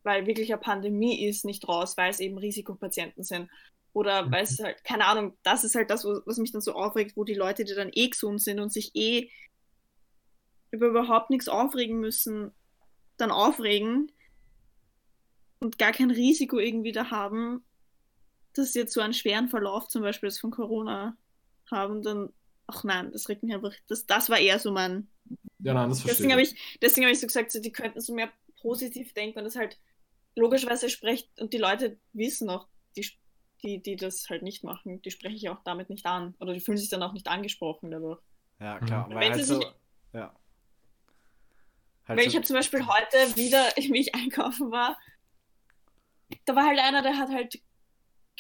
[0.03, 3.49] weil wirklich eine Pandemie ist, nicht raus, weil es eben Risikopatienten sind.
[3.93, 7.17] Oder weil es halt, keine Ahnung, das ist halt das, was mich dann so aufregt,
[7.17, 9.31] wo die Leute, die dann eh gesund sind und sich eh
[10.73, 12.53] über überhaupt nichts aufregen müssen,
[13.17, 14.11] dann aufregen
[15.61, 17.65] und gar kein Risiko irgendwie da haben,
[18.55, 21.17] dass sie jetzt so einen schweren Verlauf zum Beispiel jetzt von Corona
[21.71, 22.33] haben, dann,
[22.67, 25.09] ach nein, das regt mich einfach, das, das war eher so mein,
[25.61, 28.01] Ja, nein, das verstehe deswegen habe ich, deswegen habe ich so gesagt, so, die könnten
[28.01, 29.79] so mehr positiv denken und das halt
[30.37, 32.67] logischerweise spricht und die Leute wissen auch,
[32.97, 33.07] die,
[33.63, 36.61] die, die das halt nicht machen, die spreche ich auch damit nicht an oder die
[36.61, 38.21] fühlen sich dann auch nicht angesprochen dadurch.
[38.59, 39.15] Ja, klar, Mhm.
[39.15, 39.73] weil Wenn halt sie so, sich-
[40.13, 40.35] ja.
[42.09, 44.99] Halt Weil so- ich habe zum Beispiel heute wieder, wie ich einkaufen war,
[46.45, 47.61] da war halt einer, der hat halt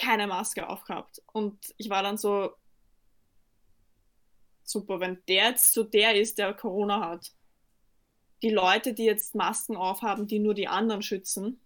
[0.01, 1.23] keine Maske aufgehabt.
[1.33, 2.55] Und ich war dann so,
[4.63, 7.33] super, wenn der jetzt so der ist, der Corona hat.
[8.43, 11.61] Die Leute, die jetzt Masken aufhaben, die nur die anderen schützen,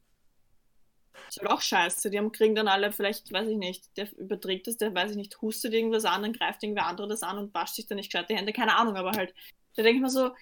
[1.29, 2.11] ist halt auch scheiße.
[2.11, 5.17] Die haben, kriegen dann alle vielleicht, weiß ich nicht, der überträgt das, der, weiß ich
[5.17, 8.11] nicht, hustet irgendwas an, dann greift irgendwer andere das an und wascht sich dann nicht
[8.11, 9.33] gescheit die Hände, keine Ahnung, aber halt,
[9.77, 10.33] da denke ich mir so,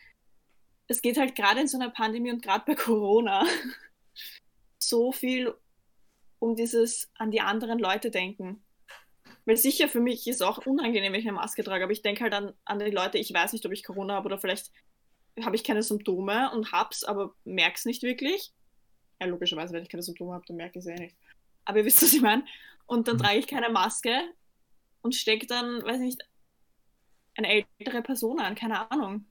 [0.86, 3.44] es geht halt gerade in so einer Pandemie und gerade bei Corona
[4.78, 5.54] so viel
[6.42, 8.64] um dieses an die anderen Leute denken.
[9.44, 12.24] Weil sicher für mich ist auch unangenehm, wenn ich eine Maske trage, aber ich denke
[12.24, 14.72] halt an, an die Leute, ich weiß nicht, ob ich Corona habe oder vielleicht
[15.40, 18.52] habe ich keine Symptome und hab's, aber merk's nicht wirklich.
[19.20, 21.16] Ja, logischerweise, wenn ich keine Symptome habe, dann merke ich es eh nicht.
[21.64, 22.44] Aber ihr wisst, was ich meine.
[22.86, 23.20] Und dann Mhm.
[23.20, 24.20] trage ich keine Maske
[25.00, 26.22] und stecke dann, weiß nicht,
[27.36, 29.26] eine ältere Person an, keine Ahnung.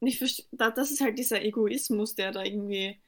[0.00, 2.98] Und ich verste- da- das ist halt dieser Egoismus, der da irgendwie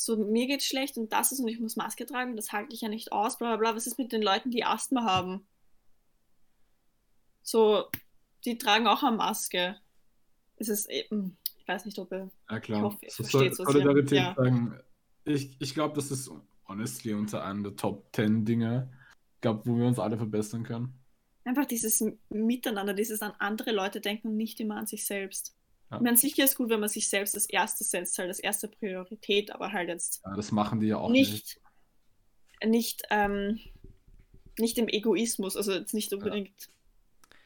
[0.00, 2.82] so, mir geht's schlecht und das ist und ich muss Maske tragen, das halte ich
[2.82, 3.76] ja nicht aus, bla bla bla.
[3.76, 5.44] Was ist mit den Leuten, die Asthma haben?
[7.42, 7.86] So,
[8.44, 9.76] die tragen auch eine Maske.
[10.56, 12.30] Es ist, eben, ich weiß nicht, ob ihr.
[12.48, 12.78] Ja, klar.
[12.78, 14.34] Ich hoffe, ihr so versteht, ihr- Solidarität ja.
[14.36, 14.78] sagen.
[15.24, 16.30] Ich, ich glaube, das ist
[16.68, 18.92] honestly unter einem der Top 10 Dinge,
[19.40, 20.94] glaub, wo wir uns alle verbessern können.
[21.44, 25.57] Einfach dieses Miteinander, dieses an andere Leute denken und nicht immer an sich selbst.
[25.90, 25.96] Ja.
[25.96, 28.68] Ich meine, sicher ist gut, wenn man sich selbst als erstes setzt, halt als erste
[28.68, 31.58] Priorität, aber halt jetzt Ja, das machen die ja auch nicht.
[32.62, 33.58] nicht, nicht, ähm,
[34.58, 36.68] nicht im Egoismus, also jetzt nicht unbedingt.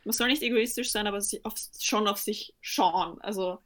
[0.05, 3.21] Man soll nicht egoistisch sein, aber sich auf, schon auf sich schauen.
[3.21, 3.59] Also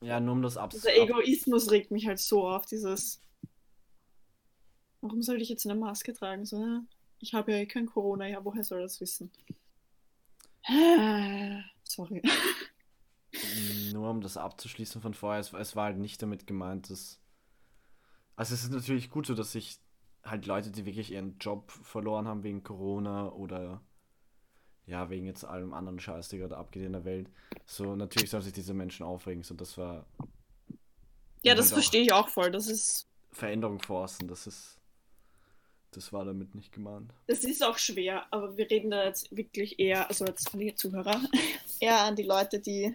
[0.00, 3.20] Ja, nur um das abs dieser Egoismus regt mich halt so auf, dieses.
[5.00, 6.44] Warum sollte ich jetzt eine Maske tragen?
[6.44, 6.86] So, ne?
[7.18, 9.32] Ich habe ja eh kein Corona, ja, woher soll das wissen?
[11.82, 12.22] Sorry.
[13.92, 17.20] Nur um das abzuschließen von vorher, es, es war halt nicht damit gemeint, dass.
[18.36, 19.78] Also es ist natürlich gut so, dass sich
[20.24, 23.80] halt Leute, die wirklich ihren Job verloren haben wegen Corona oder
[24.86, 27.28] ja, wegen jetzt allem anderen Scheiß, der gerade abgeht in der Welt,
[27.66, 29.42] so natürlich sollen sich diese Menschen aufregen.
[29.42, 30.06] So, das war
[31.42, 32.50] Ja, das halt auch- verstehe ich auch voll.
[32.50, 34.76] Das ist, Veränderung forcen, das ist.
[35.92, 37.12] Das war damit nicht gemeint.
[37.26, 40.74] das ist auch schwer, aber wir reden da jetzt wirklich eher, also jetzt an die
[40.74, 41.18] Zuhörer,
[41.80, 42.94] eher an die Leute, die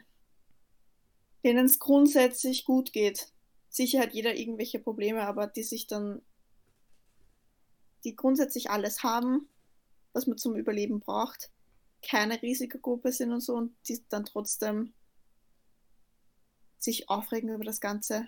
[1.43, 3.27] denen es grundsätzlich gut geht.
[3.69, 6.21] Sicher hat jeder irgendwelche Probleme, aber die sich dann,
[8.03, 9.49] die grundsätzlich alles haben,
[10.13, 11.49] was man zum Überleben braucht,
[12.01, 14.93] keine Risikogruppe sind und so und die dann trotzdem
[16.77, 18.27] sich aufregen über das Ganze.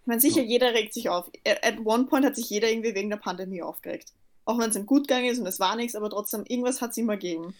[0.00, 1.30] Ich meine, sicher, jeder regt sich auf.
[1.46, 4.12] At one point hat sich jeder irgendwie wegen der Pandemie aufgeregt.
[4.44, 6.90] Auch wenn es ihm gut gegangen ist und es war nichts, aber trotzdem, irgendwas hat
[6.90, 7.54] es immer gegeben.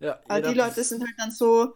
[0.00, 1.74] Ja, Aber die Leute sind halt dann so.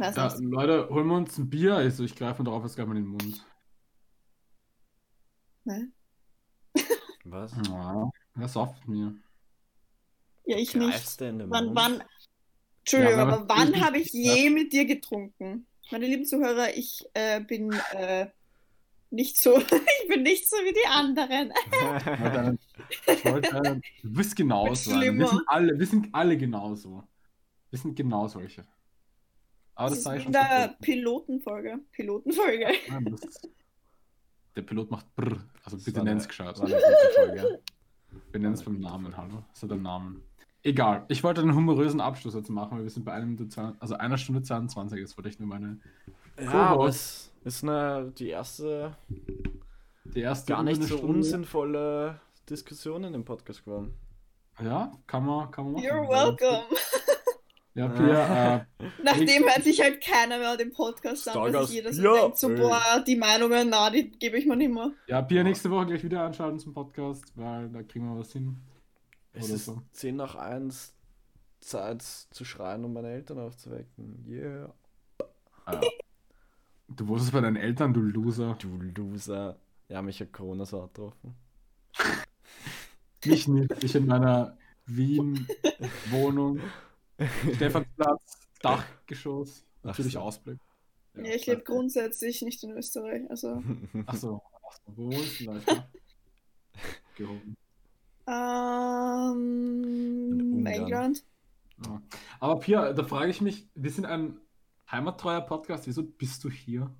[0.00, 0.50] Weiß Ja, nicht.
[0.50, 1.76] Leute, holen wir uns ein Bier.
[1.76, 3.46] Also ich greife darauf jetzt gleich mal in den Mund.
[5.64, 5.92] Ne?
[7.24, 7.52] Was?
[7.68, 9.14] Ja, wer sauft mir?
[10.46, 10.90] Ja, ich nicht.
[10.90, 12.02] Greifst den Wann, wann,
[12.78, 15.66] Entschuldigung, Ja, aber wann habe ich je mit dir getrunken?
[15.90, 18.28] Meine lieben Zuhörer, ich äh, bin äh,
[19.10, 21.52] nicht so, ich bin nicht so wie die anderen.
[23.06, 24.92] Ich wollte Du bist genauso.
[24.98, 27.04] Wir sind alle, wir sind alle genauso.
[27.68, 28.66] Wir sind genau solche.
[29.80, 31.78] Aber Das das, ist in der Pilotenfolge.
[31.92, 32.66] Pilotenfolge.
[33.10, 33.48] Das-
[34.54, 35.38] Der Pilot macht brr.
[35.64, 36.60] Also Das bitte nenn's gescheit.
[36.60, 39.42] Wir nennen es beim Namen, hallo.
[39.52, 40.22] Das hat einen Namen.
[40.62, 41.06] Egal.
[41.08, 43.38] Ich wollte einen humorösen Abschluss jetzt machen, weil wir sind bei einem
[43.78, 44.98] also einer Stunde 22.
[44.98, 45.78] Jetzt wollte ich nur meine.
[46.38, 48.94] Ja, aber es ist eine, die erste
[50.04, 52.20] Die erste gar nicht so Stunde- unsinnvolle
[52.50, 53.94] Diskussion in dem Podcast geworden.
[54.60, 55.86] Ja, kann man, kann man machen.
[55.86, 56.64] You're welcome.
[57.80, 58.64] Ja, Pia, äh,
[59.02, 61.68] Nachdem hört sich halt keiner mehr den Podcast an, Stargast.
[61.68, 64.72] sich jeder so Ja, denkt, so, boah, die Meinungen, na, die gebe ich mir nicht
[64.72, 64.92] mehr.
[65.06, 68.58] ja, Pia nächste Woche gleich wieder anschalten zum Podcast, weil da kriegen wir was hin.
[69.32, 69.82] Es Oder ist so.
[69.92, 70.94] 10 nach 1
[71.60, 74.24] Zeit zu schreien, um meine Eltern aufzuwecken.
[74.28, 74.74] Yeah.
[75.66, 75.80] Äh,
[76.88, 78.56] du wurdest bei deinen Eltern, du Loser.
[78.60, 79.56] Du Loser.
[79.88, 81.34] Ja, mich hat Corona so hart getroffen.
[83.24, 83.70] Ich nicht.
[83.84, 86.60] Ich in meiner Wien-Wohnung.
[87.54, 89.64] Stephansplatz, Dachgeschoss.
[89.80, 90.20] Ach Natürlich so.
[90.20, 90.58] Ausblick.
[91.14, 93.62] Ja, ich lebe grundsätzlich nicht in Österreich, also.
[94.06, 95.88] Achso, ach so, wo wohnst du denn da?
[97.16, 97.56] Gehoben.
[98.26, 98.36] Ähm,
[100.56, 100.66] Ungarn.
[100.66, 101.24] England.
[101.84, 102.02] Ja.
[102.38, 104.38] Aber Pia, da frage ich mich, wir sind ein
[104.90, 106.94] heimattreuer Podcast, wieso bist du hier?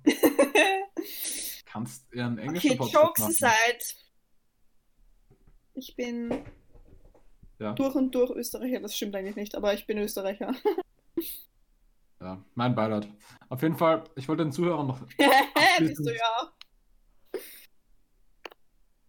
[1.65, 3.45] Kannst eher einen englischen okay, Podcast Jokes machen.
[3.45, 3.79] aside.
[5.73, 6.43] Ich bin
[7.61, 10.53] Ja, durch und durch Österreicher, das stimmt eigentlich nicht, aber ich bin Österreicher.
[12.19, 13.07] ja, mein Beileid.
[13.49, 14.99] Auf jeden Fall, ich wollte den Zuhörern noch.
[15.79, 16.51] Bist du ja.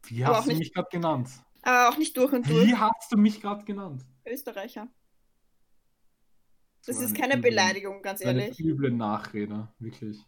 [0.05, 1.31] Wie Aber hast du nicht- mich gerade genannt?
[1.63, 4.05] Aber auch nicht durch und durch Wie hast du mich gerade genannt?
[4.27, 4.89] Österreicher.
[6.85, 8.59] Das So ist eine keine üble- Beleidigung, ganz Eine ehrlich.
[8.61, 10.19] üble Nachrede, wirklich.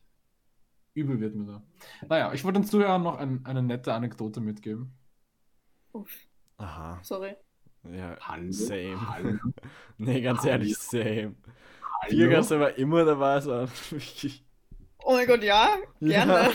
[0.94, 1.62] Übel wird mir da.
[2.06, 4.96] Naja, ich wollte den Zuhörern noch ein, eine nette Anekdote mitgeben.
[5.92, 6.10] Uff,
[6.56, 7.00] Aha.
[7.02, 7.34] sorry.
[7.92, 8.50] Ja, Hallo?
[8.52, 8.98] same.
[9.14, 9.38] Hallo?
[9.98, 10.50] Nee, ganz Hallo?
[10.50, 11.34] ehrlich, same.
[12.02, 12.10] Hallo?
[12.10, 13.68] Hier kannst du aber immer dabei sein.
[13.90, 14.44] Wirklich.
[15.04, 16.50] Oh mein Gott, ja, gerne.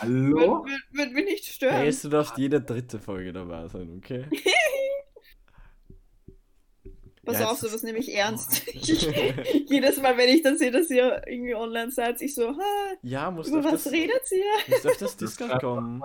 [0.00, 0.66] Hallo?
[0.92, 1.76] Wird, mich nicht stören.
[1.76, 4.26] Hey, du darfst jede dritte Folge dabei sein, okay?
[7.24, 8.66] Pass Ja, auf, sowas nehme ich ernst.
[8.74, 13.30] Jedes Mal, wenn ich dann sehe, dass ihr irgendwie online seid, ich so, ha, Ja,
[13.30, 14.44] muss über was das, redet ihr?
[14.74, 16.02] muss auf das Das Discord kommen.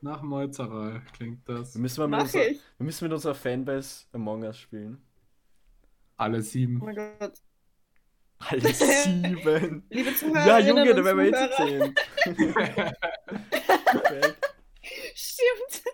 [0.00, 1.74] Nach Meuzerei klingt das.
[1.74, 2.60] Wir müssen, mal mit ich.
[2.76, 5.02] wir müssen mit unserer Fanbase Among Us spielen.
[6.16, 6.80] Alle sieben.
[6.80, 7.42] Oh mein Gott.
[8.38, 9.84] Alle sieben.
[9.90, 11.56] Liebe Zuhörer, ja, Junge, da werden wir jetzt.
[13.84, 14.54] Perfekt.
[15.14, 15.84] Stimmt.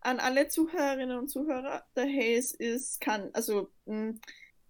[0.00, 4.14] An alle Zuhörerinnen und Zuhörer, der Haze ist, kann, also, mh,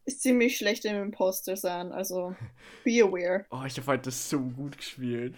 [0.07, 2.35] ist ziemlich schlecht im Imposter sein, also,
[2.83, 3.45] be aware.
[3.51, 5.37] Oh, ich habe heute so gut gespielt.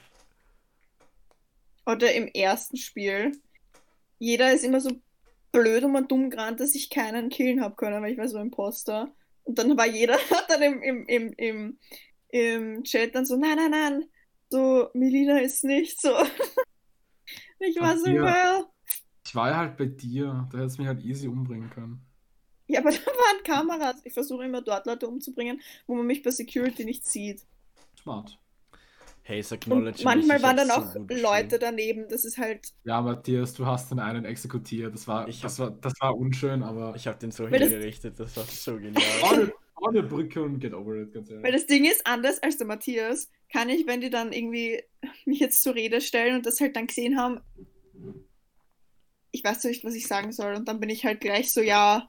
[1.91, 3.33] Oder im ersten Spiel,
[4.19, 4.91] jeder ist immer so
[5.53, 8.39] blöd und mal dumm gerannt, dass ich keinen killen habe können, weil ich war so
[8.39, 9.13] Imposter.
[9.45, 10.19] Und dann war jeder
[10.49, 11.79] dann im, im, im, im,
[12.29, 14.05] im Chat dann so, nein, nein, nein,
[14.51, 16.11] so, Melina ist nicht so.
[17.59, 18.67] ich war so, well.
[19.25, 22.01] Ich war ja halt bei dir, da hättest du mich halt easy umbringen können.
[22.67, 24.01] Ja, aber da waren Kameras.
[24.05, 27.45] Ich versuche immer dort Leute umzubringen, wo man mich bei Security nicht sieht.
[28.01, 28.39] Smart.
[29.31, 32.07] Haze Und acknowledge manchmal mich, waren dann auch so Leute daneben.
[32.09, 32.69] Das ist halt.
[32.85, 34.93] Ja, Matthias, du hast den einen exekutiert.
[34.93, 36.95] Das war, Ich das hab- war, das war unschön, aber.
[36.97, 39.53] Ich habe den so Weil das- hingerichtet, das war so genial.
[39.83, 41.53] Ohne, Brücke und get over it, ganz Weil ehrlich.
[41.55, 44.83] das Ding ist, anders als der Matthias, kann ich, wenn die dann irgendwie
[45.25, 47.41] mich jetzt zur Rede stellen und das halt dann gesehen haben,
[49.31, 50.55] ich weiß nicht, was ich sagen soll.
[50.55, 52.07] Und dann bin ich halt gleich so, ja,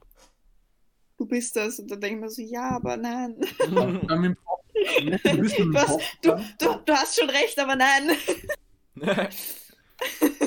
[1.16, 1.78] du bist das.
[1.78, 3.36] Und dann denke ich mir so, ja, aber nein.
[4.06, 4.18] Bei
[5.72, 5.98] Was?
[6.22, 8.10] Du, du, du hast schon recht, aber nein.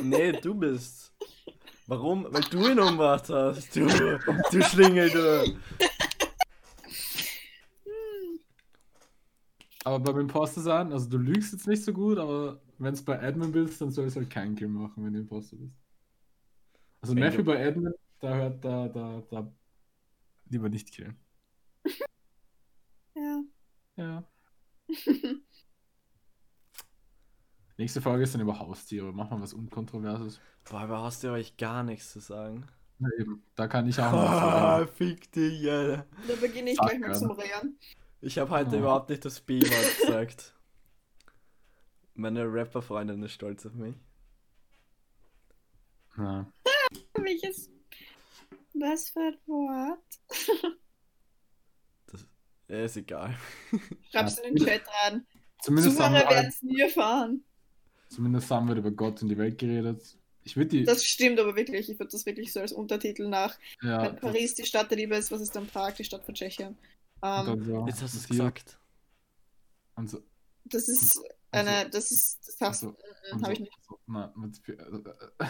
[0.03, 1.13] nee, du bist.
[1.87, 2.25] Warum?
[2.31, 3.75] Weil du ihn umgebracht hast.
[3.75, 3.85] Du,
[4.51, 5.57] du Schlingel, du.
[9.83, 13.21] Aber beim Imposter sein, also du lügst jetzt nicht so gut, aber wenn es bei
[13.21, 15.75] Admin bist, dann sollst du halt keinen Kill machen, wenn du Imposter bist.
[17.01, 19.51] Also Wenn Matthew du- bei Admin, da hört da, da, da
[20.49, 21.15] lieber nicht killen.
[23.97, 24.23] Ja.
[27.77, 29.11] Nächste Folge ist dann über Haustiere.
[29.11, 30.39] Machen wir was Unkontroverses.
[30.63, 32.65] Boah, aber hast du euch gar nichts zu sagen.
[32.99, 36.05] Na eben, da kann ich auch noch Ah, fick dich, Alter.
[36.27, 37.77] Da beginne ich Sag gleich mal zum Rehren.
[38.21, 38.79] Ich habe heute Oh.
[38.79, 40.53] überhaupt nicht das B-Wort gesagt.
[42.13, 43.95] Meine Rapper-Freundin ist stolz auf mich.
[46.17, 46.49] Ja.
[47.15, 47.69] Welches?
[48.73, 50.19] Was für ein Wort?
[52.67, 53.37] Ja, ist egal.
[54.11, 55.25] Schreib's in den Chat rein.
[55.61, 57.43] Zumindest, haben Zuhörer wir, werden es nie erfahren.
[58.09, 60.17] zumindest haben wir über Gott und die Welt geredet.
[60.43, 60.83] Ich würde die.
[60.83, 61.89] Das stimmt aber wirklich.
[61.89, 63.57] Ich würde das wirklich so als Untertitel nach.
[63.81, 66.35] ja, Wenn Paris die Stadt der Liebe ist, was ist dann Prag, die Stadt von
[66.35, 66.77] Tschechien?
[67.21, 68.77] das, Ähm, so, Jetzt hast du es gesagt.
[69.95, 70.21] Und so,
[70.65, 72.97] das ist und eine, das ist, das hast so, du,
[73.31, 73.71] und habe so, ich nicht.
[74.35, 75.47] mit, äh, äh,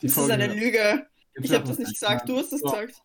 [0.00, 1.06] die Das ist eine Lüge.
[1.34, 3.02] Ich habe das nicht gesagt, du hast das So, gesagt.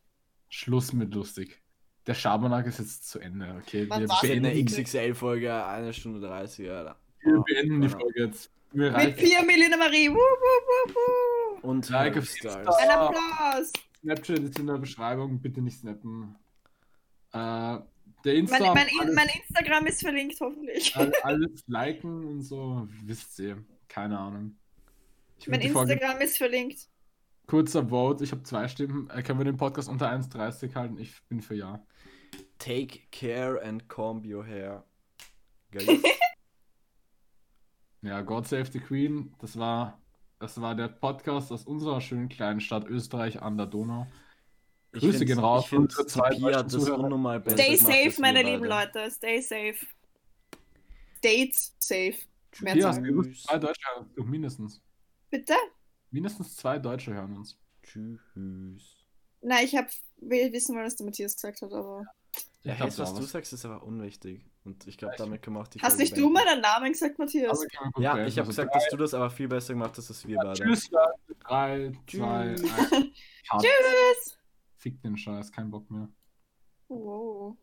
[0.50, 1.61] Schluss mit lustig.
[2.08, 3.86] Der Schabernack ist jetzt zu Ende, okay?
[3.90, 6.96] Wann Wir war's Eine beenden, XXL-Folge, eine Stunde 30, Alter.
[7.22, 7.98] wir beenden die Ja.
[8.00, 8.52] Folge jetzt.
[8.72, 10.10] Wir Mit reichen 4 Melina Marie.
[10.10, 11.68] Wuh, wuh, wuh.
[11.70, 12.56] Und Like auf Stars.
[12.56, 12.76] Insta.
[12.78, 12.90] Ein.
[12.90, 13.72] Applaus.
[14.02, 16.36] Snapchat ist in der Beschreibung, bitte nicht snappen.
[17.34, 17.78] Äh,
[18.26, 20.96] der Insta, Mein, mein, alles, mein Instagram ist verlinkt, hoffentlich.
[20.96, 23.64] all- alles liken und so, wisst ihr.
[23.88, 24.58] Keine Ahnung.
[25.38, 26.88] Ich Mein die Folge, Instagram ist verlinkt.
[27.52, 29.10] Kurzer Vote, ich habe zwei Stimmen.
[29.10, 30.98] Äh, können wir den Podcast unter 1,30 halten?
[30.98, 31.86] Ich bin für ja.
[32.60, 34.86] Take care and comb your hair.
[35.72, 35.86] Geil.
[38.04, 40.02] Ja, God Save the Queen, das war,
[40.40, 44.08] das war der Podcast aus unserer schönen kleinen Stadt Österreich an der Donau.
[44.92, 48.66] Ich Grüße gehen raus Ich unsere zwei Stay safe, meine lieben.
[48.66, 49.12] Leute.
[49.12, 49.76] Stay safe.
[51.20, 52.16] Stayt safe.
[52.62, 53.04] Mehr sagen.
[53.04, 54.82] du gewusst, zwei Deutsche mindestens.
[55.30, 55.54] Bitte?
[56.12, 57.58] Mindestens zwei Deutsche hören uns.
[57.84, 58.20] Tschüss.
[59.42, 62.06] Nein, ich hab, will wissen, was der Matthias gesagt hat, aber.
[62.64, 64.46] Ja, Ich glaub, was du sagst, ist aber unwichtig.
[64.64, 66.34] Und ich glaube, damit können wir auch die Hast Folge nicht du beenden.
[66.34, 67.60] meinen Namen gesagt, Matthias?
[67.98, 70.38] Ja, ich habe Also gesagt, dass du das aber viel besser gemacht hast als wir
[70.38, 70.54] beide.
[70.64, 70.90] Tschüss.
[71.40, 72.22] Drei, zwei, Tschüss.
[72.22, 72.62] eins.
[73.50, 73.62] Cut.
[73.62, 74.38] Tschüss!
[74.78, 76.08] Fick den Scheiß, kein Bock mehr.
[76.88, 77.58] Wow.